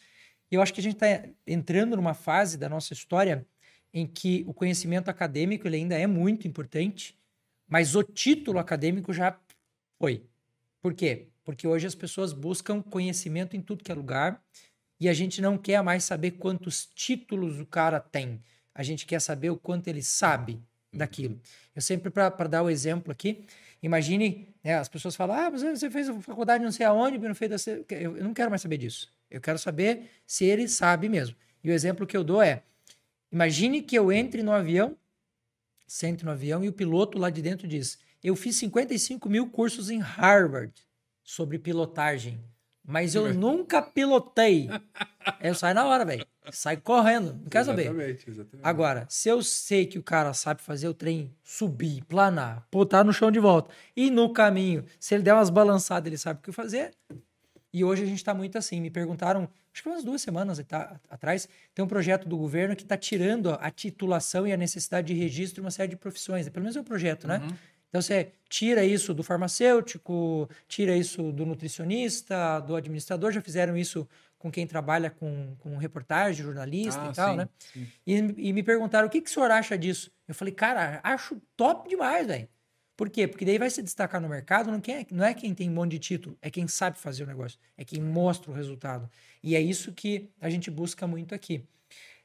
[0.52, 3.46] E eu acho que a gente está entrando numa fase da nossa história
[3.94, 7.18] em que o conhecimento acadêmico ele ainda é muito importante,
[7.68, 9.40] mas o título acadêmico já
[9.98, 10.26] foi.
[10.82, 11.28] Por quê?
[11.44, 14.44] Porque hoje as pessoas buscam conhecimento em tudo que é lugar
[15.00, 18.42] e a gente não quer mais saber quantos títulos o cara tem
[18.76, 20.62] a gente quer saber o quanto ele sabe
[20.96, 21.40] daquilo.
[21.76, 23.46] Eu sempre, para dar o exemplo aqui,
[23.82, 27.68] imagine, né, as pessoas falam, ah, você fez faculdade não sei aonde, não fez...
[27.90, 29.12] Eu não quero mais saber disso.
[29.30, 31.36] Eu quero saber se ele sabe mesmo.
[31.64, 32.64] E o exemplo que eu dou é,
[33.36, 34.98] Imagine que eu entre no avião,
[35.86, 39.90] sente no avião e o piloto lá de dentro diz: Eu fiz 55 mil cursos
[39.90, 40.74] em Harvard
[41.22, 42.40] sobre pilotagem,
[42.88, 44.70] mas eu nunca pilotei.
[45.42, 46.26] Eu saio na hora, velho.
[46.52, 47.84] Sai correndo, não quer saber.
[47.84, 48.68] Exatamente, exatamente.
[48.68, 53.12] Agora, se eu sei que o cara sabe fazer o trem subir, planar, botar no
[53.12, 56.52] chão de volta, e no caminho, se ele der umas balançadas, ele sabe o que
[56.52, 56.92] fazer.
[57.76, 58.80] E hoje a gente está muito assim.
[58.80, 60.64] Me perguntaram, acho que umas duas semanas
[61.10, 65.14] atrás, tem um projeto do governo que está tirando a titulação e a necessidade de
[65.14, 66.48] registro de uma série de profissões.
[66.48, 67.40] Pelo menos é um projeto, né?
[67.40, 67.58] Uhum.
[67.96, 74.06] Então você tira isso do farmacêutico, tira isso do nutricionista, do administrador, já fizeram isso
[74.38, 77.50] com quem trabalha com, com reportagem, jornalista Ah, e tal, sim, né?
[77.58, 77.88] sim.
[78.06, 80.12] E, e me perguntaram o que, que o senhor acha disso.
[80.28, 82.50] Eu falei, cara, acho top demais, velho.
[82.98, 83.30] Por quê?
[83.30, 85.74] Porque daí vai se destacar no mercado, não, quem é, não é quem tem um
[85.74, 89.10] monte de título, é quem sabe fazer o negócio, é quem mostra o resultado.
[89.42, 91.64] E é isso que a gente busca muito aqui.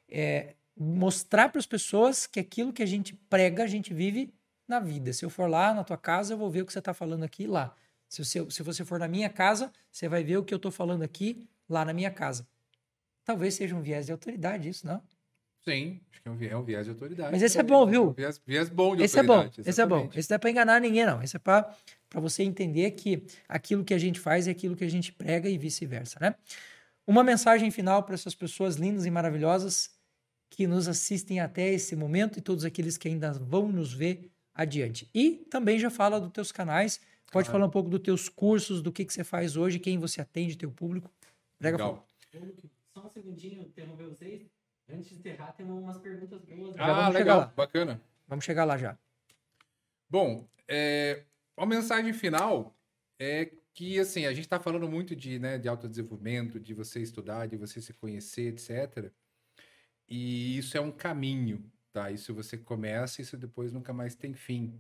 [0.09, 4.35] É mostrar para as pessoas que aquilo que a gente prega, a gente vive
[4.71, 5.13] na vida.
[5.13, 7.25] Se eu for lá na tua casa, eu vou ver o que você está falando
[7.25, 7.75] aqui lá.
[8.09, 10.73] Se você, se você for na minha casa, você vai ver o que eu estou
[10.73, 12.47] falando aqui lá na minha casa.
[13.25, 15.03] Talvez seja um viés de autoridade isso, não?
[15.63, 17.33] Sim, acho que é um viés, é um viés de autoridade.
[17.33, 18.09] Mas esse é bom, viu?
[18.09, 19.69] um viés, viés bom de Esse é bom, autoridade.
[19.69, 20.11] esse é bom.
[20.15, 21.23] Esse não é para enganar ninguém, não.
[21.23, 21.77] Esse é para
[22.15, 25.59] você entender que aquilo que a gente faz é aquilo que a gente prega e
[25.59, 26.35] vice-versa, né?
[27.07, 29.91] Uma mensagem final para essas pessoas lindas e maravilhosas
[30.49, 35.09] que nos assistem até esse momento e todos aqueles que ainda vão nos ver adiante.
[35.15, 36.99] E também já fala dos teus canais,
[37.31, 37.53] pode Claro.
[37.53, 40.57] falar um pouco dos teus cursos, do que, que você faz hoje, quem você atende,
[40.57, 41.11] teu público.
[41.59, 42.07] Prega Legal.
[42.95, 44.43] Só um segundinho, interromper vocês.
[44.89, 46.75] Antes de enterrar, tem umas perguntas boas.
[46.77, 47.47] Já Ah, vamos legal, lá.
[47.57, 48.01] bacana.
[48.27, 48.99] Vamos chegar lá já.
[50.09, 51.23] Bom, é,
[51.57, 52.77] a mensagem final
[53.19, 57.47] é que, assim, a gente está falando muito de, né, de autodesenvolvimento, de você estudar,
[57.47, 59.13] de você se conhecer, etc.
[60.09, 62.11] E isso é um caminho, tá?
[62.11, 64.79] Isso você começa, isso depois nunca mais tem fim.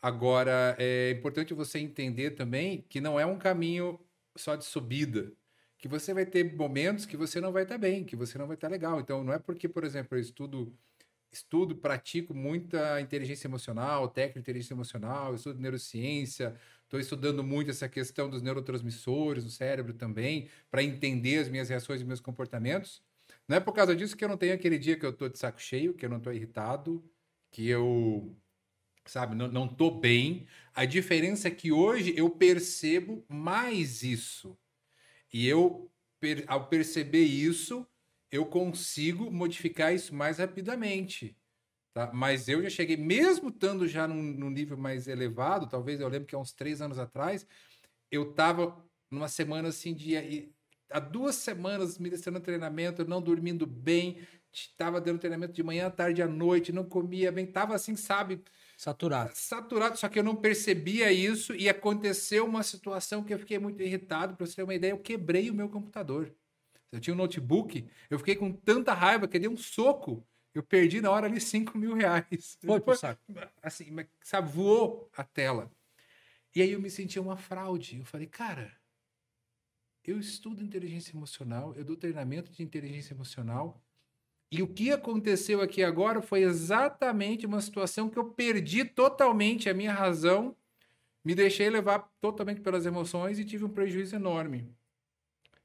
[0.00, 3.98] Agora, é importante você entender também que não é um caminho
[4.36, 5.32] só de subida,
[5.78, 8.56] que você vai ter momentos que você não vai estar bem, que você não vai
[8.56, 9.00] estar legal.
[9.00, 10.76] Então, não é porque, por exemplo, eu estudo
[11.32, 17.88] estudo, pratico muita inteligência emocional, técnica de inteligência emocional, estudo neurociência, estou estudando muito essa
[17.88, 23.02] questão dos neurotransmissores no cérebro também, para entender as minhas reações e meus comportamentos.
[23.48, 25.38] Não é por causa disso que eu não tenho aquele dia que eu tô de
[25.38, 27.08] saco cheio, que eu não tô irritado,
[27.50, 28.36] que eu,
[29.06, 30.46] sabe, não, não tô bem.
[30.74, 34.58] A diferença é que hoje eu percebo mais isso.
[35.32, 35.90] E eu,
[36.20, 37.86] per- ao perceber isso,
[38.30, 41.36] eu consigo modificar isso mais rapidamente.
[41.94, 42.12] Tá?
[42.12, 46.26] Mas eu já cheguei, mesmo estando já num, num nível mais elevado, talvez eu lembro
[46.28, 47.46] que há uns três anos atrás,
[48.10, 50.54] eu estava numa semana assim de.
[50.90, 54.18] Há duas semanas me descendo treinamento, não dormindo bem,
[54.52, 58.42] estava dando treinamento de manhã, à tarde, à noite, não comia bem, estava assim, sabe,
[58.76, 59.32] Saturado.
[59.34, 63.82] saturado, só que eu não percebia isso e aconteceu uma situação que eu fiquei muito
[63.82, 64.36] irritado.
[64.36, 66.32] Para você ter uma ideia, eu quebrei o meu computador.
[66.92, 70.26] Eu tinha um notebook, eu fiquei com tanta raiva que eu dei um soco.
[70.54, 72.56] Eu perdi na hora ali 5 mil reais.
[72.64, 73.20] Foi saco.
[73.62, 75.70] Assim, sabe, voou a tela.
[76.54, 77.98] E aí eu me senti uma fraude.
[77.98, 78.72] Eu falei, cara,
[80.06, 83.82] eu estudo inteligência emocional, eu dou treinamento de inteligência emocional.
[84.50, 89.74] E o que aconteceu aqui agora foi exatamente uma situação que eu perdi totalmente a
[89.74, 90.56] minha razão,
[91.24, 94.72] me deixei levar totalmente pelas emoções e tive um prejuízo enorme.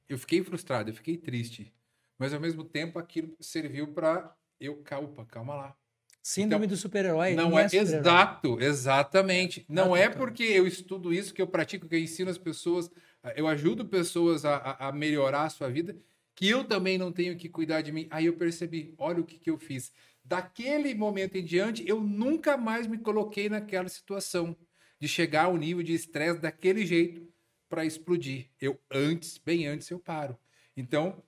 [0.10, 1.72] Eu fiquei frustrado, eu fiquei triste.
[2.18, 5.78] Mas ao mesmo tempo aquilo serviu para eu, calma, calma lá.
[6.22, 7.34] Síndrome do super-herói.
[7.34, 8.00] Não ninguém é, super-herói.
[8.00, 9.66] exato, exatamente.
[9.68, 12.92] Não Ah, é porque eu estudo isso que eu pratico, que eu ensino as pessoas,
[13.36, 14.58] eu ajudo pessoas a,
[14.88, 15.98] a- melhorar a sua vida,
[16.36, 18.08] que eu também não tenho que cuidar de mim.
[18.10, 19.92] Aí eu percebi, olha o que, que eu fiz.
[20.24, 24.56] Daquele momento em diante, eu nunca mais me coloquei naquela situação
[25.00, 27.28] de chegar ao nível de estresse daquele jeito
[27.70, 28.52] para explodir.
[28.60, 30.38] Eu antes, bem antes, eu paro.
[30.76, 31.24] Então,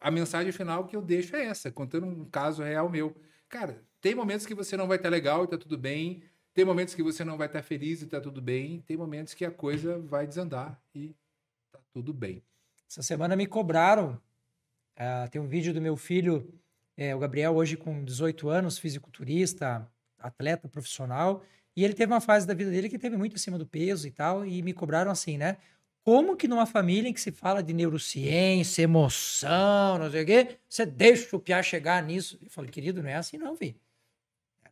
[0.00, 3.16] a mensagem final que eu deixo é essa, contando um caso real meu.
[3.48, 6.22] Cara, tem momentos que você não vai estar legal e tá tudo bem.
[6.54, 8.80] Tem momentos que você não vai estar feliz e tá tudo bem.
[8.86, 11.12] Tem momentos que a coisa vai desandar e
[11.72, 12.42] tá tudo bem.
[12.88, 14.20] Essa semana me cobraram.
[14.96, 16.48] ah, tem um vídeo do meu filho,
[16.96, 21.42] é, o Gabriel, hoje com 18 anos, fisiculturista, atleta profissional.
[21.76, 24.12] E ele teve uma fase da vida dele que teve muito acima do peso e
[24.12, 24.46] tal.
[24.46, 25.56] E me cobraram assim, né?
[26.04, 30.58] Como que numa família em que se fala de neurociência, emoção, não sei o quê,
[30.68, 32.38] você deixa o piá chegar nisso?
[32.42, 33.74] Eu falei, querido, não é assim não, vi.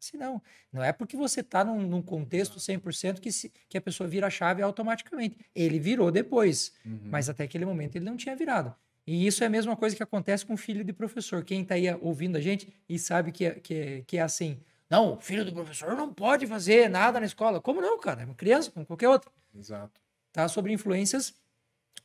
[0.03, 0.43] Assim não.
[0.73, 4.27] Não é porque você tá num, num contexto 100% que, se, que a pessoa vira
[4.27, 5.37] a chave automaticamente.
[5.55, 6.73] Ele virou depois.
[6.85, 7.03] Uhum.
[7.05, 8.75] Mas até aquele momento ele não tinha virado.
[9.07, 11.45] E isso é a mesma coisa que acontece com o filho de professor.
[11.45, 14.61] Quem está aí ouvindo a gente e sabe que é, que, é, que é assim.
[14.91, 17.61] Não, filho do professor não pode fazer nada na escola.
[17.61, 18.23] Como não, cara?
[18.23, 19.31] É uma criança, como qualquer outra.
[19.55, 20.01] Exato.
[20.33, 20.49] Tá?
[20.49, 21.33] Sobre influências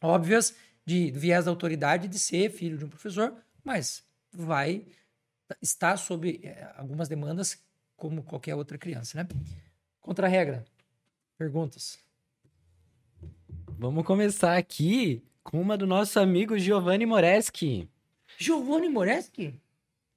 [0.02, 0.56] óbvias
[0.86, 4.86] de viés da autoridade de ser filho de um professor, mas vai
[5.61, 7.60] estar sob é, algumas demandas
[7.98, 9.28] como qualquer outra criança, né?
[9.99, 10.64] Contra-regra.
[11.38, 11.99] Perguntas.
[13.78, 17.90] Vamos começar aqui com uma do nosso amigo Giovanni Moreschi.
[18.38, 19.60] Giovanni Moreschi?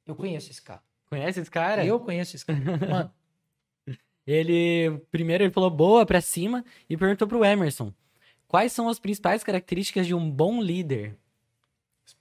[0.06, 0.82] Eu conheço esse cara.
[1.06, 1.84] Conhece esse cara?
[1.84, 2.58] Eu conheço esse cara.
[2.88, 3.12] Mano,
[4.26, 7.92] Ele primeiro ele falou boa pra cima e perguntou pro Emerson:
[8.46, 11.16] quais são as principais características de um bom líder?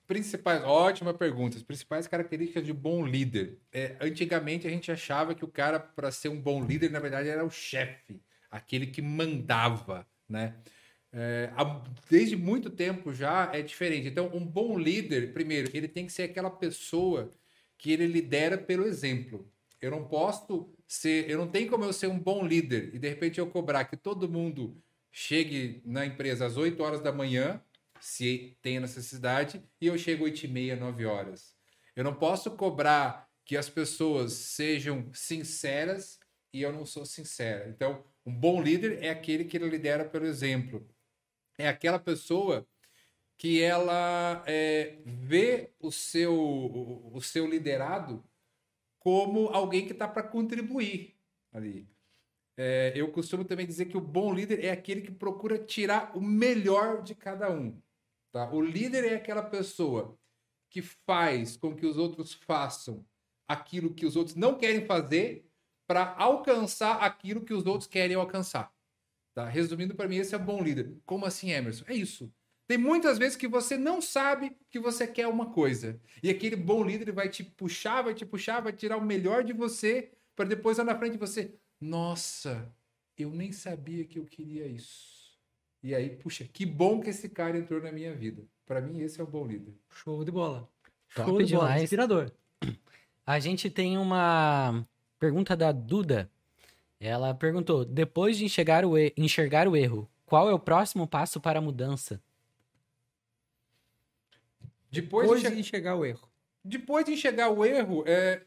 [0.10, 1.56] Principais, ótima pergunta.
[1.56, 3.60] As principais características de bom líder.
[3.72, 7.30] É, antigamente a gente achava que o cara, para ser um bom líder, na verdade
[7.30, 8.20] era o chefe,
[8.50, 10.56] aquele que mandava, né?
[11.14, 14.08] É, há- desde muito tempo já é diferente.
[14.08, 17.32] Então, um bom líder, primeiro, ele tem que ser aquela pessoa
[17.78, 19.48] que ele lidera pelo exemplo.
[19.80, 23.08] Eu não posso ser, eu não tenho como eu ser um bom líder e de
[23.08, 24.76] repente eu cobrar que todo mundo
[25.12, 27.62] chegue na empresa às 8 horas da manhã,
[28.00, 31.56] se tem necessidade, e eu chego 8 e meia, 9 horas.
[31.96, 36.20] Eu não posso cobrar que as pessoas sejam sinceras
[36.54, 37.68] e eu não sou sincera.
[37.70, 40.88] Então, um bom líder é aquele que lidera pelo exemplo.
[41.58, 42.68] É aquela pessoa
[43.38, 48.24] que ela é, vê o seu, o, o seu liderado
[49.00, 51.16] como alguém que está para contribuir
[51.52, 51.88] ali.
[52.58, 56.22] É, eu costumo também dizer que o bom líder é aquele que procura tirar o
[56.22, 57.82] melhor de cada um.
[58.32, 58.50] Tá?
[58.52, 60.18] O líder é aquela pessoa
[60.70, 63.06] que faz com que os outros façam
[63.48, 65.50] aquilo que os outros não querem fazer
[65.88, 68.72] para alcançar aquilo que os outros querem alcançar.
[69.34, 69.48] Tá?
[69.48, 70.96] Resumindo, para mim, esse é o bom líder.
[71.06, 71.86] Como assim, Emerson?
[71.88, 72.32] É isso.
[72.68, 76.00] Tem muitas vezes que você não sabe que você quer uma coisa.
[76.22, 79.54] E aquele bom líder vai te puxar, vai te puxar, vai tirar o melhor de
[79.54, 81.56] você, para depois lá na frente você.
[81.82, 82.72] Nossa,
[83.18, 85.19] eu nem sabia que eu queria isso.
[85.82, 88.44] E aí, puxa, que bom que esse cara entrou na minha vida.
[88.66, 89.74] Para mim, esse é o bom líder.
[89.90, 90.70] show de bola.
[91.16, 91.68] Top show de bola.
[91.68, 91.84] demais.
[91.84, 92.32] Inspirador.
[93.26, 94.86] A gente tem uma
[95.20, 96.30] pergunta da Duda.
[97.00, 101.60] Ela perguntou: depois de enxergar o, enxergar o erro, qual é o próximo passo para
[101.60, 102.22] a mudança?
[104.92, 106.28] Depois, Depois de enxergar o erro.
[106.64, 108.42] depois de enxergar o erro, é...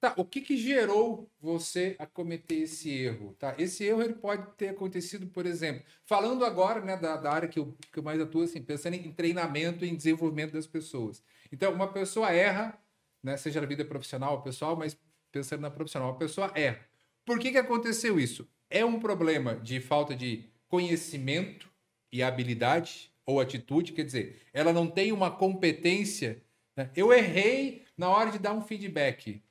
[0.00, 3.34] tá, o que, que gerou você a cometer esse erro?
[3.38, 3.54] Tá?
[3.58, 7.58] Esse erro ele pode ter acontecido, por exemplo, falando agora né, da, da área que
[7.58, 11.22] eu, que eu mais atuo, assim, pensando em treinamento e em desenvolvimento das pessoas.
[11.52, 12.78] Então, uma pessoa erra,
[13.22, 14.96] né, seja na vida profissional ou pessoal, mas
[15.30, 16.80] pensando na profissional, uma pessoa erra.
[17.24, 18.48] Por que, que aconteceu isso?
[18.68, 21.68] É um problema de falta de conhecimento
[22.10, 26.42] e habilidade ou atitude, quer dizer, ela não tem uma competência.
[26.76, 26.90] né?
[26.96, 29.42] Eu errei na hora de dar um feedback.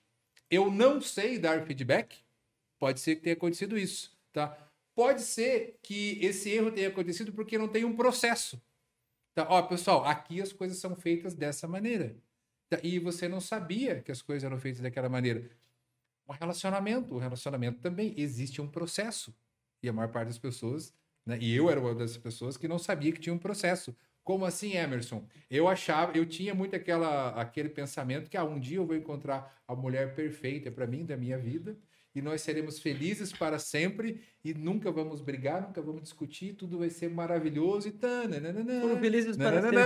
[0.50, 2.18] Eu não sei dar feedback?
[2.80, 4.58] Pode ser que tenha acontecido isso, tá?
[4.96, 8.62] Pode ser que esse erro tenha acontecido porque não tem um processo.
[9.34, 9.46] Tá?
[9.50, 12.16] Ó, pessoal, aqui as coisas são feitas dessa maneira.
[12.70, 12.80] Tá?
[12.84, 15.50] E você não sabia que as coisas eram feitas daquela maneira.
[16.28, 19.34] Um relacionamento, o relacionamento também existe um processo.
[19.82, 20.94] E a maior parte das pessoas,
[21.26, 21.38] né?
[21.40, 23.96] E eu era uma das pessoas que não sabia que tinha um processo.
[24.30, 25.26] Como assim, Emerson?
[25.50, 29.60] Eu achava, eu tinha muito aquela, aquele pensamento que ah, um dia eu vou encontrar
[29.68, 31.76] a mulher perfeita para mim, da minha vida,
[32.14, 36.92] e nós seremos felizes para sempre e nunca vamos brigar, nunca vamos discutir, tudo vai
[36.92, 39.78] ser maravilhoso e tá, nananana, Foram felizes para sempre.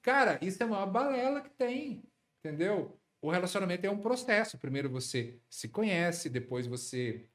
[0.00, 2.02] Cara, isso é uma balela que tem,
[2.38, 2.98] entendeu?
[3.20, 4.56] O relacionamento é um processo.
[4.56, 7.26] Primeiro você se conhece, depois você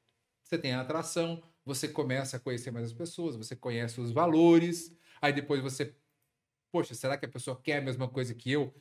[0.44, 4.98] você tem a atração, você começa a conhecer mais as pessoas, você conhece os valores,
[5.22, 5.96] aí depois você,
[6.72, 8.74] poxa, será que a pessoa quer a mesma coisa que eu?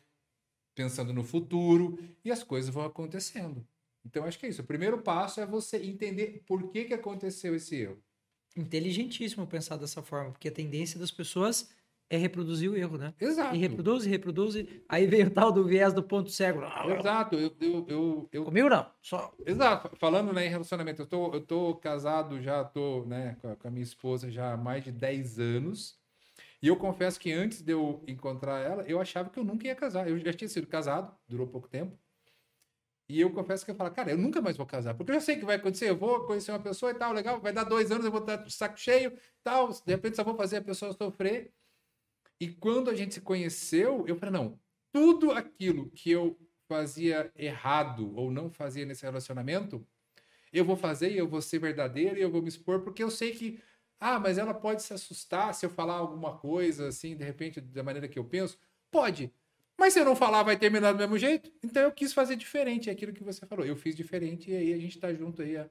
[0.75, 3.67] Pensando no futuro, e as coisas vão acontecendo.
[4.05, 4.63] Então, acho que é isso.
[4.63, 7.99] O primeiro passo é você entender por que, que aconteceu esse erro.
[8.57, 11.71] Inteligentíssimo pensar dessa forma, porque a tendência das pessoas
[12.11, 13.13] é reproduzir o erro, né?
[13.21, 13.55] Exato.
[13.55, 16.61] E reproduz, e reproduz, e- aí veio o tal do viés do ponto cego.
[16.99, 17.37] Exato.
[17.37, 19.95] Eu, eu, eu, eu- Comigo não, só Exato.
[19.97, 23.83] Falando né, em relacionamento, eu tô, eu tô casado, já tô né, com a minha
[23.83, 25.98] esposa já há mais de 10 anos.
[26.61, 29.77] E eu confesso que antes de eu encontrar ela, eu achava que eu nunca ia
[29.77, 30.09] casar.
[30.09, 31.97] Eu já tinha sido casado, durou pouco tempo.
[33.11, 35.37] E eu confesso que eu falo, cara, eu nunca mais vou casar, porque eu sei
[35.37, 35.89] o que vai acontecer.
[35.89, 38.37] Eu vou conhecer uma pessoa e tal, legal, vai dar dois anos, eu vou estar
[38.37, 39.71] de saco cheio tal.
[39.71, 41.53] De repente só vou fazer a pessoa sofrer.
[42.41, 44.61] E quando a gente se conheceu, eu falei, não,
[44.93, 49.85] tudo aquilo que eu fazia errado ou não fazia nesse relacionamento,
[50.53, 53.33] eu vou fazer eu vou ser verdadeiro e eu vou me expor, porque eu sei
[53.33, 53.61] que
[54.01, 57.83] Ah, mas ela pode se assustar se eu falar alguma coisa assim, de repente, da
[57.83, 58.59] maneira que eu penso?
[58.91, 59.33] Pode.
[59.77, 61.53] Mas se eu não falar, vai terminar do mesmo jeito?
[61.63, 63.65] Então eu quis fazer diferente, é aquilo que você falou.
[63.65, 65.69] Eu fiz diferente e aí a gente tá junto aí há,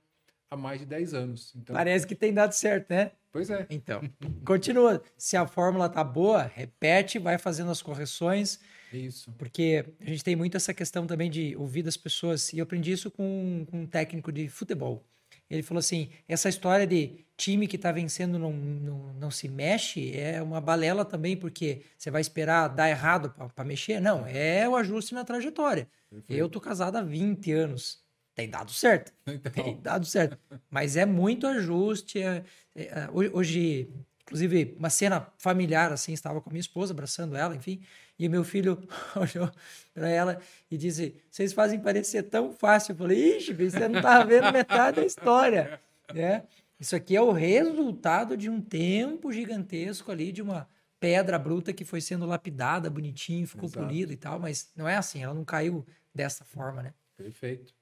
[0.50, 1.54] há mais de 10 anos.
[1.56, 3.12] Então, Parece que tem dado certo, né?
[3.32, 3.66] pois é.
[3.70, 4.02] Então,
[4.46, 5.02] continua.
[5.18, 8.60] Se a fórmula tá boa, repete, vai fazendo as correções,
[8.92, 9.32] Isso.
[9.38, 12.52] porque a gente tem muito essa questão também de ouvir das pessoas.
[12.54, 15.06] E eu aprendi isso com, com um técnico de futebol.
[15.50, 20.16] Ele falou assim: essa história de time que tá vencendo não, não, não se mexe
[20.18, 24.00] é uma balela também, porque você vai esperar dar errado para mexer.
[24.00, 25.88] Não, é o ajuste na trajetória.
[26.28, 28.00] Eu tô casado há 20 anos.
[28.36, 29.12] Tem dado certo.
[29.26, 30.38] Tem Então, dado certo.
[30.70, 32.20] Mas é muito ajuste.
[32.22, 32.44] é-
[32.76, 33.90] é- é, hoje- hoje,
[34.24, 37.82] inclusive, uma cena familiar, assim, estava com a minha esposa, abraçando ela, enfim,
[38.20, 38.78] e meu filho
[39.16, 39.52] olhou
[39.94, 42.94] para ela e disse: Vocês fazem parecer tão fácil.
[42.94, 45.80] Eu falei: Ixi, você não tá vendo metade da história.
[46.14, 46.44] né?
[46.80, 50.68] Isso aqui é o resultado de um tempo gigantesco ali, de uma
[51.00, 53.86] pedra bruta que foi sendo lapidada, bonitinho, ficou Exato.
[53.86, 56.94] polida e tal, mas não é assim, ela não caiu dessa forma, né?
[57.16, 57.74] perfeito.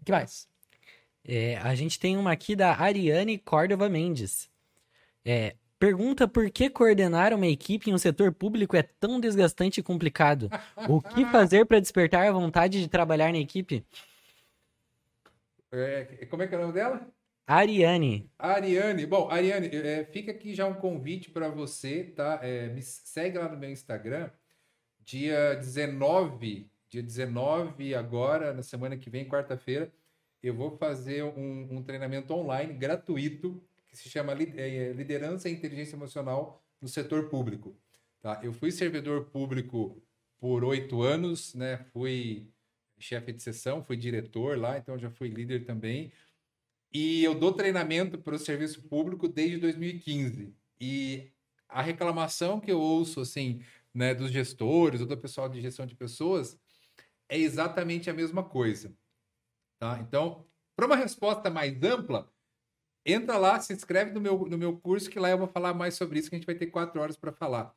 [0.00, 0.48] O que mais?
[1.24, 4.48] É, a gente tem uma aqui da Ariane Córdova Mendes.
[5.24, 9.82] É, pergunta por que coordenar uma equipe em um setor público é tão desgastante e
[9.82, 10.50] complicado.
[10.88, 13.84] O que fazer para despertar a vontade de trabalhar na equipe?
[15.70, 17.06] É, como é que é o nome dela?
[17.46, 18.30] Ariane.
[18.38, 22.40] Ariane, bom, Ariane, é, fica aqui já um convite para você, tá?
[22.42, 24.30] É, me segue lá no meu Instagram,
[25.00, 29.90] dia 19, dia 19 agora, na semana que vem, quarta-feira,
[30.42, 35.52] eu vou fazer um, um treinamento online gratuito que se chama Li- é, Liderança e
[35.52, 37.76] Inteligência Emocional no Setor Público.
[38.20, 38.40] Tá?
[38.42, 40.02] Eu fui servidor público
[40.38, 41.78] por oito anos, né?
[41.92, 42.48] Fui
[42.98, 46.12] chefe de sessão, fui diretor lá, então já fui líder também.
[46.92, 50.54] E eu dou treinamento para o serviço público desde 2015.
[50.80, 51.30] E
[51.68, 53.62] a reclamação que eu ouço, assim,
[53.92, 56.58] né, dos gestores ou do pessoal de gestão de pessoas
[57.28, 58.92] é exatamente a mesma coisa.
[59.78, 59.98] Tá?
[60.00, 62.32] Então, para uma resposta mais ampla,
[63.08, 65.94] entra lá, se inscreve no meu, no meu curso, que lá eu vou falar mais
[65.94, 67.74] sobre isso, que a gente vai ter quatro horas para falar.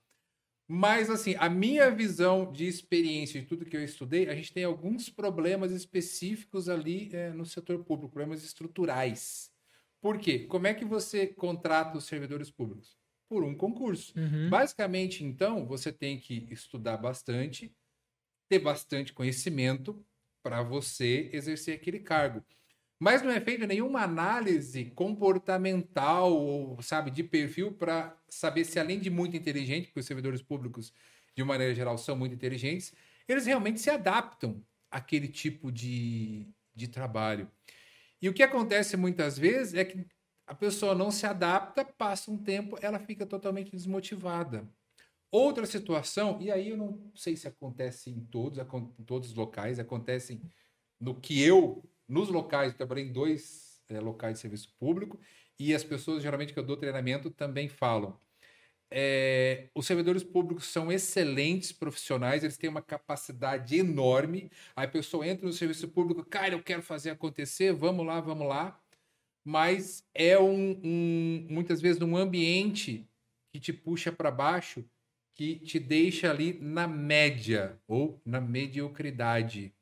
[0.67, 4.63] Mas, assim, a minha visão de experiência de tudo que eu estudei, a gente tem
[4.63, 9.51] alguns problemas específicos ali eh, no setor público, problemas estruturais.
[10.01, 10.39] Por quê?
[10.47, 12.97] Como é que você contrata os servidores públicos?
[13.29, 14.13] Por um concurso.
[14.49, 17.75] Basicamente, então, você tem que estudar bastante,
[18.49, 20.05] ter bastante conhecimento
[20.43, 22.43] para você exercer aquele cargo.
[23.01, 28.99] Mas não é feita nenhuma análise comportamental ou, sabe, de perfil para saber se, além
[28.99, 30.93] de muito inteligente, porque os servidores públicos,
[31.35, 32.93] de maneira geral, são muito inteligentes,
[33.27, 37.49] eles realmente se adaptam àquele tipo de, de trabalho.
[38.21, 40.05] E o que acontece muitas vezes é que
[40.45, 44.69] a pessoa não se adapta, passa um tempo, ela fica totalmente desmotivada.
[45.31, 49.79] Outra situação, e aí eu não sei se acontece em todos, em todos os locais,
[49.79, 50.39] acontecem
[50.99, 55.19] no que eu, nos locais, eu trabalhei em dois eh, locais de serviço público,
[55.57, 58.19] e as pessoas geralmente que eu dou treinamento também falam.
[58.93, 64.51] É, os servidores públicos são excelentes profissionais, eles têm uma capacidade enorme.
[64.75, 68.47] Aí a pessoa entra no serviço público, cara, eu quero fazer acontecer, vamos lá, vamos
[68.47, 68.77] lá.
[69.45, 73.07] Mas é um, um muitas vezes um ambiente
[73.53, 74.83] que te puxa para baixo,
[75.33, 79.73] que te deixa ali na média ou na mediocridade.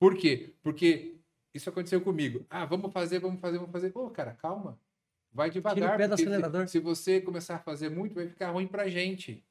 [0.00, 0.54] Por quê?
[0.62, 1.19] Porque
[1.54, 2.44] isso aconteceu comigo.
[2.48, 3.90] Ah, vamos fazer, vamos fazer, vamos fazer.
[3.90, 4.78] Pô, cara, calma.
[5.32, 5.96] Vai devagar.
[5.96, 6.68] pé do porque se- acelerador.
[6.68, 9.44] Se, você começar a fazer muito, vai ficar ruim pra gente.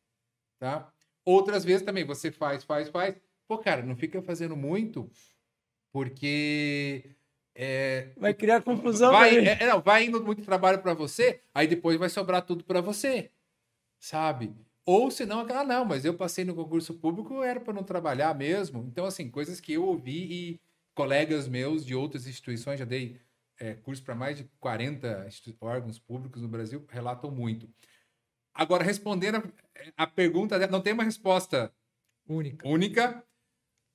[0.59, 0.91] Tá?
[1.23, 3.15] Outras vezes também, você faz, faz, faz.
[3.47, 5.09] Pô, cara, não fica fazendo muito,
[5.91, 7.03] porque
[7.55, 9.11] é, Vai criar confusão.
[9.11, 9.47] vai, mim.
[9.47, 13.31] é, não, vai indo muito trabalho para você, aí depois vai sobrar tudo para você,
[13.99, 14.53] sabe?
[14.85, 18.84] Ou senão, ah, não, mas eu passei no concurso público, era para não trabalhar mesmo.
[18.88, 20.59] Então, assim, coisas que eu ouvi e
[20.99, 23.21] colegas meus de outras instituições, já dei
[23.57, 27.69] é, curso para mais de 40 institu- órgãos públicos no Brasil, relatam muito.
[28.53, 31.73] Agora, respondendo a, a pergunta, dela, não tem uma resposta
[32.27, 32.67] Única.
[32.67, 33.23] única,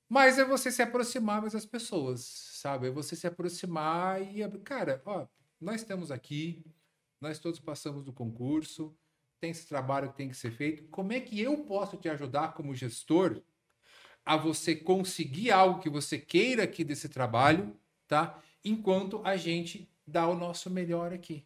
[0.09, 2.87] mas é você se aproximar mais das pessoas, sabe?
[2.87, 5.27] É você se aproximar e, cara, ó,
[5.61, 6.65] nós estamos aqui,
[7.21, 8.97] nós todos passamos do concurso,
[9.39, 10.85] tem esse trabalho que tem que ser feito.
[10.89, 13.43] Como é que eu posso te ajudar como gestor
[14.25, 17.75] a você conseguir algo que você queira aqui desse trabalho,
[18.07, 18.41] tá?
[18.63, 21.45] Enquanto a gente dá o nosso melhor aqui.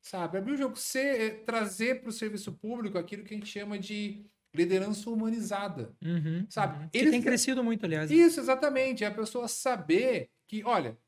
[0.00, 0.36] Sabe?
[0.36, 3.78] Abrir o jogo, ser, é, trazer para o serviço público aquilo que a gente chama
[3.78, 5.94] de liderança humanizada.
[6.04, 6.88] Uhum, Sabe, uhum.
[6.90, 8.10] Que eles- tem crescido muito, aliás.
[8.10, 9.02] Isso, exatamente.
[9.02, 10.98] É a pessoa saber que, olha,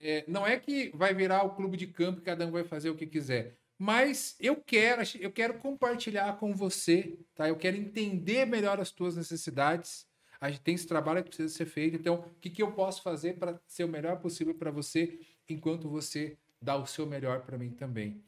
[0.00, 2.90] é, não é que vai virar o clube de campo e cada um vai fazer
[2.90, 7.48] o que quiser, Mas eu quero, eu quero compartilhar com você, tá?
[7.48, 10.04] Eu quero entender melhor as tuas necessidades.
[10.40, 11.96] A gente tem esse trabalho que precisa ser feito.
[11.96, 15.88] Então, o que, que eu posso fazer para ser o melhor possível para você, enquanto
[15.88, 18.22] você dá o seu melhor para mim também?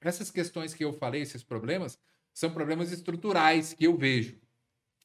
[0.00, 1.98] Essas questões que eu falei, esses problemas,
[2.32, 4.38] são problemas estruturais que eu vejo.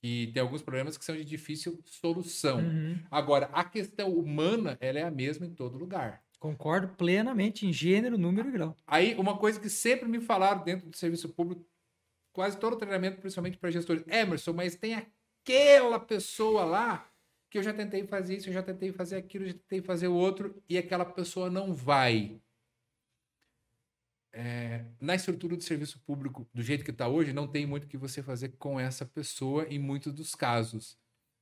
[0.01, 2.59] E tem alguns problemas que são de difícil solução.
[2.59, 2.99] Uhum.
[3.11, 6.23] Agora, a questão humana, ela é a mesma em todo lugar.
[6.39, 8.75] Concordo plenamente em gênero, número e grau.
[8.87, 11.65] Aí, uma coisa que sempre me falaram dentro do serviço público,
[12.31, 14.95] quase todo treinamento, principalmente para gestores, Emerson, mas tem
[15.41, 17.09] aquela pessoa lá
[17.49, 20.07] que eu já tentei fazer isso, eu já tentei fazer aquilo, eu já tentei fazer
[20.07, 22.39] o outro, e aquela pessoa não vai.
[24.31, 27.87] É, na estrutura do serviço público, do jeito que está hoje, não tem muito o
[27.87, 30.97] que você fazer com essa pessoa em muitos dos casos.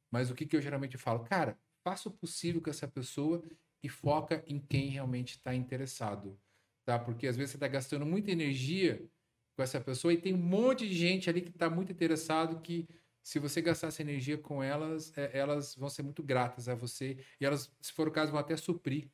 [0.09, 1.25] Mas o que, que eu geralmente falo?
[1.25, 3.43] Cara, faça o possível com essa pessoa
[3.83, 6.39] e foca em quem realmente está interessado,
[6.85, 6.97] tá?
[6.97, 9.05] Porque às vezes você está gastando muita energia
[9.55, 12.87] com essa pessoa e tem um monte de gente ali que está muito interessado que
[13.27, 17.17] se você gastar essa energia com elas, é, elas vão ser muito gratas a você
[17.41, 19.09] e elas, se for o caso, vão até suprir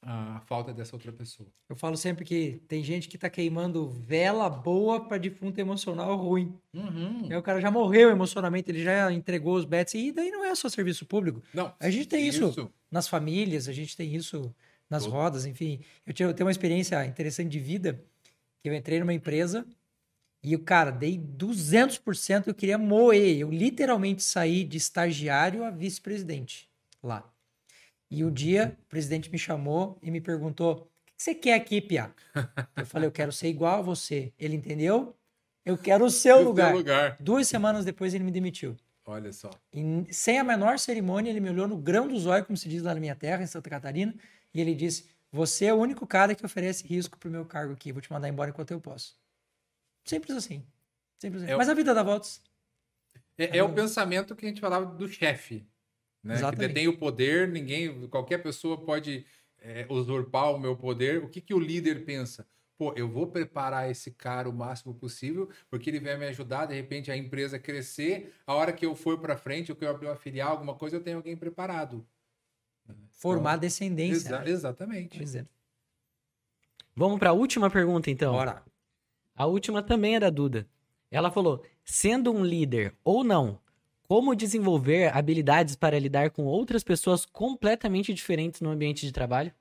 [0.00, 1.48] a falta dessa outra pessoa.
[1.68, 6.56] Eu falo sempre que tem gente que tá queimando vela boa para defunto emocional ruim.
[6.72, 7.26] Uhum.
[7.28, 10.54] Aí o cara já morreu emocionalmente, ele já entregou os bets, e daí não é
[10.54, 11.42] só serviço público.
[11.52, 14.54] Não, A gente tem isso, nas famílias, a gente tem isso
[14.88, 15.12] nas Todo.
[15.12, 15.80] rodas, enfim.
[16.06, 18.00] Eu, tinha, eu tenho uma experiência interessante de vida,
[18.62, 19.66] que eu entrei numa empresa
[20.44, 23.38] e o cara, dei 200%, eu queria moer.
[23.38, 26.68] Eu literalmente saí de estagiário a vice-presidente
[27.02, 27.24] lá.
[28.10, 31.80] E um dia, o presidente me chamou e me perguntou: o que você quer aqui,
[31.80, 32.14] Pia?
[32.76, 34.34] Eu falei: eu quero ser igual a você.
[34.38, 35.16] Ele entendeu?
[35.64, 36.74] Eu quero o seu lugar.
[36.74, 37.16] lugar.
[37.18, 38.76] Duas semanas depois, ele me demitiu.
[39.06, 39.48] Olha só.
[39.72, 42.82] E sem a menor cerimônia, ele me olhou no grão do zóio, como se diz
[42.82, 44.14] lá na minha terra, em Santa Catarina,
[44.52, 47.92] e ele disse: Você é o único cara que oferece risco pro meu cargo aqui.
[47.92, 49.23] Vou te mandar embora enquanto eu posso.
[50.04, 50.64] Simples assim.
[51.18, 51.52] Simples assim.
[51.52, 52.42] É Mas a vida dá voltas.
[53.36, 55.66] É, é o pensamento que a gente falava do chefe,
[56.22, 56.34] né?
[56.34, 56.68] Que Exatamente.
[56.68, 59.26] detém o poder, ninguém, qualquer pessoa pode
[59.58, 61.22] é, usurpar o meu poder.
[61.22, 62.46] O que, que o líder pensa?
[62.76, 66.74] Pô, eu vou preparar esse cara o máximo possível, porque ele vai me ajudar, de
[66.74, 68.34] repente, a empresa crescer.
[68.46, 70.96] A hora que eu for para frente, ou que eu abrir uma filial, alguma coisa,
[70.96, 72.06] eu tenho alguém preparado.
[73.12, 74.28] Formar descendência.
[74.28, 75.16] Exa- exatamente.
[75.16, 75.46] Pois é.
[76.96, 78.32] Vamos para a última pergunta, então.
[78.32, 78.62] Bora.
[79.34, 80.68] A última também é da Duda.
[81.10, 83.60] Ela falou: sendo um líder ou não,
[84.08, 89.52] como desenvolver habilidades para lidar com outras pessoas completamente diferentes no ambiente de trabalho?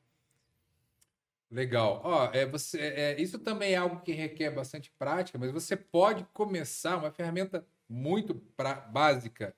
[1.50, 2.02] Legal.
[2.34, 6.98] É, você, é, isso também é algo que requer bastante prática, mas você pode começar
[6.98, 9.56] uma ferramenta muito pra- básica,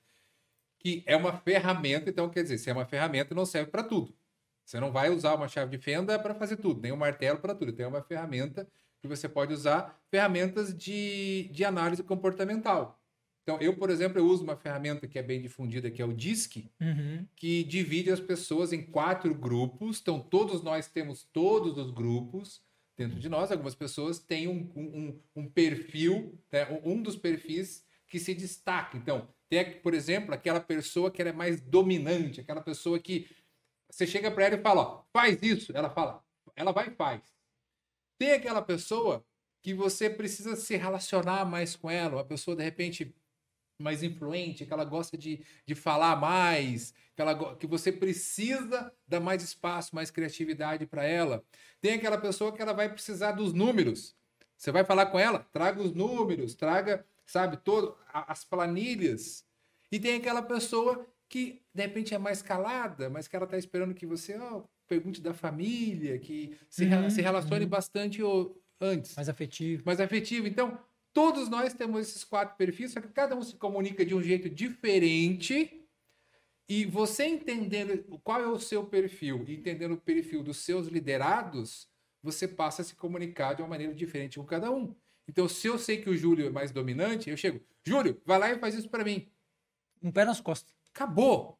[0.80, 4.18] que é uma ferramenta, então quer dizer, se é uma ferramenta, não serve para tudo.
[4.66, 7.56] Você não vai usar uma chave de fenda para fazer tudo, nem um martelo para
[7.56, 7.74] tudo.
[7.74, 8.70] Tem uma ferramenta
[9.08, 13.00] que você pode usar, ferramentas de, de análise comportamental.
[13.44, 16.14] Então, eu, por exemplo, eu uso uma ferramenta que é bem difundida, que é o
[16.14, 17.28] DISC, Uhum.
[17.36, 20.00] que divide as pessoas em quatro grupos.
[20.02, 22.64] Então, todos nós temos todos os grupos
[22.98, 23.52] dentro de nós.
[23.52, 26.66] Algumas pessoas têm um, um, um perfil, né?
[26.84, 28.98] um dos perfis que se destaca.
[28.98, 33.30] Então, tem, por exemplo, aquela pessoa que é mais dominante, aquela pessoa que
[33.92, 35.72] você chega para ela e fala, ó, faz isso.
[35.76, 36.24] Ela fala,
[36.56, 37.35] ela vai e faz.
[38.18, 39.26] Tem aquela pessoa
[39.62, 43.16] que você precisa se relacionar mais com ela, uma pessoa, de repente,
[43.80, 49.20] mais influente, que ela gosta de, de falar mais, que, ela, que você precisa dar
[49.20, 51.44] mais espaço, mais criatividade para ela.
[51.82, 54.16] Tem aquela pessoa que ela vai precisar dos números.
[54.58, 59.46] Você vai falar com ela, traga os números, traga, sabe, todo, as planilhas.
[59.92, 61.06] E tem aquela pessoa
[61.36, 65.20] que, de repente, é mais calada, mas que ela está esperando que você ó, pergunte
[65.20, 67.70] da família, que se, Uhum, se relacione uhum.
[67.70, 69.84] bastante ô, antes Mais afetivo.
[69.86, 70.48] mais afetivo.
[70.48, 70.80] Então,
[71.12, 74.50] todos nós temos esses quatro perfis, só que cada um se comunica de um jeito
[74.50, 75.86] diferente.
[76.70, 81.90] E você entendendo qual é o seu perfil, entendendo o perfil dos seus liderados,
[82.24, 84.96] você passa a se comunicar de uma maneira diferente com cada um.
[85.28, 88.52] Então, se eu sei que o Júlio é mais dominante, eu chego, Júlio, vai lá
[88.52, 89.30] e faz isso para mim.
[90.02, 90.74] Um pé nas costas.
[90.96, 91.60] Acabou.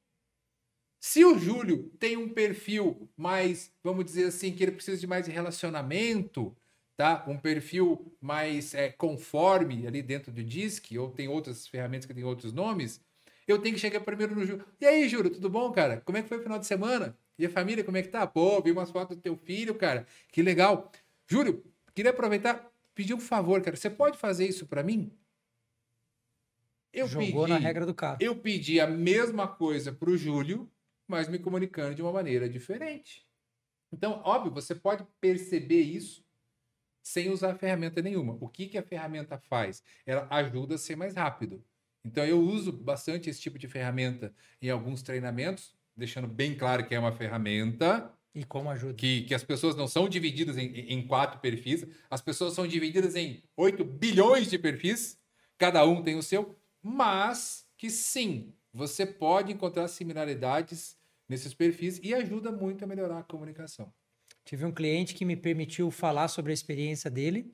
[0.98, 5.28] Se o Júlio tem um perfil mais, vamos dizer assim, que ele precisa de mais
[5.28, 6.56] relacionamento,
[6.96, 7.26] tá?
[7.28, 12.24] Um perfil mais é, conforme ali dentro do DISC, ou tem outras ferramentas que têm
[12.24, 13.02] outros nomes,
[13.46, 14.66] eu tenho que chegar primeiro no Júlio.
[14.80, 16.02] E aí, Júlio, tudo bom, cara?
[16.06, 17.16] Como é que foi o final de semana?
[17.38, 18.26] E a família, como é que tá?
[18.26, 20.08] Pô, vi umas fotos do teu filho, cara.
[20.32, 20.90] Que legal.
[21.28, 21.62] Júlio,
[21.94, 23.76] queria aproveitar, pedir um favor, cara.
[23.76, 25.12] Você pode fazer isso para mim?
[26.96, 28.18] Eu Jogou pedi, na regra do carro.
[28.22, 30.72] eu pedi a mesma coisa para o Júlio,
[31.08, 33.26] mas me comunicando de uma maneira diferente.
[33.92, 36.26] Então, óbvio, você pode perceber isso
[37.04, 38.36] sem usar ferramenta nenhuma.
[38.42, 39.84] O que, que a ferramenta faz?
[40.06, 41.64] Ela ajuda a ser mais rápido.
[42.04, 46.96] Então eu uso bastante esse tipo de ferramenta em alguns treinamentos, deixando bem claro que
[46.96, 48.12] é uma ferramenta.
[48.34, 48.94] E como ajuda?
[48.96, 53.16] Que, que as pessoas não são divididas em, em quatro perfis, as pessoas são divididas
[53.16, 55.20] em 8 bilhões de perfis,
[55.58, 56.56] cada um tem o seu,
[56.88, 60.96] mas que sim, você pode encontrar similaridades
[61.28, 63.92] nesses perfis e ajuda muito a melhorar a comunicação.
[64.44, 67.52] Tive um cliente que me permitiu falar sobre a experiência dele,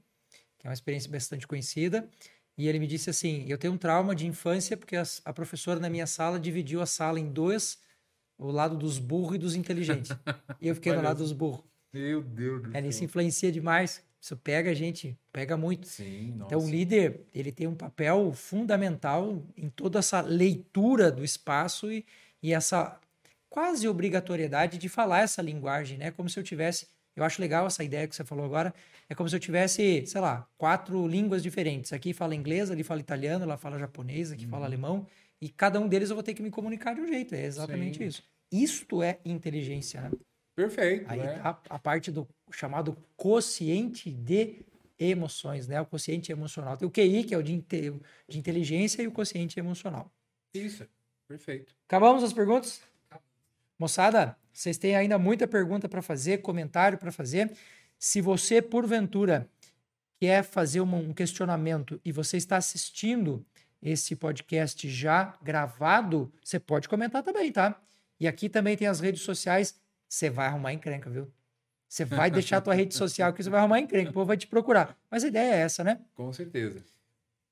[0.60, 2.10] que é uma experiência bastante conhecida,
[2.58, 5.80] e ele me disse assim: Eu tenho um trauma de infância porque a, a professora
[5.80, 7.80] na minha sala dividiu a sala em dois,
[8.38, 10.12] o lado dos burros e dos inteligentes.
[10.60, 11.64] e eu fiquei no lado dos burros.
[11.94, 12.90] Meu Deus do céu.
[12.90, 14.04] isso influencia demais.
[14.22, 15.88] Isso pega a gente, pega muito.
[15.88, 16.36] Sim.
[16.46, 22.06] Então, o líder, ele tem um papel fundamental em toda essa leitura do espaço e,
[22.42, 23.00] e essa
[23.50, 26.12] quase obrigatoriedade de falar essa linguagem, né?
[26.12, 26.88] Como se eu tivesse.
[27.16, 28.74] Eu acho legal essa ideia que você falou agora.
[29.10, 31.92] É como se eu tivesse, sei lá, quatro línguas diferentes.
[31.92, 35.06] Aqui fala inglês, ali fala italiano, lá fala japonês, aqui fala alemão.
[35.42, 37.34] E cada um deles eu vou ter que me comunicar de um jeito.
[37.34, 38.06] É exatamente Sim.
[38.06, 38.24] isso.
[38.52, 40.12] Isto é inteligência, né?
[40.56, 41.06] Perfeito.
[41.10, 44.66] Aí tá a parte do chamado quociente de
[45.00, 45.82] emoções, né?
[45.82, 46.78] O quociente emocional.
[46.78, 47.94] Tem o QI, que é o de, inte-
[48.28, 50.12] de inteligência, e o quociente emocional.
[50.54, 50.86] Isso.
[51.28, 51.74] Perfeito.
[51.88, 52.82] Acabamos as perguntas?
[53.80, 57.52] Moçada, vocês têm ainda muita pergunta para fazer, comentário para fazer.
[57.98, 59.50] Se você, porventura,
[60.20, 63.44] quer fazer um questionamento e você está assistindo
[63.82, 67.82] esse podcast já gravado, você pode comentar também, tá?
[68.20, 69.80] E aqui também tem as redes sociais.
[70.08, 71.32] Você vai arrumar encrenca, viu?
[71.92, 74.38] Você vai deixar a tua rede social que você vai arrumar encrenca, o povo vai
[74.38, 74.98] te procurar.
[75.10, 76.00] Mas a ideia é essa, né?
[76.16, 76.82] Com certeza.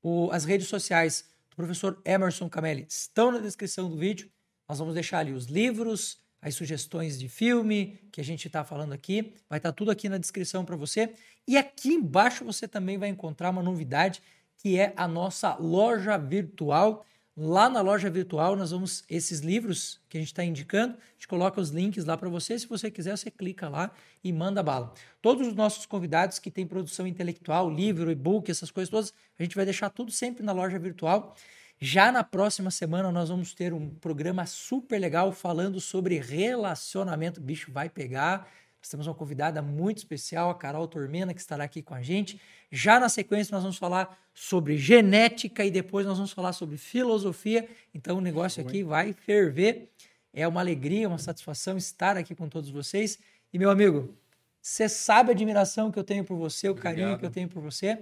[0.02, 4.32] O- as redes sociais do professor Emerson Camelli estão na descrição do vídeo.
[4.68, 8.94] Nós vamos deixar ali os livros, as sugestões de filme que a gente está falando
[8.94, 9.34] aqui.
[9.50, 11.14] Vai estar tudo aqui na descrição para você.
[11.46, 14.22] E aqui embaixo você também vai encontrar uma novidade
[14.56, 17.06] que é a nossa loja virtual.
[17.42, 21.26] Lá na loja virtual, nós vamos, esses livros que a gente está indicando, a gente
[21.26, 22.60] coloca os links lá para você.
[22.60, 23.92] Se você quiser, você clica lá
[24.22, 24.94] e manda bala.
[25.22, 29.56] Todos os nossos convidados que têm produção intelectual, livro, e-book, essas coisas todas, a gente
[29.56, 31.34] vai deixar tudo sempre na loja virtual.
[31.80, 37.40] Já na próxima semana, nós vamos ter um programa super legal falando sobre relacionamento.
[37.40, 38.52] O bicho vai pegar.
[38.82, 42.40] Nós temos uma convidada muito especial, a Carol Tormena, que estará aqui com a gente.
[42.72, 47.68] Já na sequência, nós vamos falar sobre genética e depois nós vamos falar sobre filosofia.
[47.94, 49.92] Então, o negócio aqui vai ferver.
[50.34, 53.20] É uma alegria, uma satisfação estar aqui com todos vocês.
[53.52, 54.16] E, meu amigo,
[54.62, 57.20] você sabe a admiração que eu tenho por você, o carinho Obrigado.
[57.20, 58.02] que eu tenho por você.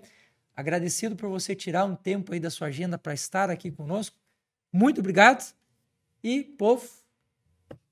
[0.56, 4.16] Agradecido por você tirar um tempo aí da sua agenda para estar aqui conosco.
[4.72, 5.56] Muito obrigado.
[6.24, 6.88] E, povo,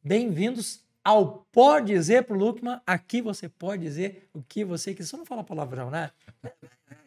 [0.03, 2.81] bem-vindos ao Pode Dizer pro Lukman.
[2.85, 5.07] Aqui você pode dizer o que você quiser.
[5.07, 6.09] Só não fala palavrão, né?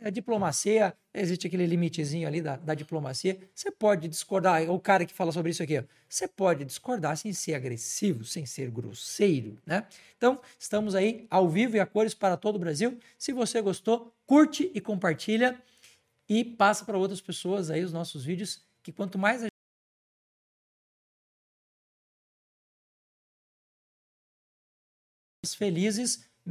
[0.01, 3.37] É diplomacia, existe aquele limitezinho ali da, da diplomacia.
[3.53, 7.55] Você pode discordar, o cara que fala sobre isso aqui, você pode discordar sem ser
[7.55, 9.85] agressivo, sem ser grosseiro, né?
[10.17, 12.97] Então, estamos aí ao vivo e a cores para todo o Brasil.
[13.19, 15.61] Se você gostou, curte e compartilha
[16.29, 19.49] e passa para outras pessoas aí os nossos vídeos, que quanto mais a
[25.59, 26.28] felizes,